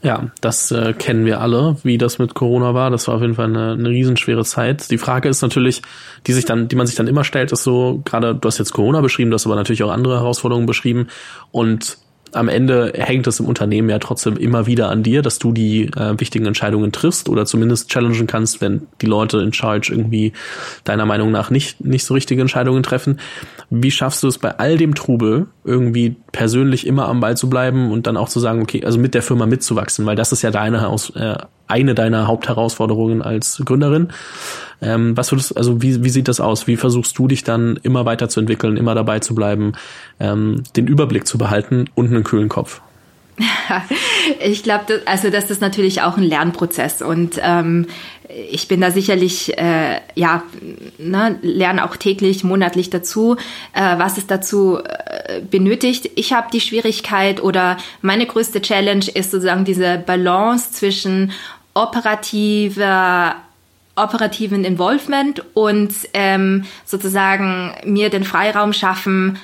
Ja, 0.00 0.30
das 0.40 0.70
äh, 0.70 0.92
kennen 0.92 1.24
wir 1.24 1.40
alle, 1.40 1.76
wie 1.82 1.98
das 1.98 2.20
mit 2.20 2.34
Corona 2.34 2.72
war. 2.72 2.90
Das 2.90 3.08
war 3.08 3.16
auf 3.16 3.20
jeden 3.20 3.34
Fall 3.34 3.46
eine, 3.46 3.72
eine 3.72 3.88
riesenschwere 3.88 4.44
Zeit. 4.44 4.90
Die 4.92 4.98
Frage 4.98 5.28
ist 5.28 5.42
natürlich, 5.42 5.82
die 6.26 6.32
sich 6.32 6.44
dann, 6.44 6.68
die 6.68 6.76
man 6.76 6.86
sich 6.86 6.94
dann 6.94 7.08
immer 7.08 7.24
stellt, 7.24 7.50
ist 7.50 7.64
so, 7.64 8.00
gerade 8.04 8.34
du 8.34 8.46
hast 8.46 8.58
jetzt 8.58 8.72
Corona 8.72 9.00
beschrieben, 9.00 9.30
du 9.30 9.34
hast 9.34 9.46
aber 9.46 9.56
natürlich 9.56 9.82
auch 9.82 9.90
andere 9.90 10.16
Herausforderungen 10.16 10.66
beschrieben. 10.66 11.08
Und 11.50 11.98
am 12.32 12.48
Ende 12.48 12.92
hängt 12.94 13.26
es 13.26 13.40
im 13.40 13.46
Unternehmen 13.46 13.88
ja 13.88 13.98
trotzdem 13.98 14.36
immer 14.36 14.66
wieder 14.66 14.88
an 14.90 15.02
dir, 15.02 15.22
dass 15.22 15.38
du 15.38 15.52
die 15.52 15.84
äh, 15.84 16.18
wichtigen 16.18 16.46
Entscheidungen 16.46 16.92
triffst 16.92 17.28
oder 17.28 17.46
zumindest 17.46 17.90
challengen 17.90 18.26
kannst, 18.26 18.60
wenn 18.60 18.86
die 19.00 19.06
Leute 19.06 19.38
in 19.38 19.52
Charge 19.52 19.92
irgendwie 19.92 20.32
deiner 20.84 21.06
Meinung 21.06 21.30
nach 21.30 21.50
nicht, 21.50 21.84
nicht 21.84 22.04
so 22.04 22.14
richtige 22.14 22.40
Entscheidungen 22.40 22.82
treffen. 22.82 23.18
Wie 23.70 23.90
schaffst 23.90 24.22
du 24.22 24.28
es 24.28 24.38
bei 24.38 24.58
all 24.58 24.76
dem 24.76 24.94
Trubel 24.94 25.46
irgendwie 25.64 26.16
persönlich 26.32 26.86
immer 26.86 27.08
am 27.08 27.20
Ball 27.20 27.36
zu 27.36 27.50
bleiben 27.50 27.90
und 27.90 28.06
dann 28.06 28.16
auch 28.16 28.28
zu 28.28 28.40
sagen, 28.40 28.62
okay, 28.62 28.84
also 28.84 28.98
mit 28.98 29.14
der 29.14 29.22
Firma 29.22 29.46
mitzuwachsen, 29.46 30.06
weil 30.06 30.16
das 30.16 30.32
ist 30.32 30.42
ja 30.42 30.50
deine 30.50 30.82
Haus, 30.82 31.10
äh, 31.10 31.36
eine 31.68 31.94
deiner 31.94 32.26
Hauptherausforderungen 32.26 33.22
als 33.22 33.62
Gründerin. 33.64 34.08
Ähm, 34.80 35.16
was 35.16 35.32
würdest, 35.32 35.56
also 35.56 35.82
wie, 35.82 36.04
wie 36.04 36.10
sieht 36.10 36.28
das 36.28 36.40
aus? 36.40 36.66
Wie 36.66 36.76
versuchst 36.76 37.18
du 37.18 37.28
dich 37.28 37.44
dann 37.44 37.78
immer 37.82 38.04
weiterzuentwickeln, 38.04 38.76
immer 38.76 38.94
dabei 38.94 39.18
zu 39.18 39.34
bleiben, 39.34 39.72
ähm, 40.20 40.62
den 40.76 40.86
Überblick 40.86 41.26
zu 41.26 41.38
behalten 41.38 41.86
und 41.94 42.06
einen 42.06 42.24
kühlen 42.24 42.48
Kopf? 42.48 42.80
ich 44.44 44.62
glaube, 44.62 45.02
also 45.06 45.30
das 45.30 45.50
ist 45.50 45.60
natürlich 45.60 46.02
auch 46.02 46.16
ein 46.16 46.24
Lernprozess 46.24 47.02
und 47.02 47.40
ähm, 47.42 47.86
ich 48.28 48.68
bin 48.68 48.80
da 48.80 48.90
sicherlich, 48.90 49.56
äh, 49.56 50.00
ja, 50.14 50.42
ne, 50.98 51.38
lerne 51.40 51.84
auch 51.84 51.96
täglich, 51.96 52.44
monatlich 52.44 52.90
dazu, 52.90 53.36
äh, 53.72 53.98
was 53.98 54.18
es 54.18 54.26
dazu 54.26 54.78
äh, 54.78 55.40
benötigt. 55.40 56.10
Ich 56.14 56.32
habe 56.32 56.48
die 56.52 56.60
Schwierigkeit 56.60 57.42
oder 57.42 57.78
meine 58.02 58.26
größte 58.26 58.60
Challenge 58.60 59.06
ist 59.14 59.30
sozusagen 59.30 59.64
diese 59.64 59.98
Balance 59.98 60.72
zwischen 60.72 61.32
operativer 61.82 63.36
operativen 63.96 64.64
Involvement 64.64 65.42
und 65.54 65.92
ähm, 66.14 66.64
sozusagen 66.84 67.74
mir 67.84 68.10
den 68.10 68.22
Freiraum 68.22 68.72
schaffen, 68.72 69.38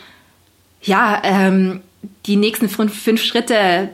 ja, 0.81 1.21
ähm, 1.25 1.81
die 2.27 2.37
nächsten 2.37 2.69
fünf, 2.69 2.97
fünf 2.97 3.23
Schritte 3.23 3.89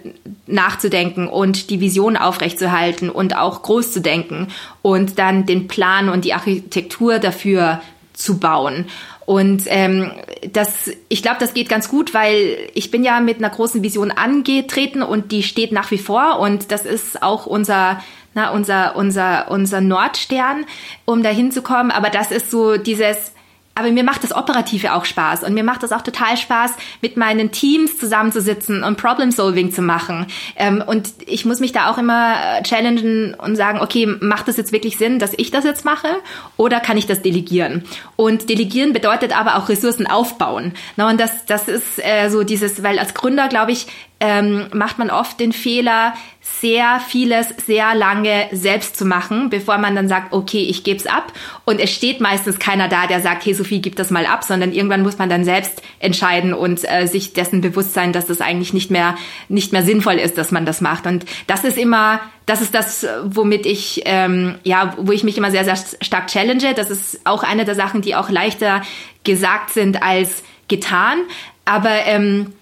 nachzudenken 0.46 1.28
und 1.28 1.70
die 1.70 1.80
Vision 1.80 2.16
aufrechtzuerhalten 2.16 3.08
und 3.08 3.36
auch 3.36 3.62
groß 3.62 3.92
zu 3.92 4.00
denken 4.00 4.48
und 4.82 5.18
dann 5.18 5.46
den 5.46 5.68
Plan 5.68 6.08
und 6.08 6.24
die 6.24 6.34
Architektur 6.34 7.18
dafür 7.20 7.80
zu 8.12 8.38
bauen. 8.38 8.86
Und 9.26 9.62
ähm, 9.66 10.10
das, 10.52 10.90
ich 11.08 11.22
glaube, 11.22 11.36
das 11.38 11.54
geht 11.54 11.68
ganz 11.68 11.88
gut, 11.88 12.14
weil 12.14 12.58
ich 12.74 12.90
bin 12.90 13.04
ja 13.04 13.20
mit 13.20 13.38
einer 13.38 13.50
großen 13.50 13.80
Vision 13.80 14.10
angetreten 14.10 15.02
und 15.02 15.30
die 15.30 15.44
steht 15.44 15.70
nach 15.70 15.92
wie 15.92 15.98
vor 15.98 16.40
und 16.40 16.72
das 16.72 16.84
ist 16.84 17.22
auch 17.22 17.46
unser 17.46 18.02
na, 18.34 18.50
unser, 18.50 18.96
unser, 18.96 19.50
unser 19.50 19.80
Nordstern, 19.80 20.64
um 21.04 21.22
dahin 21.22 21.50
zu 21.50 21.62
kommen. 21.62 21.90
Aber 21.90 22.10
das 22.10 22.30
ist 22.30 22.50
so 22.50 22.76
dieses, 22.76 23.32
aber 23.74 23.90
mir 23.92 24.04
macht 24.04 24.24
das 24.24 24.32
Operative 24.32 24.92
auch 24.92 25.04
Spaß 25.04 25.44
und 25.44 25.54
mir 25.54 25.64
macht 25.64 25.82
das 25.82 25.92
auch 25.92 26.02
total 26.02 26.36
Spaß, 26.36 26.72
mit 27.00 27.16
meinen 27.16 27.50
Teams 27.50 27.98
zusammenzusitzen 27.98 28.82
und 28.82 28.98
Problem-Solving 28.98 29.72
zu 29.72 29.80
machen. 29.80 30.26
Ähm, 30.56 30.82
und 30.86 31.08
ich 31.26 31.44
muss 31.44 31.60
mich 31.60 31.72
da 31.72 31.90
auch 31.90 31.96
immer 31.96 32.34
äh, 32.34 32.62
challengen 32.62 33.34
und 33.34 33.56
sagen, 33.56 33.80
okay, 33.80 34.06
macht 34.20 34.48
das 34.48 34.56
jetzt 34.56 34.72
wirklich 34.72 34.98
Sinn, 34.98 35.18
dass 35.18 35.32
ich 35.36 35.50
das 35.50 35.64
jetzt 35.64 35.84
mache 35.84 36.08
oder 36.56 36.80
kann 36.80 36.98
ich 36.98 37.06
das 37.06 37.22
delegieren? 37.22 37.84
Und 38.16 38.50
delegieren 38.50 38.92
bedeutet 38.92 39.34
aber 39.34 39.56
auch 39.56 39.68
Ressourcen 39.68 40.06
aufbauen. 40.06 40.74
Na, 40.96 41.08
und 41.08 41.18
das, 41.18 41.46
das 41.46 41.68
ist 41.68 42.04
äh, 42.04 42.28
so 42.28 42.42
dieses, 42.42 42.82
weil 42.82 42.98
als 42.98 43.14
Gründer, 43.14 43.48
glaube 43.48 43.72
ich, 43.72 43.86
ähm, 44.20 44.66
macht 44.74 44.98
man 44.98 45.10
oft 45.10 45.40
den 45.40 45.52
Fehler, 45.52 46.12
sehr 46.42 47.00
vieles 47.00 47.48
sehr 47.66 47.94
lange 47.94 48.48
selbst 48.52 48.96
zu 48.96 49.06
machen, 49.06 49.48
bevor 49.48 49.78
man 49.78 49.94
dann 49.94 50.08
sagt, 50.08 50.32
okay, 50.34 50.62
ich 50.62 50.84
gebe 50.84 50.98
es 50.98 51.06
ab. 51.06 51.32
Und 51.64 51.80
es 51.80 51.90
steht 51.90 52.20
meistens 52.20 52.58
keiner 52.58 52.88
da, 52.88 53.06
der 53.06 53.20
sagt, 53.20 53.46
hey 53.46 53.54
Sophie, 53.54 53.80
gib 53.80 53.96
das 53.96 54.10
mal 54.10 54.26
ab, 54.26 54.44
sondern 54.44 54.72
irgendwann 54.72 55.02
muss 55.02 55.16
man 55.16 55.30
dann 55.30 55.44
selbst 55.44 55.82
entscheiden 56.00 56.52
und 56.52 56.80
äh, 56.90 57.06
sich 57.06 57.32
dessen 57.32 57.62
bewusst 57.62 57.94
sein, 57.94 58.12
dass 58.12 58.26
das 58.26 58.42
eigentlich 58.42 58.74
nicht 58.74 58.90
mehr 58.90 59.16
nicht 59.48 59.72
mehr 59.72 59.82
sinnvoll 59.82 60.14
ist, 60.14 60.36
dass 60.36 60.52
man 60.52 60.66
das 60.66 60.82
macht. 60.82 61.06
Und 61.06 61.24
das 61.46 61.64
ist 61.64 61.78
immer, 61.78 62.20
das 62.44 62.60
ist 62.60 62.74
das, 62.74 63.06
womit 63.24 63.64
ich 63.64 64.02
ähm, 64.04 64.58
ja, 64.64 64.94
wo 64.98 65.12
ich 65.12 65.24
mich 65.24 65.38
immer 65.38 65.50
sehr 65.50 65.64
sehr 65.64 65.78
stark 66.02 66.26
challenge. 66.26 66.74
Das 66.74 66.90
ist 66.90 67.20
auch 67.24 67.42
eine 67.42 67.64
der 67.64 67.74
Sachen, 67.74 68.02
die 68.02 68.14
auch 68.14 68.28
leichter 68.28 68.82
gesagt 69.24 69.70
sind 69.70 70.02
als 70.02 70.42
getan. 70.68 71.20
Aber 71.64 72.06
ähm, 72.06 72.52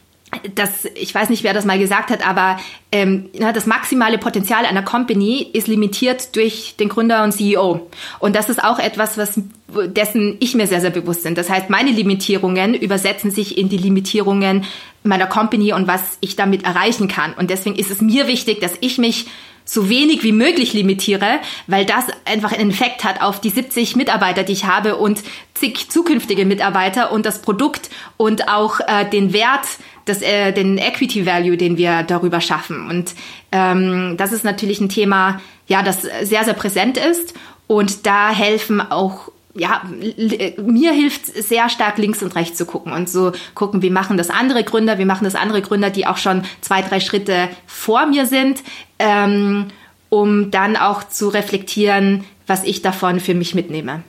das, 0.55 0.85
ich 0.95 1.15
weiß 1.15 1.31
nicht, 1.31 1.43
wer 1.43 1.55
das 1.55 1.65
mal 1.65 1.79
gesagt 1.79 2.11
hat, 2.11 2.27
aber 2.27 2.59
ähm, 2.93 3.31
das 3.33 3.67
maximale 3.67 4.19
Potenzial 4.19 4.67
einer 4.67 4.83
Company 4.83 5.49
ist 5.53 5.69
limitiert 5.69 6.37
durch 6.37 6.75
den 6.79 6.89
Gründer 6.89 7.25
und 7.25 7.33
CEO. 7.33 7.89
Und 8.19 8.37
das 8.37 8.49
ist 8.49 8.63
auch 8.63 8.79
etwas, 8.79 9.17
was 9.17 9.41
dessen 9.69 10.37
ich 10.41 10.55
mir 10.55 10.67
sehr, 10.67 10.81
sehr 10.81 10.91
bewusst 10.91 11.25
bin. 11.25 11.35
Das 11.35 11.51
heißt, 11.51 11.71
meine 11.71 11.91
Limitierungen 11.91 12.75
übersetzen 12.75 13.31
sich 13.31 13.57
in 13.59 13.69
die 13.69 13.79
Limitierungen 13.79 14.65
meiner 15.03 15.27
Company 15.27 15.73
und 15.73 15.87
was 15.87 16.19
ich 16.21 16.37
damit 16.37 16.65
erreichen 16.65 17.09
kann. 17.09 17.33
Und 17.35 17.51
deswegen 17.51 17.77
ist 17.77 17.91
es 17.91 18.01
mir 18.01 18.27
wichtig, 18.27 18.61
dass 18.61 18.73
ich 18.81 18.99
mich 18.99 19.27
so 19.69 19.91
wenig 19.91 20.23
wie 20.23 20.33
möglich 20.33 20.73
limitiere, 20.73 21.41
weil 21.67 21.85
das 21.85 22.07
einfach 22.25 22.53
einen 22.53 22.71
Effekt 22.71 23.05
hat 23.05 23.21
auf 23.21 23.41
die 23.41 23.51
70 23.51 23.97
Mitarbeiter, 23.97 24.43
die 24.43 24.55
ich 24.55 24.65
habe 24.65 24.97
und 24.97 25.23
zig 25.53 25.91
zukünftige 25.91 26.47
Mitarbeiter 26.47 27.13
und 27.13 27.27
das 27.27 27.43
Produkt 27.43 27.91
und 28.17 28.49
auch 28.49 28.81
äh, 28.81 29.09
den 29.11 29.33
Wert, 29.35 29.67
das, 30.09 30.23
äh, 30.23 30.53
den 30.53 30.79
Equity 30.79 31.27
Value, 31.27 31.57
den 31.57 31.77
wir 31.77 32.03
darüber 32.03 32.41
schaffen. 32.41 32.89
Und 32.89 33.15
ähm, 33.53 34.17
das 34.17 34.33
ist 34.33 34.45
natürlich 34.45 34.81
ein 34.81 34.89
Thema, 34.89 35.41
ja, 35.67 35.83
das 35.83 36.03
sehr, 36.03 36.45
sehr 36.45 36.55
präsent 36.55 36.97
ist. 36.97 37.35
Und 37.67 38.07
da 38.07 38.31
helfen 38.31 38.81
auch 38.81 39.31
ja, 39.55 39.83
mir 40.57 40.93
hilft 40.93 41.27
sehr 41.27 41.69
stark 41.69 41.99
links 41.99 42.23
und 42.23 42.37
rechts 42.37 42.57
zu 42.57 42.65
gucken 42.65 42.93
und 42.93 43.11
so 43.11 43.33
gucken, 43.55 43.83
wie 43.83 43.91
machen 43.91 44.17
das 44.17 44.31
andere 44.31 44.63
Gründer, 44.63 44.99
wie 44.99 45.05
machen 45.05 45.25
das 45.25 45.35
andere 45.35 45.63
Gründer, 45.63 45.91
die 45.91 46.07
auch 46.07 46.17
schon 46.17 46.45
zwei, 46.61 46.81
drei 46.81 47.01
Schritte 47.01 47.49
vor 47.67 48.07
mir 48.07 48.27
sind, 48.27 48.63
ähm, 49.01 49.67
um 50.11 50.53
dann 50.53 50.77
auch 50.77 51.03
zu 51.09 51.29
reflektieren, 51.29 52.25
was 52.47 52.63
ich 52.63 52.83
davon 52.83 53.19
für 53.19 53.35
mich 53.35 53.55
mitnehme. 53.55 54.05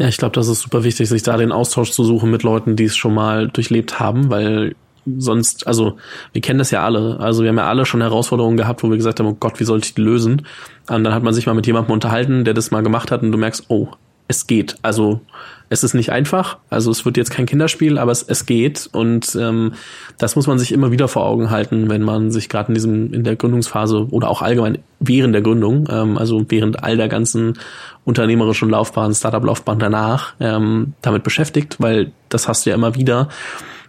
Ja, 0.00 0.08
ich 0.08 0.16
glaube, 0.16 0.32
das 0.34 0.48
ist 0.48 0.62
super 0.62 0.82
wichtig, 0.82 1.10
sich 1.10 1.22
da 1.22 1.36
den 1.36 1.52
Austausch 1.52 1.90
zu 1.90 2.04
suchen 2.04 2.30
mit 2.30 2.42
Leuten, 2.42 2.74
die 2.74 2.84
es 2.84 2.96
schon 2.96 3.12
mal 3.12 3.48
durchlebt 3.48 4.00
haben, 4.00 4.30
weil 4.30 4.74
sonst, 5.18 5.66
also 5.66 5.98
wir 6.32 6.40
kennen 6.40 6.58
das 6.58 6.70
ja 6.70 6.82
alle. 6.82 7.20
Also 7.20 7.42
wir 7.42 7.50
haben 7.50 7.58
ja 7.58 7.68
alle 7.68 7.84
schon 7.84 8.00
Herausforderungen 8.00 8.56
gehabt, 8.56 8.82
wo 8.82 8.88
wir 8.88 8.96
gesagt 8.96 9.20
haben, 9.20 9.26
oh 9.26 9.36
Gott, 9.38 9.60
wie 9.60 9.64
soll 9.64 9.80
ich 9.80 9.92
die 9.92 10.00
lösen? 10.00 10.46
Und 10.88 11.04
dann 11.04 11.12
hat 11.12 11.22
man 11.22 11.34
sich 11.34 11.44
mal 11.44 11.52
mit 11.52 11.66
jemandem 11.66 11.92
unterhalten, 11.92 12.46
der 12.46 12.54
das 12.54 12.70
mal 12.70 12.82
gemacht 12.82 13.10
hat 13.10 13.22
und 13.22 13.30
du 13.30 13.36
merkst, 13.36 13.66
oh, 13.68 13.88
es 14.30 14.46
geht. 14.46 14.76
Also 14.82 15.20
es 15.68 15.84
ist 15.84 15.94
nicht 15.94 16.10
einfach. 16.10 16.58
Also 16.70 16.90
es 16.90 17.04
wird 17.04 17.16
jetzt 17.16 17.30
kein 17.30 17.46
Kinderspiel, 17.46 17.98
aber 17.98 18.12
es, 18.12 18.22
es 18.22 18.46
geht. 18.46 18.88
Und 18.92 19.36
ähm, 19.38 19.72
das 20.18 20.36
muss 20.36 20.46
man 20.46 20.58
sich 20.58 20.72
immer 20.72 20.92
wieder 20.92 21.08
vor 21.08 21.26
Augen 21.26 21.50
halten, 21.50 21.90
wenn 21.90 22.02
man 22.02 22.30
sich 22.30 22.48
gerade 22.48 22.68
in 22.68 22.74
diesem 22.74 23.12
in 23.12 23.24
der 23.24 23.36
Gründungsphase 23.36 24.06
oder 24.10 24.28
auch 24.28 24.40
allgemein 24.40 24.78
während 25.00 25.34
der 25.34 25.42
Gründung, 25.42 25.88
ähm, 25.90 26.16
also 26.16 26.44
während 26.48 26.82
all 26.82 26.96
der 26.96 27.08
ganzen 27.08 27.58
unternehmerischen 28.04 28.70
Laufbahn, 28.70 29.14
Startup-Laufbahn 29.14 29.78
danach 29.78 30.34
ähm, 30.40 30.94
damit 31.02 31.24
beschäftigt, 31.24 31.76
weil 31.80 32.12
das 32.28 32.48
hast 32.48 32.64
du 32.64 32.70
ja 32.70 32.76
immer 32.76 32.94
wieder. 32.94 33.28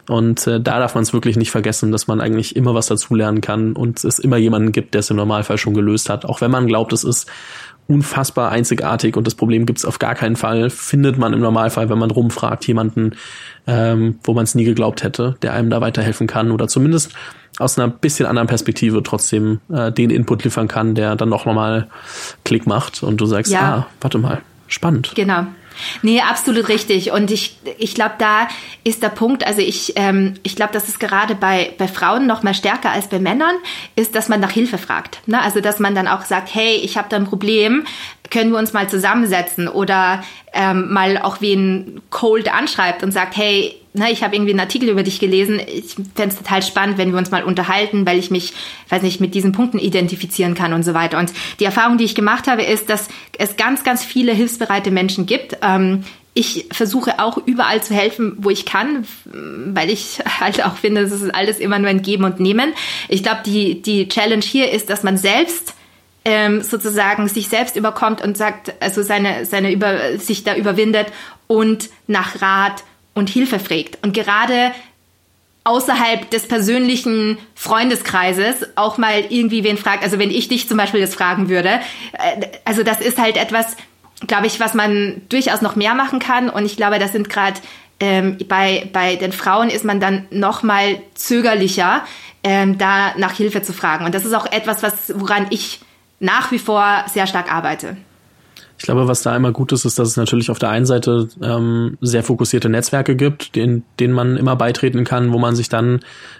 Und 0.07 0.45
äh, 0.47 0.59
da 0.59 0.79
darf 0.79 0.95
man 0.95 1.03
es 1.03 1.13
wirklich 1.13 1.37
nicht 1.37 1.51
vergessen, 1.51 1.91
dass 1.91 2.07
man 2.07 2.21
eigentlich 2.21 2.55
immer 2.55 2.73
was 2.73 2.87
dazulernen 2.87 3.41
kann 3.41 3.73
und 3.73 4.03
es 4.03 4.19
immer 4.19 4.37
jemanden 4.37 4.71
gibt, 4.71 4.93
der 4.93 4.99
es 4.99 5.09
im 5.09 5.17
Normalfall 5.17 5.57
schon 5.57 5.73
gelöst 5.73 6.09
hat. 6.09 6.25
Auch 6.25 6.41
wenn 6.41 6.51
man 6.51 6.67
glaubt, 6.67 6.91
es 6.91 7.03
ist 7.03 7.29
unfassbar 7.91 8.51
einzigartig 8.51 9.17
und 9.17 9.27
das 9.27 9.35
Problem 9.35 9.65
gibt 9.65 9.79
es 9.79 9.85
auf 9.85 9.99
gar 9.99 10.15
keinen 10.15 10.37
Fall, 10.37 10.69
findet 10.69 11.17
man 11.17 11.33
im 11.33 11.41
Normalfall, 11.41 11.89
wenn 11.89 11.99
man 11.99 12.09
rumfragt, 12.09 12.65
jemanden, 12.65 13.11
ähm, 13.67 14.19
wo 14.23 14.33
man 14.33 14.45
es 14.45 14.55
nie 14.55 14.63
geglaubt 14.63 15.03
hätte, 15.03 15.35
der 15.41 15.53
einem 15.53 15.69
da 15.69 15.81
weiterhelfen 15.81 16.25
kann 16.25 16.51
oder 16.51 16.69
zumindest 16.69 17.13
aus 17.59 17.77
einer 17.77 17.89
bisschen 17.89 18.25
anderen 18.27 18.47
Perspektive 18.47 19.03
trotzdem 19.03 19.59
äh, 19.71 19.91
den 19.91 20.09
Input 20.09 20.45
liefern 20.45 20.69
kann, 20.69 20.95
der 20.95 21.17
dann 21.17 21.27
noch 21.27 21.45
mal 21.45 21.87
Klick 22.45 22.65
macht 22.65 23.03
und 23.03 23.19
du 23.19 23.25
sagst, 23.25 23.51
ja. 23.51 23.61
ah, 23.61 23.87
warte 23.99 24.17
mal, 24.17 24.41
spannend. 24.67 25.11
Genau. 25.15 25.45
Nee, 26.01 26.21
absolut 26.21 26.67
richtig. 26.67 27.11
Und 27.11 27.31
ich, 27.31 27.57
ich 27.77 27.95
glaube, 27.95 28.15
da 28.17 28.47
ist 28.83 29.03
der 29.03 29.09
Punkt, 29.09 29.45
also 29.45 29.61
ich, 29.61 29.93
ähm, 29.95 30.35
ich 30.43 30.55
glaube, 30.55 30.73
dass 30.73 30.87
es 30.87 30.99
gerade 30.99 31.35
bei, 31.35 31.73
bei 31.77 31.87
Frauen 31.87 32.27
noch 32.27 32.43
mal 32.43 32.53
stärker 32.53 32.91
als 32.91 33.07
bei 33.07 33.19
Männern 33.19 33.55
ist, 33.95 34.15
dass 34.15 34.29
man 34.29 34.39
nach 34.39 34.51
Hilfe 34.51 34.77
fragt. 34.77 35.27
Ne? 35.27 35.41
Also, 35.41 35.61
dass 35.61 35.79
man 35.79 35.95
dann 35.95 36.07
auch 36.07 36.23
sagt, 36.23 36.53
hey, 36.53 36.75
ich 36.75 36.97
habe 36.97 37.09
da 37.09 37.17
ein 37.17 37.25
Problem, 37.25 37.85
können 38.31 38.51
wir 38.51 38.57
uns 38.57 38.73
mal 38.73 38.89
zusammensetzen 38.89 39.67
oder 39.67 40.23
ähm, 40.53 40.91
mal 40.91 41.17
auch 41.19 41.41
wen 41.41 42.01
cold 42.09 42.51
anschreibt 42.51 43.03
und 43.03 43.11
sagt, 43.11 43.37
hey, 43.37 43.75
na, 43.93 44.09
ich 44.09 44.23
habe 44.23 44.35
irgendwie 44.35 44.51
einen 44.51 44.61
Artikel 44.61 44.89
über 44.89 45.03
dich 45.03 45.19
gelesen. 45.19 45.59
Ich 45.59 45.95
fände 46.15 46.33
es 46.33 46.37
total 46.37 46.63
spannend, 46.63 46.97
wenn 46.97 47.11
wir 47.11 47.17
uns 47.17 47.29
mal 47.29 47.43
unterhalten, 47.43 48.05
weil 48.05 48.17
ich 48.17 48.31
mich, 48.31 48.53
weiß 48.89 49.01
nicht, 49.01 49.19
mit 49.19 49.35
diesen 49.35 49.51
Punkten 49.51 49.79
identifizieren 49.79 50.53
kann 50.53 50.71
und 50.71 50.83
so 50.83 50.93
weiter. 50.93 51.19
Und 51.19 51.33
die 51.59 51.65
Erfahrung, 51.65 51.97
die 51.97 52.05
ich 52.05 52.15
gemacht 52.15 52.47
habe, 52.47 52.63
ist, 52.63 52.89
dass 52.89 53.09
es 53.37 53.57
ganz, 53.57 53.83
ganz 53.83 54.03
viele 54.03 54.31
hilfsbereite 54.31 54.91
Menschen 54.91 55.25
gibt. 55.25 55.57
Ähm, 55.61 56.05
ich 56.33 56.67
versuche 56.71 57.19
auch 57.19 57.37
überall 57.45 57.83
zu 57.83 57.93
helfen, 57.93 58.37
wo 58.37 58.49
ich 58.49 58.65
kann, 58.65 59.05
weil 59.25 59.89
ich 59.89 60.19
halt 60.39 60.63
auch 60.65 60.77
finde, 60.77 61.01
es 61.01 61.11
ist 61.11 61.35
alles 61.35 61.59
immer 61.59 61.77
nur 61.77 61.89
ein 61.89 62.01
Geben 62.01 62.23
und 62.23 62.39
Nehmen. 62.39 62.73
Ich 63.09 63.23
glaube, 63.23 63.41
die, 63.45 63.81
die 63.81 64.07
Challenge 64.07 64.43
hier 64.43 64.71
ist, 64.71 64.89
dass 64.89 65.03
man 65.03 65.17
selbst 65.17 65.75
ähm, 66.23 66.61
sozusagen 66.61 67.27
sich 67.27 67.47
selbst 67.47 67.75
überkommt 67.75 68.21
und 68.21 68.37
sagt, 68.37 68.73
also 68.79 69.01
seine, 69.01 69.45
seine 69.45 69.71
über, 69.71 70.17
sich 70.17 70.43
da 70.43 70.55
überwindet 70.55 71.07
und 71.47 71.89
nach 72.07 72.41
Rat 72.41 72.83
und 73.13 73.29
Hilfe 73.29 73.59
fragt. 73.59 73.97
Und 74.03 74.13
gerade 74.13 74.71
außerhalb 75.63 76.29
des 76.29 76.47
persönlichen 76.47 77.37
Freundeskreises 77.55 78.67
auch 78.75 78.97
mal 78.97 79.23
irgendwie 79.29 79.63
wen 79.63 79.77
fragt. 79.77 80.03
Also 80.03 80.17
wenn 80.17 80.31
ich 80.31 80.47
dich 80.47 80.67
zum 80.67 80.77
Beispiel 80.77 80.99
jetzt 80.99 81.15
fragen 81.15 81.49
würde, 81.49 81.79
äh, 82.13 82.47
also 82.65 82.83
das 82.83 82.99
ist 82.99 83.19
halt 83.19 83.37
etwas, 83.37 83.75
glaube 84.27 84.47
ich, 84.47 84.59
was 84.59 84.73
man 84.73 85.21
durchaus 85.29 85.61
noch 85.61 85.75
mehr 85.75 85.93
machen 85.93 86.19
kann. 86.19 86.49
Und 86.49 86.65
ich 86.65 86.77
glaube, 86.77 86.99
das 86.99 87.11
sind 87.11 87.29
gerade 87.29 87.59
ähm, 87.99 88.37
bei, 88.47 88.89
bei 88.91 89.15
den 89.15 89.31
Frauen 89.31 89.69
ist 89.69 89.85
man 89.85 89.99
dann 89.99 90.25
noch 90.31 90.63
mal 90.63 90.99
zögerlicher, 91.13 92.03
ähm, 92.43 92.79
da 92.79 93.13
nach 93.17 93.33
Hilfe 93.33 93.61
zu 93.61 93.73
fragen. 93.73 94.05
Und 94.05 94.15
das 94.15 94.25
ist 94.25 94.33
auch 94.33 94.51
etwas, 94.51 94.81
was 94.81 95.13
woran 95.15 95.47
ich 95.51 95.79
nach 96.21 96.51
wie 96.51 96.59
vor 96.59 97.03
sehr 97.07 97.27
stark 97.27 97.53
arbeite. 97.53 97.97
Ich 98.77 98.85
glaube, 98.85 99.07
was 99.07 99.21
da 99.21 99.35
immer 99.35 99.51
gut 99.51 99.71
ist, 99.73 99.85
ist, 99.85 99.99
dass 99.99 100.07
es 100.07 100.17
natürlich 100.17 100.49
auf 100.49 100.57
der 100.57 100.69
einen 100.69 100.87
Seite 100.87 101.29
ähm, 101.43 101.99
sehr 102.01 102.23
fokussierte 102.23 102.67
Netzwerke 102.67 103.15
gibt, 103.15 103.55
denen, 103.55 103.83
denen 103.99 104.11
man 104.11 104.37
immer 104.37 104.55
beitreten 104.55 105.03
kann, 105.03 105.31
wo 105.31 105.37
man 105.37 105.55
sich 105.55 105.69
dann, 105.69 105.99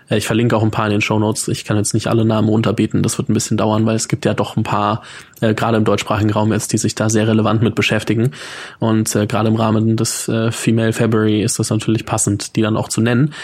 äh, 0.09 0.17
ich 0.17 0.25
verlinke 0.25 0.57
auch 0.57 0.63
ein 0.63 0.71
paar 0.71 0.87
in 0.87 0.91
den 0.91 1.01
Show 1.01 1.19
Notes, 1.19 1.47
ich 1.49 1.65
kann 1.65 1.77
jetzt 1.77 1.93
nicht 1.93 2.07
alle 2.07 2.25
Namen 2.25 2.49
unterbeten, 2.49 3.03
das 3.03 3.19
wird 3.19 3.29
ein 3.29 3.35
bisschen 3.35 3.57
dauern, 3.57 3.85
weil 3.85 3.95
es 3.95 4.07
gibt 4.07 4.25
ja 4.25 4.33
doch 4.33 4.57
ein 4.57 4.63
paar, 4.63 5.03
äh, 5.39 5.53
gerade 5.53 5.77
im 5.77 5.83
deutschsprachigen 5.83 6.31
Raum 6.31 6.51
jetzt, 6.51 6.73
die 6.73 6.79
sich 6.79 6.95
da 6.95 7.11
sehr 7.11 7.27
relevant 7.27 7.61
mit 7.61 7.75
beschäftigen. 7.75 8.31
Und 8.79 9.15
äh, 9.15 9.27
gerade 9.27 9.49
im 9.49 9.55
Rahmen 9.55 9.95
des 9.95 10.27
äh, 10.27 10.51
Female 10.51 10.93
February 10.93 11.43
ist 11.43 11.59
das 11.59 11.69
natürlich 11.69 12.07
passend, 12.07 12.55
die 12.55 12.63
dann 12.63 12.75
auch 12.75 12.89
zu 12.89 13.01
nennen. 13.01 13.35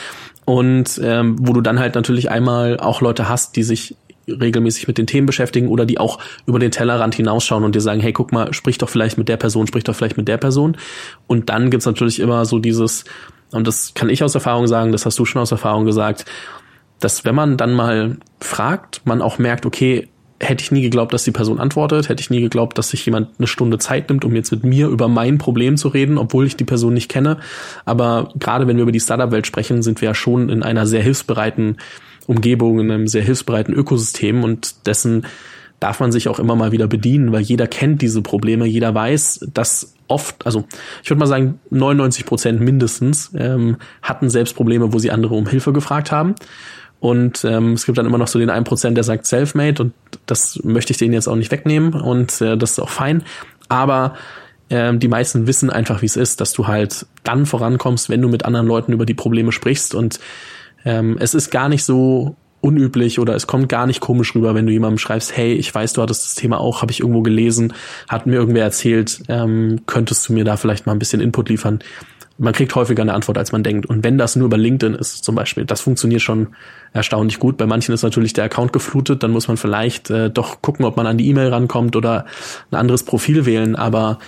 Und 0.46 1.00
ähm, 1.04 1.36
wo 1.40 1.54
du 1.54 1.62
dann 1.62 1.78
halt 1.78 1.94
natürlich 1.94 2.32
einmal 2.32 2.80
auch 2.80 3.02
Leute 3.02 3.30
hast, 3.30 3.58
die 3.58 3.64
sich 3.64 3.96
regelmäßig 4.28 4.88
mit 4.88 4.98
den 4.98 5.08
Themen 5.08 5.26
beschäftigen 5.26 5.68
oder 5.68 5.86
die 5.86 6.00
auch 6.00 6.20
über 6.46 6.60
den 6.60 6.72
Tellerrand 6.72 7.16
hinausschauen 7.16 7.64
und 7.64 7.76
dir 7.76 7.82
sagen, 7.82 8.00
hey, 8.00 8.14
guck 8.14 8.32
mal, 8.32 8.54
sprich 8.54 8.78
doch 8.78 8.90
vielleicht 8.90 9.18
mit 9.18 9.30
der 9.30 9.38
Person, 9.38 9.68
sprich 9.68 9.84
doch 9.84 9.96
vielleicht 9.96 10.18
mit 10.18 10.28
der 10.28 10.38
Person. 10.38 10.78
Und 11.28 11.50
dann 11.50 11.70
gibt's 11.70 11.86
natürlich 11.86 12.20
immer 12.20 12.46
so 12.46 12.60
dieses, 12.60 13.06
und 13.52 13.68
das 13.68 13.94
kann 13.94 14.10
ich 14.10 14.24
aus 14.24 14.36
Erfahrung 14.36 14.68
sagen, 14.68 14.92
das 14.92 15.06
hast 15.06 15.18
du 15.18 15.26
schon 15.26 15.42
aus 15.42 15.52
Erfahrung 15.52 15.86
gesagt, 15.86 16.26
dass 17.00 17.26
wenn 17.26 17.36
man 17.36 17.58
dann 17.58 17.74
mal 17.74 18.18
fragt, 18.40 19.02
man 19.06 19.22
auch 19.22 19.38
merkt, 19.38 19.66
okay, 19.66 20.08
hätte 20.40 20.64
ich 20.64 20.72
nie 20.72 20.82
geglaubt, 20.82 21.14
dass 21.14 21.24
die 21.24 21.32
Person 21.32 21.60
antwortet, 21.60 22.10
hätte 22.10 22.22
ich 22.22 22.30
nie 22.30 22.42
geglaubt, 22.42 22.78
dass 22.78 22.90
sich 22.90 23.06
jemand 23.06 23.30
eine 23.40 23.48
Stunde 23.48 23.80
Zeit 23.80 24.10
nimmt, 24.10 24.24
um 24.24 24.36
jetzt 24.36 24.52
mit 24.52 24.64
mir 24.64 24.88
über 24.88 25.08
mein 25.08 25.40
Problem 25.40 25.78
zu 25.78 25.88
reden, 25.88 26.18
obwohl 26.18 26.46
ich 26.46 26.56
die 26.56 26.64
Person 26.64 26.94
nicht 26.94 27.10
kenne. 27.10 27.38
Aber 27.86 28.30
gerade 28.38 28.68
wenn 28.68 28.78
wir 28.78 28.84
über 28.84 28.92
die 28.92 29.00
Startup-Welt 29.00 29.48
sprechen, 29.48 29.82
sind 29.82 30.02
wir 30.02 30.10
ja 30.10 30.16
schon 30.16 30.50
in 30.50 30.62
einer 30.62 30.86
sehr 30.86 31.02
hilfsbereiten 31.02 31.78
Umgebung, 32.28 32.80
in 32.80 32.92
einem 32.92 33.08
sehr 33.08 33.24
hilfsbereiten 33.24 33.74
Ökosystem 33.74 34.44
und 34.44 34.86
dessen 34.86 35.26
darf 35.80 36.00
man 36.00 36.12
sich 36.12 36.28
auch 36.28 36.40
immer 36.40 36.56
mal 36.56 36.72
wieder 36.72 36.88
bedienen, 36.88 37.32
weil 37.32 37.42
jeder 37.42 37.68
kennt 37.68 38.02
diese 38.02 38.22
Probleme, 38.22 38.66
jeder 38.66 38.94
weiß, 38.94 39.48
dass 39.54 39.94
oft, 40.08 40.46
also 40.46 40.66
ich 41.04 41.10
würde 41.10 41.20
mal 41.20 41.28
sagen, 41.28 41.60
99 41.70 42.26
Prozent 42.26 42.62
mindestens 42.62 43.32
ähm, 43.38 43.78
hatten 44.02 44.30
selbst 44.30 44.56
Probleme, 44.56 44.94
wo 44.94 45.00
sie 45.00 45.12
andere 45.12 45.36
um 45.36 45.48
Hilfe 45.48 45.74
gefragt 45.74 46.12
haben. 46.12 46.36
Und 47.00 47.46
ähm, 47.46 47.74
es 47.74 47.86
gibt 47.86 48.00
dann 48.00 48.08
immer 48.08 48.18
noch 48.18 48.28
so 48.28 48.40
den 48.40 48.50
1%, 48.50 48.92
der 48.92 49.04
sagt 49.04 49.28
Selfmade 49.28 49.84
und 49.84 49.94
das 50.26 50.60
möchte 50.64 50.92
ich 50.92 50.98
denen 50.98 51.14
jetzt 51.14 51.28
auch 51.28 51.36
nicht 51.36 51.52
wegnehmen 51.52 51.94
und 51.94 52.42
äh, 52.42 52.58
das 52.58 52.72
ist 52.72 52.80
auch 52.80 52.90
fein. 52.90 53.24
Aber 53.70 54.16
ähm, 54.72 55.00
die 55.00 55.08
meisten 55.08 55.46
wissen 55.46 55.70
einfach, 55.70 56.02
wie 56.02 56.08
es 56.08 56.18
ist, 56.18 56.42
dass 56.42 56.54
du 56.54 56.66
halt 56.66 57.06
dann 57.24 57.46
vorankommst, 57.46 58.10
wenn 58.10 58.22
du 58.22 58.30
mit 58.30 58.46
anderen 58.46 58.66
Leuten 58.66 58.94
über 58.94 59.06
die 59.06 59.14
Probleme 59.14 59.52
sprichst. 59.52 59.94
Und 59.94 60.20
ähm, 60.88 61.18
es 61.20 61.34
ist 61.34 61.52
gar 61.52 61.68
nicht 61.68 61.84
so 61.84 62.36
unüblich 62.62 63.20
oder 63.20 63.36
es 63.36 63.46
kommt 63.46 63.70
gar 63.70 63.86
nicht 63.86 64.00
komisch 64.00 64.34
rüber, 64.34 64.56
wenn 64.56 64.66
du 64.66 64.72
jemandem 64.72 64.98
schreibst, 64.98 65.36
hey, 65.36 65.54
ich 65.54 65.74
weiß, 65.74 65.94
du 65.94 66.02
hattest 66.02 66.26
das 66.26 66.36
Thema 66.36 66.60
auch, 66.60 66.82
habe 66.82 66.92
ich 66.92 67.02
irgendwo 67.02 67.22
gelesen, 67.22 67.74
hat 68.08 68.26
mir 68.26 68.36
irgendwer 68.36 68.64
erzählt, 68.64 69.22
ähm, 69.28 69.82
könntest 69.86 70.28
du 70.28 70.34
mir 70.34 70.46
da 70.46 70.58
vielleicht 70.58 70.86
mal 70.86 70.94
ein 70.94 71.00
bisschen 71.00 71.22
Input 71.22 71.50
liefern? 71.50 71.80
man 72.38 72.54
kriegt 72.54 72.76
häufiger 72.76 73.02
eine 73.02 73.14
Antwort, 73.14 73.38
als 73.38 73.52
man 73.52 73.64
denkt. 73.64 73.88
Und 73.88 74.04
wenn 74.04 74.18
das 74.18 74.36
nur 74.36 74.46
über 74.46 74.58
LinkedIn 74.58 74.94
ist, 74.94 75.24
zum 75.24 75.36
Beispiel, 75.36 75.66
das 75.66 75.82
funktioniert 75.82 76.22
schon 76.22 76.50
erstaunlich 76.94 77.40
gut. 77.40 77.58
Bei 77.58 77.66
manchen 77.66 77.94
ist 77.94 78.04
natürlich 78.04 78.34
der 78.34 78.46
Account 78.46 78.74
geflutet, 78.74 79.24
dann 79.24 79.32
muss 79.32 79.48
man 79.48 79.58
vielleicht 79.58 80.10
äh, 80.10 80.30
doch 80.30 80.62
gucken, 80.62 80.86
ob 80.86 80.98
man 80.98 81.08
an 81.08 81.18
die 81.18 81.28
E-Mail 81.30 81.50
rankommt 81.50 81.96
oder 81.96 82.26
ein 82.72 82.78
anderes 82.78 83.04
Profil 83.04 83.46
wählen. 83.46 83.76
Aber 83.76 84.20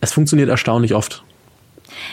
es 0.00 0.12
funktioniert 0.12 0.48
erstaunlich 0.48 0.94
oft. 0.94 1.22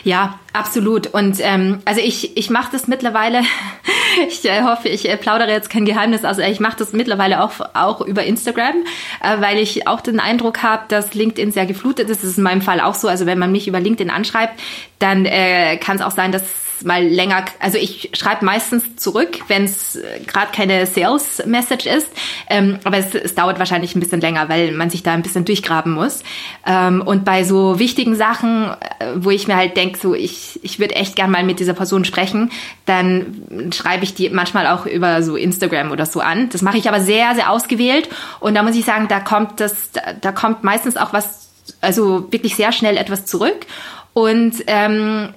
Ja, 0.02 0.38
absolut. 0.52 1.06
Und 1.08 1.38
ähm, 1.40 1.80
also 1.84 2.00
ich, 2.00 2.36
ich 2.36 2.50
mache 2.50 2.72
das 2.72 2.88
mittlerweile, 2.88 3.42
ich 4.28 4.44
äh, 4.44 4.62
hoffe, 4.62 4.88
ich 4.88 5.08
äh, 5.08 5.16
plaudere 5.16 5.50
jetzt 5.50 5.70
kein 5.70 5.84
Geheimnis, 5.84 6.24
also 6.24 6.42
ich 6.42 6.60
mache 6.60 6.76
das 6.78 6.92
mittlerweile 6.92 7.42
auch, 7.42 7.52
auch 7.74 8.00
über 8.00 8.24
Instagram, 8.24 8.84
äh, 9.22 9.40
weil 9.40 9.58
ich 9.58 9.86
auch 9.86 10.00
den 10.00 10.20
Eindruck 10.20 10.62
habe, 10.62 10.84
dass 10.88 11.14
LinkedIn 11.14 11.52
sehr 11.52 11.66
geflutet 11.66 12.10
ist. 12.10 12.22
Das 12.22 12.30
ist 12.30 12.38
in 12.38 12.44
meinem 12.44 12.62
Fall 12.62 12.80
auch 12.80 12.94
so. 12.94 13.08
Also 13.08 13.26
wenn 13.26 13.38
man 13.38 13.52
mich 13.52 13.68
über 13.68 13.80
LinkedIn 13.80 14.10
anschreibt, 14.10 14.60
dann 14.98 15.24
äh, 15.26 15.76
kann 15.76 15.96
es 15.96 16.02
auch 16.02 16.10
sein, 16.10 16.32
dass 16.32 16.63
mal 16.82 17.04
länger, 17.04 17.44
also 17.60 17.78
ich 17.78 18.10
schreibe 18.14 18.44
meistens 18.44 18.96
zurück, 18.96 19.38
wenn 19.48 19.64
es 19.64 19.96
äh, 19.96 20.20
gerade 20.26 20.52
keine 20.52 20.86
Sales-Message 20.86 21.86
ist, 21.86 22.08
ähm, 22.48 22.78
aber 22.84 22.98
es, 22.98 23.14
es, 23.14 23.34
dauert 23.34 23.58
wahrscheinlich 23.58 23.94
ein 23.94 24.00
bisschen 24.00 24.20
länger, 24.20 24.48
weil 24.48 24.72
man 24.72 24.90
sich 24.90 25.02
da 25.02 25.12
ein 25.12 25.22
bisschen 25.22 25.44
durchgraben 25.44 25.92
muss. 25.92 26.22
Ähm, 26.66 27.02
und 27.02 27.24
bei 27.24 27.44
so 27.44 27.78
wichtigen 27.78 28.14
Sachen, 28.14 28.70
äh, 28.98 29.06
wo 29.16 29.30
ich 29.30 29.46
mir 29.46 29.56
halt 29.56 29.76
denke, 29.76 29.98
so 29.98 30.14
ich, 30.14 30.60
ich 30.62 30.78
würde 30.78 30.96
echt 30.96 31.16
gern 31.16 31.30
mal 31.30 31.44
mit 31.44 31.60
dieser 31.60 31.74
Person 31.74 32.04
sprechen, 32.04 32.50
dann 32.86 33.70
schreibe 33.72 34.04
ich 34.04 34.14
die 34.14 34.30
manchmal 34.30 34.66
auch 34.66 34.86
über 34.86 35.22
so 35.22 35.36
Instagram 35.36 35.90
oder 35.90 36.06
so 36.06 36.20
an. 36.20 36.48
Das 36.50 36.62
mache 36.62 36.78
ich 36.78 36.88
aber 36.88 37.00
sehr, 37.00 37.34
sehr 37.34 37.50
ausgewählt 37.50 38.08
und 38.40 38.54
da 38.54 38.62
muss 38.62 38.76
ich 38.76 38.84
sagen, 38.84 39.08
da 39.08 39.20
kommt 39.20 39.60
das, 39.60 39.92
da, 39.92 40.00
da 40.20 40.32
kommt 40.32 40.64
meistens 40.64 40.96
auch 40.96 41.12
was, 41.12 41.50
also 41.80 42.32
wirklich 42.32 42.56
sehr 42.56 42.72
schnell 42.72 42.96
etwas 42.96 43.26
zurück. 43.26 43.66
Und 44.14 44.62
ähm, 44.68 45.34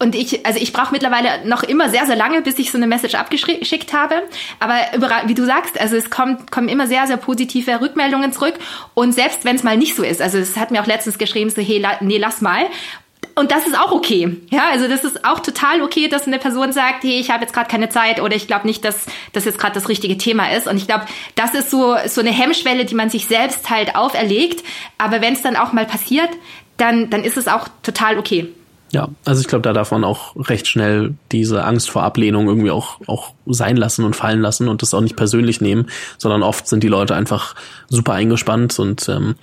und 0.00 0.14
ich, 0.14 0.46
also 0.46 0.60
ich 0.60 0.72
brauche 0.72 0.92
mittlerweile 0.92 1.44
noch 1.44 1.64
immer 1.64 1.88
sehr, 1.88 2.06
sehr 2.06 2.14
lange, 2.14 2.40
bis 2.42 2.58
ich 2.58 2.70
so 2.70 2.78
eine 2.78 2.86
Message 2.86 3.16
abgeschickt 3.16 3.92
habe. 3.92 4.22
Aber 4.60 4.76
wie 5.26 5.34
du 5.34 5.44
sagst, 5.44 5.80
also 5.80 5.96
es 5.96 6.08
kommt, 6.08 6.52
kommen 6.52 6.68
immer 6.68 6.86
sehr, 6.86 7.06
sehr 7.08 7.16
positive 7.16 7.80
Rückmeldungen 7.80 8.32
zurück. 8.32 8.54
Und 8.94 9.12
selbst 9.12 9.44
wenn 9.44 9.56
es 9.56 9.64
mal 9.64 9.76
nicht 9.76 9.96
so 9.96 10.04
ist, 10.04 10.22
also 10.22 10.38
es 10.38 10.56
hat 10.56 10.70
mir 10.70 10.82
auch 10.82 10.86
letztens 10.86 11.18
geschrieben, 11.18 11.50
so, 11.50 11.60
hey, 11.60 11.84
nee, 12.00 12.18
lass 12.18 12.40
mal. 12.40 12.66
Und 13.34 13.50
das 13.50 13.66
ist 13.66 13.76
auch 13.76 13.90
okay. 13.90 14.36
Ja, 14.50 14.68
also 14.70 14.86
das 14.86 15.02
ist 15.02 15.24
auch 15.24 15.40
total 15.40 15.82
okay, 15.82 16.08
dass 16.08 16.28
eine 16.28 16.38
Person 16.38 16.72
sagt, 16.72 17.02
hey, 17.02 17.18
ich 17.18 17.30
habe 17.30 17.42
jetzt 17.42 17.52
gerade 17.52 17.68
keine 17.68 17.88
Zeit 17.88 18.20
oder 18.20 18.36
ich 18.36 18.46
glaube 18.46 18.66
nicht, 18.68 18.84
dass 18.84 19.06
das 19.32 19.44
jetzt 19.44 19.58
gerade 19.58 19.74
das 19.74 19.88
richtige 19.88 20.16
Thema 20.16 20.52
ist. 20.52 20.68
Und 20.68 20.76
ich 20.76 20.86
glaube, 20.86 21.06
das 21.34 21.54
ist 21.54 21.70
so 21.70 21.96
so 22.06 22.20
eine 22.20 22.30
Hemmschwelle, 22.30 22.84
die 22.84 22.94
man 22.94 23.10
sich 23.10 23.26
selbst 23.26 23.70
halt 23.70 23.96
auferlegt. 23.96 24.64
Aber 24.96 25.20
wenn 25.20 25.34
es 25.34 25.42
dann 25.42 25.56
auch 25.56 25.72
mal 25.72 25.86
passiert, 25.86 26.30
dann 26.78 27.10
dann 27.10 27.22
ist 27.22 27.36
es 27.36 27.48
auch 27.48 27.68
total 27.82 28.18
okay. 28.18 28.52
Ja, 28.90 29.08
also 29.26 29.40
ich 29.42 29.48
glaube, 29.48 29.62
da 29.62 29.74
darf 29.74 29.90
man 29.90 30.02
auch 30.02 30.34
recht 30.48 30.66
schnell 30.66 31.14
diese 31.30 31.64
Angst 31.64 31.90
vor 31.90 32.04
Ablehnung 32.04 32.48
irgendwie 32.48 32.70
auch, 32.70 33.00
auch 33.06 33.34
sein 33.44 33.76
lassen 33.76 34.04
und 34.04 34.16
fallen 34.16 34.40
lassen 34.40 34.66
und 34.68 34.80
das 34.80 34.94
auch 34.94 35.02
nicht 35.02 35.16
persönlich 35.16 35.60
nehmen, 35.60 35.88
sondern 36.16 36.42
oft 36.42 36.66
sind 36.66 36.82
die 36.82 36.88
Leute 36.88 37.14
einfach 37.14 37.54
super 37.88 38.14
eingespannt 38.14 38.78
und 38.78 39.08
ähm, 39.10 39.34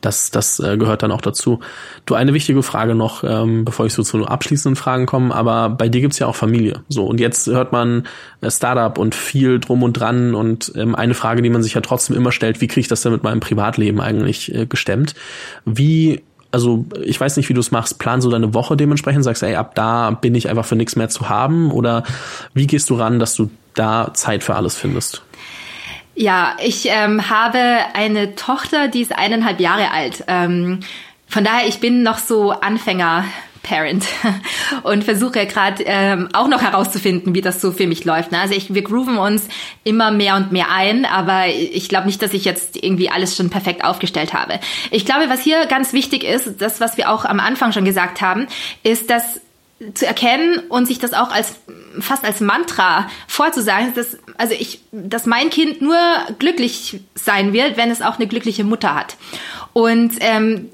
das, 0.00 0.30
das 0.30 0.60
äh, 0.60 0.76
gehört 0.76 1.02
dann 1.02 1.10
auch 1.10 1.22
dazu. 1.22 1.60
Du, 2.06 2.14
eine 2.14 2.34
wichtige 2.34 2.62
Frage 2.62 2.94
noch, 2.94 3.24
ähm, 3.24 3.64
bevor 3.64 3.86
ich 3.86 3.94
so 3.94 4.02
zu 4.02 4.24
abschließenden 4.26 4.76
Fragen 4.76 5.06
komme, 5.06 5.34
aber 5.34 5.70
bei 5.70 5.88
dir 5.88 6.00
gibt's 6.00 6.18
ja 6.18 6.26
auch 6.28 6.36
Familie. 6.36 6.82
So, 6.88 7.04
und 7.04 7.18
jetzt 7.18 7.48
hört 7.48 7.72
man 7.72 8.06
äh, 8.42 8.50
Startup 8.50 8.96
und 8.96 9.16
viel 9.16 9.58
drum 9.58 9.82
und 9.82 9.94
dran 9.94 10.36
und 10.36 10.72
ähm, 10.76 10.94
eine 10.94 11.14
Frage, 11.14 11.42
die 11.42 11.50
man 11.50 11.62
sich 11.62 11.74
ja 11.74 11.80
trotzdem 11.80 12.16
immer 12.16 12.32
stellt, 12.32 12.60
wie 12.60 12.68
kriege 12.68 12.82
ich 12.82 12.88
das 12.88 13.02
denn 13.02 13.12
mit 13.12 13.24
meinem 13.24 13.40
Privatleben 13.40 14.00
eigentlich 14.00 14.54
äh, 14.54 14.66
gestemmt? 14.66 15.14
Wie 15.64 16.22
also 16.54 16.86
ich 17.02 17.20
weiß 17.20 17.36
nicht, 17.36 17.48
wie 17.48 17.52
du 17.52 17.60
es 17.60 17.72
machst, 17.72 17.98
plan 17.98 18.20
so 18.20 18.30
deine 18.30 18.54
Woche 18.54 18.76
dementsprechend, 18.76 19.24
sagst, 19.24 19.42
ey, 19.42 19.56
ab 19.56 19.74
da 19.74 20.12
bin 20.12 20.34
ich 20.36 20.48
einfach 20.48 20.64
für 20.64 20.76
nichts 20.76 20.94
mehr 20.94 21.08
zu 21.08 21.28
haben 21.28 21.72
oder 21.72 22.04
wie 22.54 22.68
gehst 22.68 22.88
du 22.90 22.94
ran, 22.94 23.18
dass 23.18 23.34
du 23.34 23.50
da 23.74 24.14
Zeit 24.14 24.44
für 24.44 24.54
alles 24.54 24.76
findest? 24.76 25.22
Ja, 26.14 26.56
ich 26.62 26.86
ähm, 26.88 27.28
habe 27.28 27.58
eine 27.94 28.36
Tochter, 28.36 28.86
die 28.86 29.02
ist 29.02 29.12
eineinhalb 29.12 29.58
Jahre 29.58 29.90
alt. 29.90 30.22
Ähm, 30.28 30.80
von 31.26 31.42
daher, 31.42 31.66
ich 31.66 31.80
bin 31.80 32.04
noch 32.04 32.18
so 32.18 32.52
Anfänger 32.52 33.24
Parent 33.64 34.06
und 34.84 35.02
versuche 35.02 35.44
gerade 35.46 35.82
ähm, 35.84 36.28
auch 36.32 36.46
noch 36.46 36.62
herauszufinden, 36.62 37.34
wie 37.34 37.40
das 37.40 37.60
so 37.60 37.72
für 37.72 37.88
mich 37.88 38.04
läuft. 38.04 38.30
Ne? 38.30 38.38
Also 38.38 38.54
ich, 38.54 38.72
wir 38.72 38.82
grooven 38.82 39.16
uns 39.16 39.48
immer 39.82 40.12
mehr 40.12 40.36
und 40.36 40.52
mehr 40.52 40.70
ein, 40.70 41.04
aber 41.04 41.48
ich 41.48 41.88
glaube 41.88 42.06
nicht, 42.06 42.22
dass 42.22 42.32
ich 42.32 42.44
jetzt 42.44 42.76
irgendwie 42.80 43.10
alles 43.10 43.36
schon 43.36 43.50
perfekt 43.50 43.82
aufgestellt 43.84 44.32
habe. 44.32 44.60
Ich 44.92 45.04
glaube, 45.04 45.28
was 45.28 45.40
hier 45.40 45.66
ganz 45.66 45.92
wichtig 45.92 46.22
ist, 46.22 46.60
das, 46.60 46.80
was 46.80 46.96
wir 46.96 47.10
auch 47.10 47.24
am 47.24 47.40
Anfang 47.40 47.72
schon 47.72 47.84
gesagt 47.84 48.20
haben, 48.20 48.46
ist, 48.84 49.10
dass 49.10 49.40
zu 49.92 50.06
erkennen 50.06 50.60
und 50.68 50.86
sich 50.86 50.98
das 50.98 51.12
auch 51.12 51.30
als 51.30 51.56
fast 51.98 52.24
als 52.24 52.40
Mantra 52.40 53.08
vorzusagen, 53.26 53.92
dass 53.94 54.16
also 54.38 54.54
ich, 54.54 54.80
dass 54.92 55.26
mein 55.26 55.50
Kind 55.50 55.82
nur 55.82 55.98
glücklich 56.38 57.00
sein 57.14 57.52
wird, 57.52 57.76
wenn 57.76 57.90
es 57.90 58.00
auch 58.00 58.16
eine 58.16 58.26
glückliche 58.26 58.64
Mutter 58.64 58.94
hat. 58.94 59.16
Und 59.72 60.14
ähm, 60.20 60.70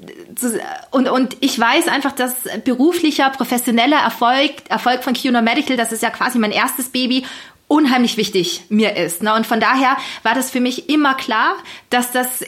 und, 0.91 1.07
und 1.07 1.37
ich 1.39 1.59
weiß 1.59 1.87
einfach, 1.87 2.11
dass 2.11 2.35
beruflicher, 2.63 3.29
professioneller 3.29 3.97
Erfolg, 3.97 4.51
Erfolg 4.69 5.03
von 5.03 5.13
QNO 5.13 5.41
Medical, 5.41 5.77
das 5.77 5.91
ist 5.91 6.03
ja 6.03 6.09
quasi 6.09 6.39
mein 6.39 6.51
erstes 6.51 6.89
Baby, 6.89 7.25
unheimlich 7.67 8.17
wichtig 8.17 8.63
mir 8.69 8.97
ist. 8.97 9.23
Ne? 9.23 9.33
Und 9.33 9.47
von 9.47 9.59
daher 9.59 9.97
war 10.23 10.35
das 10.35 10.51
für 10.51 10.59
mich 10.59 10.89
immer 10.89 11.13
klar, 11.13 11.55
dass 11.89 12.11
das 12.11 12.43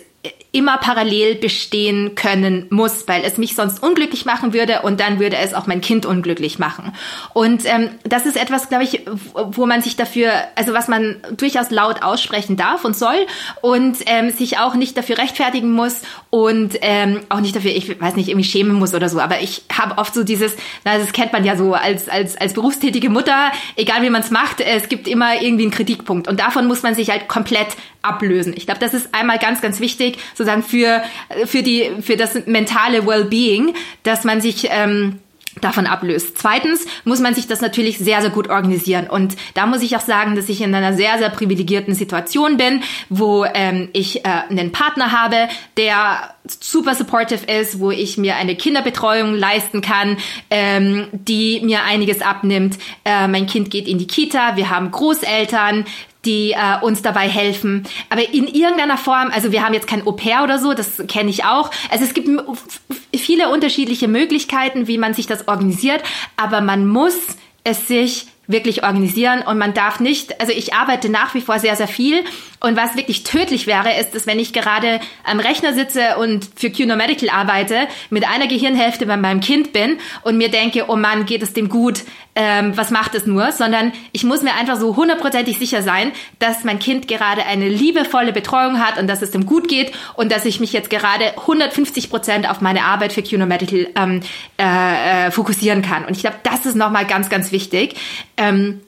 immer 0.53 0.77
parallel 0.77 1.33
bestehen 1.35 2.13
können 2.13 2.67
muss, 2.69 3.07
weil 3.07 3.23
es 3.25 3.39
mich 3.39 3.55
sonst 3.55 3.81
unglücklich 3.81 4.23
machen 4.25 4.53
würde 4.53 4.83
und 4.83 4.99
dann 4.99 5.19
würde 5.19 5.35
es 5.37 5.55
auch 5.55 5.65
mein 5.65 5.81
Kind 5.81 6.05
unglücklich 6.05 6.59
machen. 6.59 6.93
Und 7.33 7.65
ähm, 7.65 7.89
das 8.03 8.27
ist 8.27 8.37
etwas, 8.37 8.69
glaube 8.69 8.83
ich, 8.83 9.01
wo 9.33 9.65
man 9.65 9.81
sich 9.81 9.95
dafür, 9.95 10.31
also 10.55 10.73
was 10.73 10.87
man 10.87 11.17
durchaus 11.35 11.71
laut 11.71 12.03
aussprechen 12.03 12.55
darf 12.55 12.85
und 12.85 12.95
soll 12.95 13.25
und 13.61 13.97
ähm, 14.05 14.29
sich 14.29 14.59
auch 14.59 14.75
nicht 14.75 14.95
dafür 14.95 15.17
rechtfertigen 15.17 15.71
muss 15.71 16.01
und 16.29 16.77
ähm, 16.81 17.21
auch 17.29 17.39
nicht 17.39 17.55
dafür, 17.55 17.71
ich 17.71 17.99
weiß 17.99 18.15
nicht, 18.15 18.29
irgendwie 18.29 18.47
schämen 18.47 18.73
muss 18.73 18.93
oder 18.93 19.09
so. 19.09 19.19
Aber 19.19 19.41
ich 19.41 19.63
habe 19.75 19.97
oft 19.97 20.13
so 20.13 20.23
dieses, 20.23 20.55
na, 20.85 20.99
das 20.99 21.13
kennt 21.13 21.33
man 21.33 21.45
ja 21.45 21.57
so 21.57 21.73
als 21.73 22.07
als 22.07 22.37
als 22.37 22.53
berufstätige 22.53 23.09
Mutter, 23.09 23.51
egal 23.75 24.03
wie 24.03 24.11
man 24.11 24.21
es 24.21 24.29
macht, 24.29 24.61
es 24.61 24.87
gibt 24.87 25.07
immer 25.07 25.41
irgendwie 25.41 25.63
einen 25.63 25.71
Kritikpunkt 25.71 26.27
und 26.27 26.39
davon 26.39 26.67
muss 26.67 26.83
man 26.83 26.93
sich 26.93 27.09
halt 27.09 27.27
komplett 27.27 27.69
ablösen. 28.03 28.53
Ich 28.55 28.65
glaube, 28.65 28.79
das 28.79 28.93
ist 28.93 29.15
einmal 29.15 29.39
ganz, 29.39 29.61
ganz 29.61 29.79
wichtig, 29.79 30.17
sozusagen 30.43 30.63
für, 30.63 31.01
für, 31.45 31.63
die, 31.63 31.91
für 32.01 32.17
das 32.17 32.45
mentale 32.45 33.07
Wellbeing, 33.07 33.73
dass 34.03 34.23
man 34.23 34.41
sich 34.41 34.67
ähm, 34.69 35.19
davon 35.61 35.85
ablöst. 35.85 36.37
Zweitens 36.37 36.85
muss 37.05 37.19
man 37.19 37.35
sich 37.35 37.47
das 37.47 37.61
natürlich 37.61 37.99
sehr, 37.99 38.21
sehr 38.21 38.29
gut 38.29 38.49
organisieren. 38.49 39.07
Und 39.07 39.35
da 39.53 39.65
muss 39.65 39.81
ich 39.81 39.95
auch 39.95 40.01
sagen, 40.01 40.35
dass 40.35 40.49
ich 40.49 40.61
in 40.61 40.73
einer 40.73 40.93
sehr, 40.93 41.17
sehr 41.17 41.29
privilegierten 41.29 41.93
Situation 41.93 42.57
bin, 42.57 42.81
wo 43.09 43.45
ähm, 43.45 43.89
ich 43.93 44.25
äh, 44.25 44.29
einen 44.49 44.71
Partner 44.71 45.11
habe, 45.11 45.47
der 45.77 46.33
super 46.45 46.95
supportive 46.95 47.45
ist, 47.45 47.79
wo 47.79 47.91
ich 47.91 48.17
mir 48.17 48.35
eine 48.35 48.55
Kinderbetreuung 48.55 49.35
leisten 49.35 49.81
kann, 49.81 50.17
ähm, 50.49 51.07
die 51.11 51.61
mir 51.63 51.83
einiges 51.83 52.21
abnimmt. 52.21 52.77
Äh, 53.05 53.27
mein 53.27 53.45
Kind 53.45 53.69
geht 53.69 53.87
in 53.87 53.99
die 53.99 54.07
Kita, 54.07 54.55
wir 54.55 54.69
haben 54.69 54.91
Großeltern, 54.91 55.85
die 56.25 56.51
äh, 56.51 56.79
uns 56.81 57.01
dabei 57.01 57.27
helfen. 57.27 57.83
Aber 58.09 58.33
in 58.33 58.47
irgendeiner 58.47 58.97
Form, 58.97 59.29
also 59.31 59.51
wir 59.51 59.63
haben 59.63 59.73
jetzt 59.73 59.87
kein 59.87 60.05
Au-pair 60.05 60.43
oder 60.43 60.59
so, 60.59 60.73
das 60.73 61.03
kenne 61.07 61.29
ich 61.29 61.45
auch. 61.45 61.71
Also 61.89 62.05
es 62.05 62.13
gibt 62.13 62.29
viele 63.15 63.49
unterschiedliche 63.49 64.07
Möglichkeiten, 64.07 64.87
wie 64.87 64.97
man 64.97 65.13
sich 65.13 65.27
das 65.27 65.47
organisiert, 65.47 66.03
aber 66.37 66.61
man 66.61 66.87
muss 66.87 67.15
es 67.63 67.87
sich 67.87 68.27
wirklich 68.47 68.83
organisieren 68.83 69.41
und 69.41 69.57
man 69.57 69.73
darf 69.73 69.99
nicht, 69.99 70.39
also 70.41 70.51
ich 70.51 70.73
arbeite 70.73 71.09
nach 71.09 71.33
wie 71.33 71.41
vor 71.41 71.59
sehr, 71.59 71.75
sehr 71.75 71.87
viel 71.87 72.23
und 72.63 72.77
was 72.77 72.95
wirklich 72.95 73.23
tödlich 73.23 73.67
wäre, 73.67 73.99
ist, 73.99 74.15
dass 74.15 74.25
wenn 74.25 74.39
ich 74.39 74.53
gerade 74.53 75.01
am 75.25 75.41
Rechner 75.41 75.73
sitze 75.73 76.15
und 76.17 76.47
für 76.55 76.71
QNO 76.71 76.95
Medical 76.95 77.29
arbeite, 77.29 77.87
mit 78.09 78.25
einer 78.25 78.47
Gehirnhälfte 78.47 79.05
bei 79.05 79.17
meinem 79.17 79.41
Kind 79.41 79.73
bin 79.73 79.97
und 80.23 80.37
mir 80.37 80.49
denke, 80.49 80.85
oh 80.87 80.95
Mann, 80.95 81.25
geht 81.25 81.43
es 81.43 81.51
dem 81.51 81.67
gut, 81.67 82.03
ähm, 82.35 82.75
was 82.77 82.89
macht 82.89 83.15
es 83.15 83.25
nur, 83.25 83.51
sondern 83.51 83.91
ich 84.13 84.23
muss 84.23 84.43
mir 84.43 84.55
einfach 84.55 84.77
so 84.77 84.95
hundertprozentig 84.95 85.59
sicher 85.59 85.81
sein, 85.81 86.13
dass 86.39 86.63
mein 86.63 86.79
Kind 86.79 87.09
gerade 87.09 87.45
eine 87.45 87.67
liebevolle 87.67 88.31
Betreuung 88.31 88.79
hat 88.79 88.97
und 88.97 89.07
dass 89.07 89.21
es 89.21 89.31
dem 89.31 89.45
gut 89.45 89.67
geht 89.67 89.91
und 90.15 90.31
dass 90.31 90.45
ich 90.45 90.61
mich 90.61 90.71
jetzt 90.71 90.89
gerade 90.89 91.37
150 91.39 92.09
Prozent 92.09 92.49
auf 92.49 92.61
meine 92.61 92.85
Arbeit 92.85 93.11
für 93.11 93.23
QNO 93.23 93.45
Medical 93.45 93.87
ähm, 93.97 94.21
äh, 94.57 95.27
äh, 95.27 95.31
fokussieren 95.31 95.81
kann. 95.81 96.05
Und 96.05 96.15
ich 96.15 96.21
glaube, 96.21 96.37
das 96.43 96.65
ist 96.65 96.75
nochmal 96.75 97.05
ganz, 97.05 97.29
ganz 97.29 97.51
wichtig. 97.51 97.95
Ähm, 98.37 98.79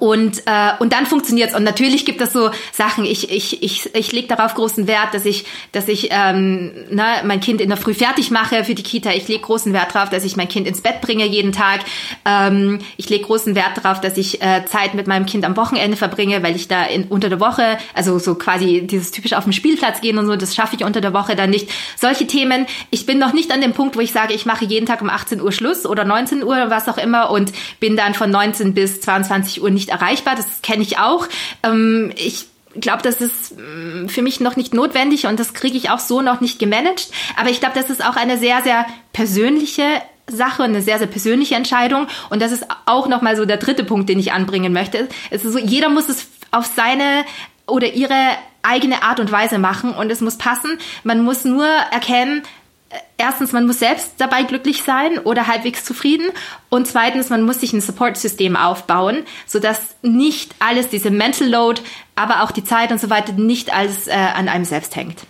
und, 0.00 0.42
äh, 0.46 0.72
und 0.80 0.92
dann 0.92 1.06
funktioniert's. 1.06 1.54
Und 1.54 1.64
natürlich 1.64 2.04
gibt 2.04 2.20
es 2.20 2.32
so 2.32 2.50
Sachen, 2.72 3.06
ich, 3.06 3.30
ich, 3.30 3.62
ich, 3.62 3.94
ich 3.94 4.12
lege 4.12 4.28
darauf 4.28 4.54
großen 4.54 4.86
Wert, 4.86 5.14
dass 5.14 5.24
ich, 5.24 5.46
dass 5.72 5.88
ich 5.88 6.08
ähm, 6.10 6.72
ne, 6.90 7.04
mein 7.24 7.40
Kind 7.40 7.62
in 7.62 7.70
der 7.70 7.78
Früh 7.78 7.94
fertig 7.94 8.30
mache 8.30 8.64
für 8.64 8.74
die 8.74 8.82
Kita. 8.82 9.10
Ich 9.12 9.26
lege 9.28 9.40
großen 9.40 9.72
Wert 9.72 9.94
darauf, 9.94 10.10
dass 10.10 10.24
ich 10.24 10.36
mein 10.36 10.48
Kind 10.48 10.66
ins 10.66 10.82
Bett 10.82 11.00
bringe 11.00 11.24
jeden 11.26 11.52
Tag. 11.52 11.80
Ähm, 12.26 12.80
ich 12.98 13.08
lege 13.08 13.24
großen 13.24 13.54
Wert 13.54 13.78
darauf, 13.82 14.00
dass 14.02 14.18
ich 14.18 14.42
äh, 14.42 14.66
Zeit 14.66 14.92
mit 14.92 15.06
meinem 15.06 15.24
Kind 15.24 15.46
am 15.46 15.56
Wochenende 15.56 15.96
verbringe, 15.96 16.42
weil 16.42 16.54
ich 16.54 16.68
da 16.68 16.84
in, 16.84 17.04
unter 17.04 17.30
der 17.30 17.40
Woche, 17.40 17.78
also 17.94 18.18
so 18.18 18.34
quasi 18.34 18.82
dieses 18.86 19.10
typisch 19.10 19.32
auf 19.32 19.44
den 19.44 19.54
Spielplatz 19.54 20.02
gehen 20.02 20.18
und 20.18 20.26
so, 20.26 20.36
das 20.36 20.54
schaffe 20.54 20.76
ich 20.76 20.84
unter 20.84 21.00
der 21.00 21.14
Woche 21.14 21.34
dann 21.34 21.48
nicht. 21.48 21.70
Solche 21.96 22.26
Themen. 22.26 22.66
Ich 22.90 23.06
bin 23.06 23.18
noch 23.18 23.32
nicht 23.32 23.50
an 23.52 23.62
dem 23.62 23.72
Punkt, 23.72 23.96
wo 23.96 24.00
ich 24.00 24.12
sage, 24.12 24.34
ich 24.34 24.44
mache 24.44 24.66
jeden 24.66 24.84
Tag 24.84 25.00
um 25.00 25.08
18 25.08 25.40
Uhr 25.40 25.50
Schluss 25.50 25.86
oder 25.86 26.04
19 26.04 26.42
Uhr, 26.42 26.68
was 26.68 26.88
auch 26.88 26.98
immer 26.98 27.30
und 27.30 27.52
bin 27.80 27.96
dann 27.96 28.12
von 28.12 28.30
19 28.30 28.74
bis 28.74 29.00
22 29.00 29.62
Uhr 29.62 29.77
nicht 29.78 29.90
erreichbar. 29.90 30.34
Das 30.36 30.62
kenne 30.62 30.82
ich 30.82 30.98
auch. 30.98 31.26
Ähm, 31.62 32.12
ich 32.16 32.46
glaube, 32.80 33.02
das 33.02 33.20
ist 33.20 33.56
mm, 33.56 34.08
für 34.08 34.22
mich 34.22 34.40
noch 34.40 34.56
nicht 34.56 34.74
notwendig 34.74 35.26
und 35.26 35.40
das 35.40 35.54
kriege 35.54 35.76
ich 35.76 35.90
auch 35.90 35.98
so 36.00 36.20
noch 36.20 36.40
nicht 36.40 36.58
gemanagt. 36.58 37.08
Aber 37.36 37.50
ich 37.50 37.60
glaube, 37.60 37.74
das 37.78 37.90
ist 37.90 38.04
auch 38.04 38.16
eine 38.16 38.38
sehr, 38.38 38.62
sehr 38.62 38.86
persönliche 39.12 39.84
Sache, 40.26 40.64
eine 40.64 40.82
sehr, 40.82 40.98
sehr 40.98 41.06
persönliche 41.06 41.54
Entscheidung. 41.54 42.06
Und 42.30 42.42
das 42.42 42.52
ist 42.52 42.66
auch 42.86 43.08
nochmal 43.08 43.36
so 43.36 43.44
der 43.44 43.56
dritte 43.56 43.84
Punkt, 43.84 44.08
den 44.08 44.18
ich 44.18 44.32
anbringen 44.32 44.72
möchte. 44.72 45.08
Es 45.30 45.44
ist 45.44 45.52
so, 45.52 45.58
jeder 45.58 45.88
muss 45.88 46.08
es 46.08 46.28
auf 46.50 46.66
seine 46.66 47.24
oder 47.66 47.92
ihre 47.92 48.14
eigene 48.62 49.02
Art 49.02 49.20
und 49.20 49.30
Weise 49.30 49.58
machen 49.58 49.92
und 49.92 50.10
es 50.10 50.20
muss 50.20 50.36
passen. 50.36 50.78
Man 51.04 51.22
muss 51.22 51.44
nur 51.44 51.66
erkennen, 51.66 52.42
erstens, 53.16 53.52
man 53.52 53.66
muss 53.66 53.78
selbst 53.78 54.14
dabei 54.18 54.44
glücklich 54.44 54.82
sein 54.82 55.18
oder 55.18 55.46
halbwegs 55.46 55.84
zufrieden. 55.84 56.30
Und 56.68 56.86
zweitens, 56.86 57.30
man 57.30 57.42
muss 57.42 57.60
sich 57.60 57.72
ein 57.72 57.80
Support-System 57.80 58.56
aufbauen, 58.56 59.24
sodass 59.46 59.96
nicht 60.02 60.54
alles, 60.58 60.88
diese 60.88 61.10
Mental 61.10 61.48
Load, 61.48 61.82
aber 62.14 62.42
auch 62.42 62.50
die 62.50 62.64
Zeit 62.64 62.92
und 62.92 63.00
so 63.00 63.10
weiter, 63.10 63.32
nicht 63.32 63.72
alles 63.72 64.06
äh, 64.06 64.12
an 64.12 64.48
einem 64.48 64.64
selbst 64.64 64.96
hängt. 64.96 65.26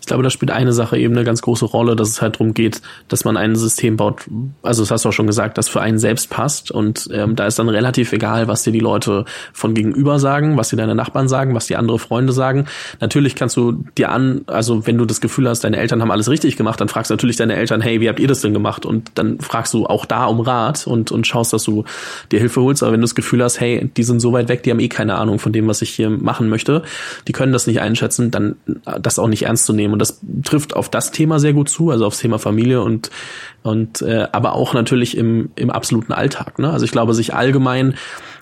Ich 0.00 0.06
glaube, 0.06 0.22
da 0.22 0.30
spielt 0.30 0.50
eine 0.50 0.72
Sache 0.72 0.98
eben 0.98 1.14
eine 1.14 1.24
ganz 1.24 1.42
große 1.42 1.66
Rolle, 1.66 1.94
dass 1.94 2.08
es 2.08 2.22
halt 2.22 2.36
darum 2.36 2.54
geht, 2.54 2.80
dass 3.08 3.24
man 3.24 3.36
ein 3.36 3.54
System 3.54 3.96
baut, 3.96 4.22
also 4.62 4.82
das 4.82 4.90
hast 4.90 5.04
du 5.04 5.10
auch 5.10 5.12
schon 5.12 5.26
gesagt, 5.26 5.58
das 5.58 5.68
für 5.68 5.80
einen 5.80 5.98
selbst 5.98 6.30
passt. 6.30 6.70
Und 6.70 7.08
ähm, 7.12 7.36
da 7.36 7.46
ist 7.46 7.58
dann 7.58 7.68
relativ 7.68 8.12
egal, 8.12 8.48
was 8.48 8.62
dir 8.62 8.72
die 8.72 8.80
Leute 8.80 9.24
von 9.52 9.74
gegenüber 9.74 10.18
sagen, 10.18 10.56
was 10.56 10.70
dir 10.70 10.76
deine 10.76 10.94
Nachbarn 10.94 11.28
sagen, 11.28 11.54
was 11.54 11.66
dir 11.66 11.78
andere 11.78 11.98
Freunde 11.98 12.32
sagen. 12.32 12.66
Natürlich 13.00 13.36
kannst 13.36 13.56
du 13.56 13.84
dir 13.96 14.10
an, 14.10 14.42
also 14.46 14.86
wenn 14.86 14.98
du 14.98 15.04
das 15.04 15.20
Gefühl 15.20 15.48
hast, 15.48 15.64
deine 15.64 15.76
Eltern 15.76 16.00
haben 16.00 16.10
alles 16.10 16.28
richtig 16.28 16.56
gemacht, 16.56 16.80
dann 16.80 16.88
fragst 16.88 17.10
du 17.10 17.14
natürlich 17.14 17.36
deine 17.36 17.54
Eltern, 17.56 17.80
hey, 17.80 18.00
wie 18.00 18.08
habt 18.08 18.20
ihr 18.20 18.28
das 18.28 18.40
denn 18.40 18.52
gemacht? 18.52 18.86
Und 18.86 19.12
dann 19.14 19.38
fragst 19.40 19.74
du 19.74 19.86
auch 19.86 20.06
da 20.06 20.26
um 20.26 20.40
Rat 20.40 20.86
und, 20.86 21.12
und 21.12 21.26
schaust, 21.26 21.52
dass 21.52 21.64
du 21.64 21.84
dir 22.32 22.40
Hilfe 22.40 22.62
holst. 22.62 22.82
Aber 22.82 22.92
wenn 22.92 23.00
du 23.00 23.04
das 23.04 23.14
Gefühl 23.14 23.42
hast, 23.42 23.60
hey, 23.60 23.90
die 23.96 24.02
sind 24.02 24.20
so 24.20 24.32
weit 24.32 24.48
weg, 24.48 24.62
die 24.62 24.70
haben 24.70 24.80
eh 24.80 24.88
keine 24.88 25.16
Ahnung 25.16 25.38
von 25.38 25.52
dem, 25.52 25.68
was 25.68 25.82
ich 25.82 25.90
hier 25.90 26.10
machen 26.10 26.48
möchte, 26.48 26.82
die 27.28 27.32
können 27.32 27.52
das 27.52 27.66
nicht 27.66 27.80
einschätzen, 27.80 28.30
dann 28.30 28.56
das 29.00 29.18
auch 29.18 29.28
nicht 29.28 29.42
ernst 29.42 29.66
zu 29.66 29.72
nehmen. 29.72 29.98
Das 30.00 30.20
trifft 30.44 30.74
auf 30.74 30.88
das 30.88 31.10
Thema 31.10 31.38
sehr 31.38 31.52
gut 31.52 31.68
zu, 31.68 31.90
also 31.90 32.06
aufs 32.06 32.18
Thema 32.18 32.38
Familie 32.38 32.82
und 32.82 33.10
und 33.62 34.02
äh, 34.02 34.26
aber 34.32 34.54
auch 34.54 34.74
natürlich 34.74 35.16
im 35.16 35.50
im 35.56 35.70
absoluten 35.70 36.12
Alltag. 36.12 36.58
Ne? 36.58 36.70
Also 36.70 36.84
ich 36.84 36.92
glaube, 36.92 37.14
sich 37.14 37.34
allgemein 37.34 37.94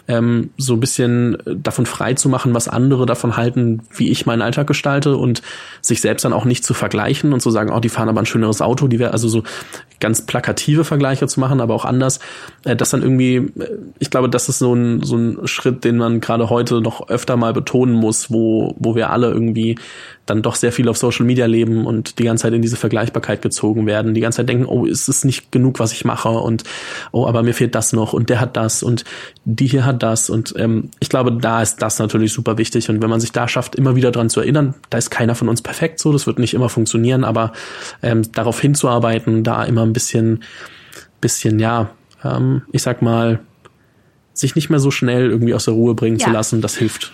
ähm, 0.09 0.51
so 0.57 0.75
ein 0.75 0.81
bisschen 0.81 1.37
davon 1.45 1.87
frei 1.87 2.15
zu 2.15 2.29
machen, 2.29 2.55
was 2.55 2.67
andere 2.67 3.07
davon 3.07 3.37
halten, 3.37 3.83
wie 3.95 4.09
ich 4.09 4.27
meinen 4.27 4.43
Alltag 4.43 4.67
gestalte 4.67 5.17
und 5.17 5.43
sich 5.83 6.01
selbst 6.01 6.25
dann 6.25 6.33
auch 6.33 6.47
nicht 6.47 6.65
zu 6.65 6.75
vergleichen 6.75 7.33
und 7.33 7.41
zu 7.41 7.51
sagen, 7.51 7.71
oh, 7.71 7.81
die 7.81 7.91
fahren 7.91 8.09
aber 8.09 8.21
ein 8.21 8.27
schöneres 8.27 8.63
Auto, 8.63 8.89
die 8.89 8.99
wäre 8.99 9.13
also 9.13 9.29
so 9.29 9.43
ganz 10.01 10.23
plakative 10.23 10.85
Vergleiche 10.85 11.27
zu 11.27 11.41
machen, 11.41 11.61
aber 11.61 11.75
auch 11.75 11.85
anders. 11.85 12.21
Äh, 12.65 12.75
das 12.75 12.91
dann 12.91 13.03
irgendwie, 13.03 13.37
äh, 13.37 13.79
ich 13.99 14.11
glaube, 14.11 14.31
das 14.31 14.49
ist 14.49 14.59
so 14.59 14.75
ein, 14.75 15.03
so 15.03 15.17
ein 15.17 15.47
Schritt, 15.47 15.85
den 15.85 15.99
man 15.99 16.21
gerade 16.21 16.49
heute 16.51 16.81
noch 16.81 17.09
öfter 17.09 17.37
mal 17.37 17.53
betonen 17.53 17.95
muss, 17.95 18.31
wo, 18.31 18.75
wo 18.79 18.95
wir 18.95 19.11
alle 19.11 19.31
irgendwie 19.31 19.77
dann 20.29 20.43
doch 20.43 20.57
sehr 20.57 20.73
viel 20.73 20.89
auf 20.89 20.99
Social 20.99 21.25
Media 21.25 21.47
leben 21.47 21.87
und 21.87 22.19
die 22.19 22.25
ganze 22.25 22.43
Zeit 22.43 22.53
in 22.53 22.63
diese 22.63 22.77
Vergleichbarkeit 22.77 23.43
gezogen 23.43 23.87
werden, 23.87 24.15
die 24.15 24.21
ganze 24.21 24.39
Zeit 24.39 24.49
denken, 24.49 24.67
oh, 24.67 24.85
ist 24.85 25.09
es 25.09 25.25
nicht 25.25 25.53
genug, 25.53 25.79
was 25.79 25.93
ich 25.93 26.05
mache? 26.05 26.29
Und 26.29 26.65
oh, 27.13 27.27
aber 27.27 27.43
mir 27.43 27.55
fehlt 27.55 27.75
das 27.75 27.93
noch 27.93 28.13
und 28.13 28.29
der 28.29 28.41
hat 28.41 28.57
das. 28.57 28.83
Und 28.83 29.05
die 29.45 29.67
hier 29.67 29.85
hat 29.85 29.98
das 29.99 30.31
und 30.31 30.55
ähm, 30.57 30.91
ich 31.01 31.09
glaube, 31.09 31.33
da 31.33 31.63
ist 31.63 31.83
das 31.83 31.99
natürlich 31.99 32.33
super 32.33 32.59
wichtig 32.59 32.89
und 32.89 33.03
wenn 33.03 33.11
man 33.11 33.21
sich 33.21 33.33
da 33.33 33.49
schafft, 33.49 33.77
immer 33.77 33.97
wieder 33.97 34.11
dran 34.11 34.31
zu 34.31 34.41
erinnern, 34.41 34.75
da 34.91 34.99
ist 34.99 35.11
keiner 35.11 35.35
von 35.35 35.49
uns 35.49 35.63
perfekt 35.63 36.01
so, 36.01 36.13
das 36.13 36.27
wird 36.27 36.39
nicht 36.39 36.55
immer 36.55 36.69
funktionieren, 36.69 37.25
aber 37.25 37.53
ähm, 38.03 38.31
darauf 38.33 38.61
hinzuarbeiten, 38.61 39.45
da 39.45 39.65
immer 39.65 39.83
ein 39.83 39.93
bisschen, 39.93 40.45
bisschen, 41.21 41.59
ja, 41.59 41.91
ähm, 42.25 42.63
ich 42.73 42.83
sag 42.83 43.03
mal, 43.03 43.41
sich 44.33 44.55
nicht 44.55 44.71
mehr 44.71 44.81
so 44.81 44.91
schnell 44.91 45.31
irgendwie 45.31 45.55
aus 45.55 45.65
der 45.65 45.75
Ruhe 45.75 45.95
bringen 45.95 46.19
ja. 46.19 46.27
zu 46.27 46.33
lassen, 46.33 46.61
das 46.61 46.77
hilft. 46.77 47.13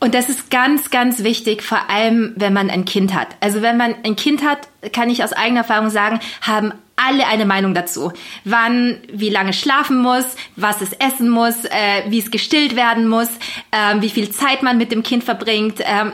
Und 0.00 0.14
das 0.14 0.28
ist 0.28 0.50
ganz, 0.50 0.90
ganz 0.90 1.24
wichtig, 1.24 1.62
vor 1.62 1.90
allem 1.90 2.32
wenn 2.36 2.52
man 2.52 2.70
ein 2.70 2.84
Kind 2.84 3.14
hat. 3.14 3.28
Also 3.40 3.62
wenn 3.62 3.76
man 3.76 3.94
ein 4.04 4.14
Kind 4.14 4.44
hat, 4.44 4.68
kann 4.92 5.10
ich 5.10 5.24
aus 5.24 5.32
eigener 5.32 5.60
Erfahrung 5.60 5.90
sagen, 5.90 6.20
haben 6.40 6.72
alle 6.98 7.26
eine 7.26 7.46
Meinung 7.46 7.74
dazu. 7.74 8.12
Wann, 8.44 9.00
wie 9.12 9.30
lange 9.30 9.52
schlafen 9.52 9.98
muss, 9.98 10.24
was 10.56 10.80
es 10.80 10.92
essen 10.94 11.28
muss, 11.28 11.64
äh, 11.64 12.02
wie 12.08 12.18
es 12.18 12.30
gestillt 12.30 12.76
werden 12.76 13.08
muss, 13.08 13.28
äh, 13.70 14.00
wie 14.00 14.10
viel 14.10 14.30
Zeit 14.30 14.62
man 14.62 14.78
mit 14.78 14.92
dem 14.92 15.02
Kind 15.02 15.24
verbringt. 15.24 15.80
Ähm, 15.80 16.12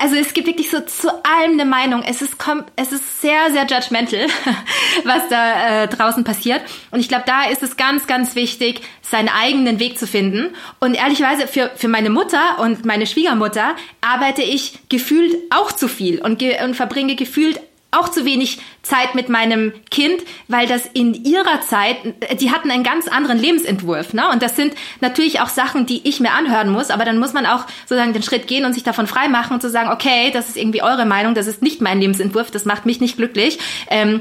also 0.00 0.16
es 0.16 0.32
gibt 0.32 0.46
wirklich 0.46 0.70
so 0.70 0.80
zu 0.80 1.08
allem 1.08 1.52
eine 1.52 1.64
Meinung. 1.64 2.02
Es 2.02 2.22
ist, 2.22 2.36
es 2.76 2.92
ist 2.92 3.20
sehr, 3.20 3.50
sehr 3.52 3.66
judgmental, 3.66 4.26
was 5.04 5.28
da 5.28 5.82
äh, 5.84 5.88
draußen 5.88 6.24
passiert. 6.24 6.62
Und 6.90 7.00
ich 7.00 7.08
glaube, 7.08 7.24
da 7.26 7.44
ist 7.44 7.62
es 7.62 7.76
ganz, 7.76 8.06
ganz 8.06 8.34
wichtig, 8.34 8.80
seinen 9.02 9.28
eigenen 9.28 9.78
Weg 9.78 9.98
zu 9.98 10.06
finden. 10.06 10.54
Und 10.80 10.94
ehrlicherweise 10.94 11.46
für, 11.46 11.70
für 11.76 11.88
meine 11.88 12.10
Mutter 12.10 12.58
und 12.60 12.84
meine 12.84 13.06
Schwiegermutter 13.06 13.74
arbeite 14.00 14.42
ich 14.42 14.78
gefühlt 14.88 15.34
auch 15.50 15.72
zu 15.72 15.88
viel 15.88 16.20
und, 16.20 16.38
ge 16.38 16.62
und 16.64 16.74
verbringe 16.74 17.14
gefühlt 17.14 17.60
auch 17.90 18.10
zu 18.10 18.24
wenig 18.26 18.58
Zeit 18.82 19.14
mit 19.14 19.30
meinem 19.30 19.72
Kind, 19.90 20.22
weil 20.46 20.66
das 20.66 20.84
in 20.86 21.14
ihrer 21.24 21.62
Zeit, 21.62 21.96
die 22.38 22.50
hatten 22.50 22.70
einen 22.70 22.84
ganz 22.84 23.08
anderen 23.08 23.38
Lebensentwurf, 23.38 24.12
ne? 24.12 24.28
Und 24.30 24.42
das 24.42 24.56
sind 24.56 24.74
natürlich 25.00 25.40
auch 25.40 25.48
Sachen, 25.48 25.86
die 25.86 26.06
ich 26.06 26.20
mir 26.20 26.32
anhören 26.32 26.70
muss, 26.70 26.90
aber 26.90 27.06
dann 27.06 27.18
muss 27.18 27.32
man 27.32 27.46
auch 27.46 27.64
sozusagen 27.86 28.12
den 28.12 28.22
Schritt 28.22 28.46
gehen 28.46 28.66
und 28.66 28.74
sich 28.74 28.82
davon 28.82 29.06
frei 29.06 29.28
machen 29.28 29.54
und 29.54 29.62
zu 29.62 29.70
sagen, 29.70 29.90
okay, 29.90 30.30
das 30.32 30.50
ist 30.50 30.58
irgendwie 30.58 30.82
eure 30.82 31.06
Meinung, 31.06 31.34
das 31.34 31.46
ist 31.46 31.62
nicht 31.62 31.80
mein 31.80 32.00
Lebensentwurf, 32.00 32.50
das 32.50 32.66
macht 32.66 32.84
mich 32.84 33.00
nicht 33.00 33.16
glücklich. 33.16 33.58
Ähm, 33.88 34.20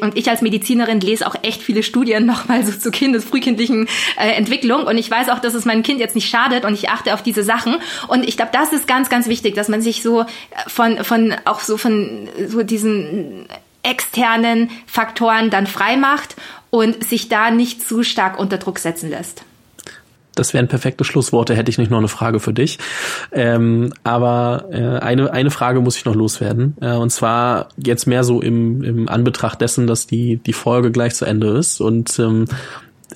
und 0.00 0.16
ich 0.16 0.28
als 0.28 0.42
Medizinerin 0.42 1.00
lese 1.00 1.26
auch 1.26 1.34
echt 1.42 1.62
viele 1.62 1.82
Studien 1.82 2.26
nochmal 2.32 2.64
so 2.64 2.72
zur 2.72 2.92
kindes 2.92 3.24
frühkindlichen 3.24 3.88
äh, 4.16 4.30
Entwicklung 4.32 4.84
und 4.84 4.98
ich 4.98 5.10
weiß 5.10 5.28
auch, 5.28 5.38
dass 5.38 5.54
es 5.54 5.64
meinem 5.64 5.82
Kind 5.82 6.00
jetzt 6.00 6.14
nicht 6.14 6.28
schadet 6.28 6.64
und 6.64 6.74
ich 6.74 6.90
achte 6.90 7.14
auf 7.14 7.22
diese 7.22 7.42
Sachen 7.42 7.76
und 8.08 8.28
ich 8.28 8.36
glaube, 8.36 8.52
das 8.52 8.72
ist 8.72 8.86
ganz 8.86 9.08
ganz 9.08 9.28
wichtig, 9.28 9.54
dass 9.54 9.68
man 9.68 9.80
sich 9.80 10.02
so 10.02 10.24
von 10.66 11.04
von 11.04 11.34
auch 11.44 11.60
so 11.60 11.76
von 11.76 12.28
so 12.48 12.62
diesen 12.62 13.46
externen 13.82 14.70
Faktoren 14.86 15.50
dann 15.50 15.66
frei 15.66 15.96
macht 15.96 16.36
und 16.70 17.04
sich 17.04 17.28
da 17.28 17.50
nicht 17.50 17.86
zu 17.86 18.02
stark 18.02 18.38
unter 18.38 18.58
Druck 18.58 18.78
setzen 18.78 19.10
lässt. 19.10 19.44
Das 20.34 20.54
wären 20.54 20.68
perfekte 20.68 21.04
Schlussworte, 21.04 21.54
hätte 21.54 21.70
ich 21.70 21.78
nicht 21.78 21.90
noch 21.90 21.98
eine 21.98 22.08
Frage 22.08 22.40
für 22.40 22.52
dich. 22.52 22.78
Ähm, 23.32 23.92
aber 24.02 24.66
äh, 24.70 24.98
eine, 24.98 25.32
eine 25.32 25.50
Frage 25.50 25.80
muss 25.80 25.96
ich 25.96 26.04
noch 26.04 26.14
loswerden. 26.14 26.76
Äh, 26.80 26.94
und 26.94 27.10
zwar 27.10 27.68
jetzt 27.76 28.06
mehr 28.06 28.24
so 28.24 28.40
im, 28.40 28.82
im 28.82 29.08
Anbetracht 29.08 29.60
dessen, 29.60 29.86
dass 29.86 30.06
die, 30.06 30.36
die 30.36 30.52
Folge 30.52 30.90
gleich 30.90 31.14
zu 31.14 31.24
Ende 31.24 31.48
ist 31.48 31.80
und 31.80 32.18
ähm, 32.18 32.46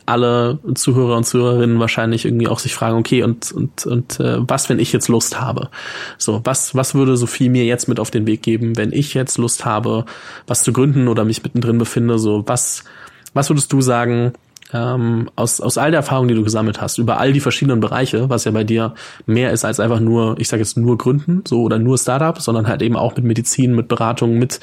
alle 0.04 0.58
Zuhörer 0.74 1.16
und 1.16 1.24
Zuhörerinnen 1.24 1.80
wahrscheinlich 1.80 2.24
irgendwie 2.24 2.48
auch 2.48 2.58
sich 2.58 2.74
fragen, 2.74 2.98
okay, 2.98 3.22
und, 3.22 3.50
und, 3.52 3.86
und 3.86 4.20
äh, 4.20 4.36
was, 4.40 4.68
wenn 4.68 4.78
ich 4.78 4.92
jetzt 4.92 5.08
Lust 5.08 5.40
habe? 5.40 5.70
So, 6.18 6.42
was, 6.44 6.74
was 6.74 6.94
würde 6.94 7.16
Sophie 7.16 7.48
mir 7.48 7.64
jetzt 7.64 7.88
mit 7.88 7.98
auf 7.98 8.10
den 8.10 8.26
Weg 8.26 8.42
geben, 8.42 8.76
wenn 8.76 8.92
ich 8.92 9.14
jetzt 9.14 9.38
Lust 9.38 9.64
habe, 9.64 10.04
was 10.46 10.62
zu 10.62 10.72
gründen 10.72 11.08
oder 11.08 11.24
mich 11.24 11.42
mittendrin 11.42 11.78
befinde? 11.78 12.18
So, 12.18 12.44
was, 12.46 12.84
was 13.32 13.48
würdest 13.48 13.72
du 13.72 13.80
sagen, 13.80 14.32
ähm, 14.72 15.30
aus, 15.36 15.60
aus 15.60 15.78
all 15.78 15.90
der 15.90 15.98
Erfahrung, 15.98 16.28
die 16.28 16.34
du 16.34 16.42
gesammelt 16.42 16.80
hast, 16.80 16.98
über 16.98 17.18
all 17.18 17.32
die 17.32 17.40
verschiedenen 17.40 17.80
Bereiche, 17.80 18.28
was 18.28 18.44
ja 18.44 18.50
bei 18.50 18.64
dir 18.64 18.94
mehr 19.26 19.52
ist 19.52 19.64
als 19.64 19.80
einfach 19.80 20.00
nur, 20.00 20.36
ich 20.38 20.48
sage 20.48 20.62
jetzt 20.62 20.76
nur 20.76 20.98
Gründen, 20.98 21.42
so 21.46 21.62
oder 21.62 21.78
nur 21.78 21.98
Startup, 21.98 22.40
sondern 22.40 22.66
halt 22.66 22.82
eben 22.82 22.96
auch 22.96 23.16
mit 23.16 23.24
Medizin, 23.24 23.74
mit 23.74 23.88
Beratung, 23.88 24.38
mit 24.38 24.60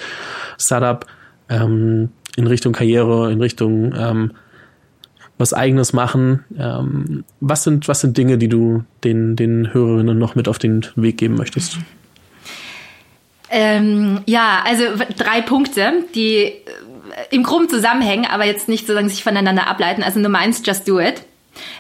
Startup, 0.57 1.05
ähm, 1.49 2.09
in 2.35 2.47
Richtung 2.47 2.73
Karriere, 2.73 3.31
in 3.31 3.39
Richtung 3.39 3.93
ähm, 3.95 4.31
was 5.37 5.53
eigenes 5.53 5.93
machen. 5.93 6.43
Ähm, 6.57 7.25
was 7.39 7.63
sind, 7.63 7.87
was 7.87 8.01
sind 8.01 8.17
Dinge, 8.17 8.37
die 8.37 8.49
du 8.49 8.83
den, 9.03 9.35
den 9.35 9.73
Hörerinnen 9.73 10.17
noch 10.17 10.35
mit 10.35 10.47
auf 10.47 10.59
den 10.59 10.85
Weg 10.95 11.17
geben 11.17 11.35
möchtest? 11.35 11.77
Ähm, 13.49 14.21
ja, 14.25 14.63
also 14.65 14.83
drei 15.15 15.41
Punkte, 15.41 16.05
die 16.15 16.53
im 17.31 17.43
Groben 17.43 17.69
zusammenhängen, 17.69 18.25
aber 18.25 18.45
jetzt 18.45 18.67
nicht 18.67 18.81
sozusagen 18.81 19.09
sich 19.09 19.23
voneinander 19.23 19.67
ableiten. 19.67 20.03
Also 20.03 20.19
Nummer 20.19 20.39
eins, 20.39 20.61
just 20.65 20.87
do 20.87 20.99
it. 20.99 21.21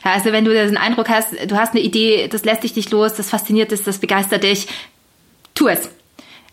Ja, 0.05 0.11
also 0.13 0.31
wenn 0.31 0.45
du 0.45 0.53
den 0.53 0.77
Eindruck 0.77 1.09
hast, 1.09 1.33
du 1.47 1.55
hast 1.55 1.73
eine 1.73 1.81
Idee, 1.81 2.27
das 2.27 2.45
lässt 2.45 2.63
dich 2.63 2.75
nicht 2.75 2.91
los, 2.91 3.15
das 3.15 3.29
fasziniert 3.29 3.71
dich, 3.71 3.83
das 3.83 3.97
begeistert 3.97 4.43
dich, 4.43 4.67
tu 5.55 5.67
es. 5.67 5.89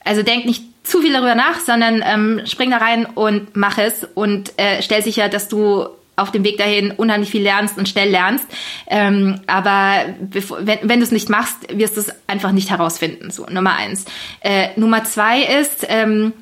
Also 0.05 0.23
denk 0.23 0.47
nicht 0.47 0.65
zu 0.83 1.03
viel 1.03 1.13
darüber 1.13 1.35
nach, 1.35 1.61
sondern 1.61 2.03
ähm, 2.05 2.41
spring 2.47 2.71
da 2.71 2.79
rein 2.79 3.07
und 3.07 3.55
mach 3.57 3.79
es 3.79 4.07
und 4.15 4.59
äh, 4.59 4.83
stell 4.83 5.03
sicher, 5.03 5.29
dass 5.29 5.49
du 5.49 5.87
auf 6.17 6.31
dem 6.31 6.45
Weg 6.45 6.59
dahin 6.59 6.91
unheimlich 6.93 7.31
viel 7.31 7.43
lernst 7.43 7.79
und 7.79 7.89
schnell 7.89 8.11
lernst. 8.11 8.47
Ähm, 8.87 9.41
aber 9.47 10.07
bevor, 10.21 10.67
wenn, 10.67 10.79
wenn 10.83 11.01
du 11.01 11.05
es 11.05 11.13
nicht 11.13 11.29
machst, 11.29 11.57
wirst 11.73 11.97
du 11.97 12.01
es 12.01 12.13
einfach 12.27 12.53
nicht 12.53 12.71
herausfinden. 12.71 13.31
So, 13.31 13.47
Nummer 13.47 13.75
eins. 13.75 14.05
Äh, 14.41 14.69
Nummer 14.77 15.05
zwei 15.05 15.43
ist, 15.43 15.87
ähm, 15.89 16.33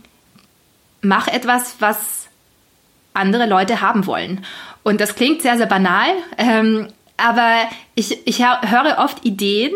mach 1.00 1.28
etwas, 1.28 1.76
was 1.78 2.17
andere 3.14 3.46
Leute 3.46 3.80
haben 3.80 4.06
wollen. 4.06 4.44
Und 4.82 5.00
das 5.00 5.14
klingt 5.14 5.42
sehr, 5.42 5.56
sehr 5.56 5.66
banal, 5.66 6.08
ähm, 6.36 6.88
aber 7.16 7.54
ich, 7.94 8.26
ich 8.26 8.38
höre 8.40 8.98
oft 8.98 9.24
Ideen, 9.24 9.72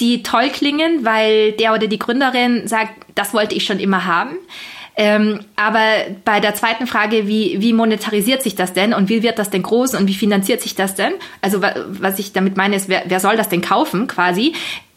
die 0.00 0.22
toll 0.22 0.50
klingen, 0.50 1.04
weil 1.04 1.52
der 1.52 1.72
oder 1.72 1.86
die 1.86 1.98
Gründerin 1.98 2.68
sagt, 2.68 2.92
das 3.14 3.32
wollte 3.32 3.54
ich 3.54 3.64
schon 3.64 3.78
immer 3.78 4.04
haben. 4.04 4.36
Ähm, 4.96 5.40
aber 5.56 5.82
bei 6.24 6.38
der 6.38 6.54
zweiten 6.54 6.86
Frage, 6.86 7.26
wie, 7.26 7.60
wie 7.60 7.72
monetarisiert 7.72 8.42
sich 8.42 8.54
das 8.54 8.72
denn 8.72 8.94
und 8.94 9.08
wie 9.08 9.22
wird 9.22 9.38
das 9.38 9.50
denn 9.50 9.62
groß 9.62 9.94
und 9.94 10.06
wie 10.06 10.14
finanziert 10.14 10.60
sich 10.60 10.76
das 10.76 10.94
denn? 10.94 11.14
Also 11.40 11.62
was 11.62 12.18
ich 12.20 12.32
damit 12.32 12.56
meine 12.56 12.76
ist, 12.76 12.88
wer, 12.88 13.02
wer 13.06 13.18
soll 13.18 13.36
das 13.36 13.48
denn 13.48 13.60
kaufen 13.60 14.06
quasi? 14.06 14.54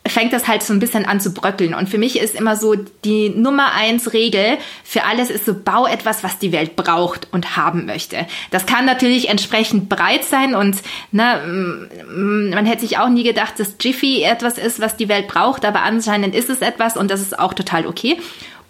Fängt 0.10 0.34
das 0.34 0.48
halt 0.48 0.64
so 0.64 0.74
ein 0.74 0.80
bisschen 0.80 1.06
an 1.06 1.20
zu 1.20 1.34
bröckeln. 1.34 1.74
Und 1.74 1.90
für 1.90 1.98
mich 1.98 2.20
ist 2.20 2.36
immer 2.36 2.56
so 2.56 2.76
die 3.04 3.30
Nummer 3.30 3.74
eins 3.74 4.14
Regel 4.14 4.58
für 4.84 5.04
alles 5.04 5.30
ist 5.30 5.46
so, 5.46 5.54
bau 5.54 5.86
etwas, 5.86 6.24
was 6.24 6.40
die 6.40 6.52
Welt 6.52 6.76
braucht 6.76 7.28
und 7.32 7.58
haben 7.58 7.86
möchte. 7.86 8.26
Das 8.52 8.66
kann 8.66 8.86
natürlich 8.86 9.30
entsprechend 9.30 9.90
breit 9.90 10.24
sein 10.24 10.56
und 10.56 10.78
ne, 11.12 11.88
man 12.08 12.66
hätte 12.66 12.82
sich 12.82 12.98
auch 12.98 13.10
nie 13.10 13.24
gedacht, 13.24 13.60
dass 13.60 13.76
Jiffy 13.80 14.24
etwas 14.24 14.58
ist, 14.58 14.80
was 14.80 14.98
die 14.98 15.10
Welt 15.10 15.28
braucht, 15.28 15.66
aber 15.66 15.82
anscheinend 15.82 16.36
ist 16.36 16.50
es 16.50 16.62
etwas 16.62 16.98
und 16.98 17.12
das 17.12 17.22
ist 17.22 17.38
auch 17.38 17.54
total 17.54 17.88
okay. 17.88 18.18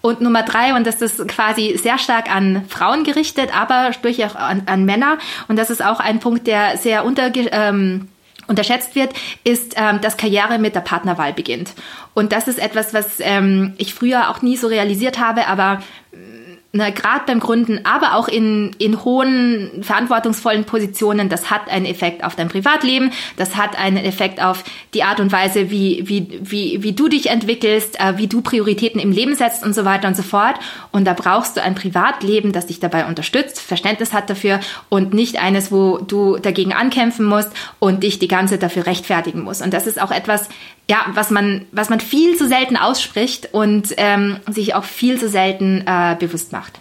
Und 0.00 0.20
Nummer 0.20 0.44
drei, 0.44 0.74
und 0.74 0.86
das 0.86 1.02
ist 1.02 1.26
quasi 1.26 1.76
sehr 1.76 1.98
stark 1.98 2.34
an 2.34 2.64
Frauen 2.68 3.02
gerichtet, 3.02 3.50
aber 3.56 3.90
durchaus 4.00 4.36
an, 4.36 4.62
an 4.66 4.84
Männer. 4.84 5.18
Und 5.48 5.56
das 5.56 5.70
ist 5.70 5.84
auch 5.84 5.98
ein 5.98 6.20
Punkt, 6.20 6.46
der 6.46 6.76
sehr 6.76 7.04
unter, 7.04 7.32
ähm, 7.34 8.08
unterschätzt 8.48 8.94
wird, 8.94 9.12
ist, 9.44 9.74
ähm, 9.76 10.00
dass 10.00 10.16
Karriere 10.16 10.58
mit 10.58 10.74
der 10.74 10.80
Partnerwahl 10.80 11.32
beginnt. 11.32 11.74
Und 12.14 12.32
das 12.32 12.48
ist 12.48 12.58
etwas, 12.58 12.92
was 12.92 13.20
ähm, 13.20 13.74
ich 13.78 13.94
früher 13.94 14.30
auch 14.30 14.42
nie 14.42 14.56
so 14.56 14.66
realisiert 14.66 15.20
habe, 15.20 15.46
aber 15.46 15.80
ne, 16.72 16.92
gerade 16.92 17.22
beim 17.26 17.40
Gründen, 17.40 17.80
aber 17.84 18.14
auch 18.14 18.28
in, 18.28 18.72
in 18.78 19.04
hohen, 19.04 19.82
verantwortungsvollen 19.82 20.64
Positionen, 20.64 21.28
das 21.28 21.50
hat 21.50 21.68
einen 21.68 21.86
Effekt 21.86 22.24
auf 22.24 22.36
dein 22.36 22.48
Privatleben, 22.48 23.10
das 23.36 23.56
hat 23.56 23.78
einen 23.78 23.96
Effekt 23.96 24.42
auf 24.42 24.64
die 24.92 25.02
Art 25.02 25.20
und 25.20 25.32
Weise, 25.32 25.70
wie, 25.70 26.04
wie, 26.06 26.38
wie, 26.42 26.82
wie 26.82 26.92
du 26.92 27.08
dich 27.08 27.30
entwickelst, 27.30 27.98
äh, 28.00 28.18
wie 28.18 28.26
du 28.26 28.42
Prioritäten 28.42 29.00
im 29.00 29.12
Leben 29.12 29.34
setzt 29.34 29.64
und 29.64 29.74
so 29.74 29.84
weiter 29.84 30.08
und 30.08 30.16
so 30.16 30.22
fort. 30.22 30.56
Und 30.92 31.06
da 31.06 31.14
brauchst 31.14 31.56
du 31.56 31.62
ein 31.62 31.74
Privatleben, 31.74 32.52
das 32.52 32.66
dich 32.66 32.80
dabei 32.80 33.06
unterstützt, 33.06 33.60
Verständnis 33.60 34.12
hat 34.12 34.28
dafür 34.28 34.60
und 34.88 35.14
nicht 35.14 35.40
eines, 35.40 35.72
wo 35.72 35.98
du 35.98 36.36
dagegen 36.36 36.74
ankämpfen 36.74 37.24
musst 37.24 37.50
und 37.78 38.02
dich 38.02 38.18
die 38.18 38.28
ganze 38.28 38.58
dafür 38.58 38.86
rechtfertigen 38.86 39.42
musst. 39.42 39.62
Und 39.62 39.72
das 39.72 39.86
ist 39.86 40.00
auch 40.00 40.10
etwas, 40.10 40.48
ja, 40.90 41.06
was 41.14 41.30
man, 41.30 41.66
was 41.72 41.90
man 41.90 42.00
viel 42.00 42.36
zu 42.36 42.48
selten 42.48 42.76
ausspricht 42.76 43.50
und 43.52 43.94
ähm, 43.98 44.38
sich 44.48 44.74
auch 44.74 44.84
viel 44.84 45.18
zu 45.18 45.28
selten 45.28 45.84
äh, 45.86 46.16
bewusst 46.18 46.52
macht. 46.52 46.80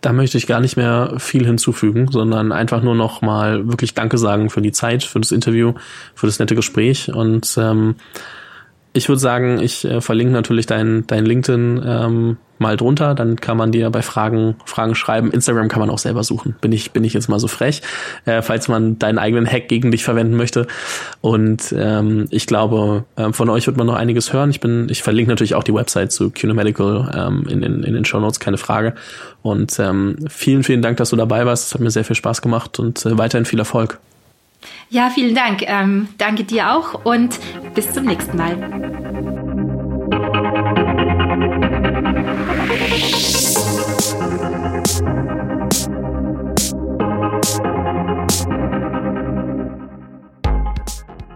Da 0.00 0.12
möchte 0.12 0.36
ich 0.36 0.46
gar 0.46 0.60
nicht 0.60 0.76
mehr 0.76 1.14
viel 1.18 1.46
hinzufügen, 1.46 2.08
sondern 2.10 2.52
einfach 2.52 2.82
nur 2.82 2.94
noch 2.94 3.22
mal 3.22 3.68
wirklich 3.68 3.94
Danke 3.94 4.18
sagen 4.18 4.50
für 4.50 4.60
die 4.60 4.72
Zeit, 4.72 5.02
für 5.02 5.20
das 5.20 5.32
Interview, 5.32 5.74
für 6.14 6.26
das 6.26 6.38
nette 6.38 6.54
Gespräch 6.54 7.10
und 7.10 7.56
ähm, 7.56 7.94
ich 8.94 9.08
würde 9.08 9.18
sagen, 9.18 9.60
ich 9.60 9.84
äh, 9.84 10.00
verlinke 10.00 10.32
natürlich 10.32 10.66
dein, 10.66 11.04
dein 11.08 11.26
LinkedIn 11.26 11.82
ähm, 11.84 12.36
mal 12.58 12.76
drunter, 12.76 13.16
dann 13.16 13.36
kann 13.40 13.56
man 13.56 13.72
dir 13.72 13.90
bei 13.90 14.02
Fragen 14.02 14.54
Fragen 14.64 14.94
schreiben. 14.94 15.32
Instagram 15.32 15.66
kann 15.66 15.80
man 15.80 15.90
auch 15.90 15.98
selber 15.98 16.22
suchen. 16.22 16.54
Bin 16.60 16.70
ich 16.70 16.92
bin 16.92 17.02
ich 17.02 17.12
jetzt 17.12 17.28
mal 17.28 17.40
so 17.40 17.48
frech, 17.48 17.82
äh, 18.24 18.40
falls 18.40 18.68
man 18.68 18.96
deinen 19.00 19.18
eigenen 19.18 19.50
Hack 19.50 19.66
gegen 19.66 19.90
dich 19.90 20.04
verwenden 20.04 20.36
möchte. 20.36 20.68
Und 21.20 21.74
ähm, 21.76 22.26
ich 22.30 22.46
glaube, 22.46 23.04
äh, 23.16 23.32
von 23.32 23.50
euch 23.50 23.66
wird 23.66 23.76
man 23.76 23.88
noch 23.88 23.96
einiges 23.96 24.32
hören. 24.32 24.50
Ich 24.50 24.60
bin 24.60 24.88
ich 24.88 25.02
verlinke 25.02 25.30
natürlich 25.30 25.56
auch 25.56 25.64
die 25.64 25.74
Website 25.74 26.12
zu 26.12 26.30
Cunomedical 26.30 27.10
ähm, 27.12 27.48
in 27.48 27.60
den 27.62 27.82
in 27.82 27.94
den 27.94 28.04
Show 28.04 28.20
Notes, 28.20 28.38
keine 28.38 28.58
Frage. 28.58 28.94
Und 29.42 29.76
ähm, 29.80 30.18
vielen 30.28 30.62
vielen 30.62 30.82
Dank, 30.82 30.98
dass 30.98 31.10
du 31.10 31.16
dabei 31.16 31.44
warst. 31.46 31.66
Es 31.66 31.74
hat 31.74 31.80
mir 31.80 31.90
sehr 31.90 32.04
viel 32.04 32.16
Spaß 32.16 32.42
gemacht 32.42 32.78
und 32.78 33.04
äh, 33.04 33.18
weiterhin 33.18 33.44
viel 33.44 33.58
Erfolg. 33.58 33.98
Ja, 34.90 35.10
vielen 35.10 35.34
Dank. 35.34 35.62
Ähm, 35.62 36.08
danke 36.18 36.44
dir 36.44 36.72
auch 36.72 37.04
und 37.04 37.38
bis 37.74 37.92
zum 37.92 38.04
nächsten 38.04 38.36
Mal. 38.36 38.56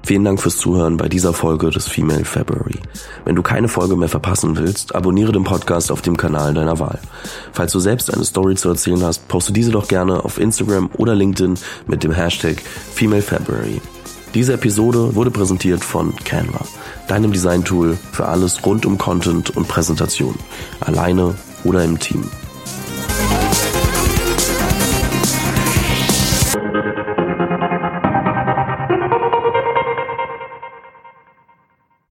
Vielen 0.08 0.24
Dank 0.24 0.40
fürs 0.40 0.56
Zuhören 0.56 0.96
bei 0.96 1.06
dieser 1.06 1.34
Folge 1.34 1.68
des 1.68 1.86
Female 1.86 2.24
February. 2.24 2.80
Wenn 3.26 3.36
du 3.36 3.42
keine 3.42 3.68
Folge 3.68 3.94
mehr 3.94 4.08
verpassen 4.08 4.56
willst, 4.56 4.94
abonniere 4.94 5.32
den 5.32 5.44
Podcast 5.44 5.92
auf 5.92 6.00
dem 6.00 6.16
Kanal 6.16 6.54
deiner 6.54 6.78
Wahl. 6.78 6.98
Falls 7.52 7.72
du 7.72 7.78
selbst 7.78 8.14
eine 8.14 8.24
Story 8.24 8.54
zu 8.54 8.70
erzählen 8.70 9.02
hast, 9.02 9.28
poste 9.28 9.52
diese 9.52 9.70
doch 9.70 9.86
gerne 9.86 10.24
auf 10.24 10.38
Instagram 10.38 10.88
oder 10.96 11.14
LinkedIn 11.14 11.58
mit 11.88 12.04
dem 12.04 12.12
Hashtag 12.12 12.56
Female 12.94 13.20
February. 13.20 13.82
Diese 14.32 14.54
Episode 14.54 15.14
wurde 15.14 15.30
präsentiert 15.30 15.84
von 15.84 16.16
Canva, 16.24 16.64
deinem 17.06 17.30
Designtool 17.30 17.98
für 18.10 18.28
alles 18.28 18.64
rund 18.64 18.86
um 18.86 18.96
Content 18.96 19.54
und 19.58 19.68
Präsentation, 19.68 20.36
alleine 20.80 21.34
oder 21.64 21.84
im 21.84 21.98
Team. 21.98 22.24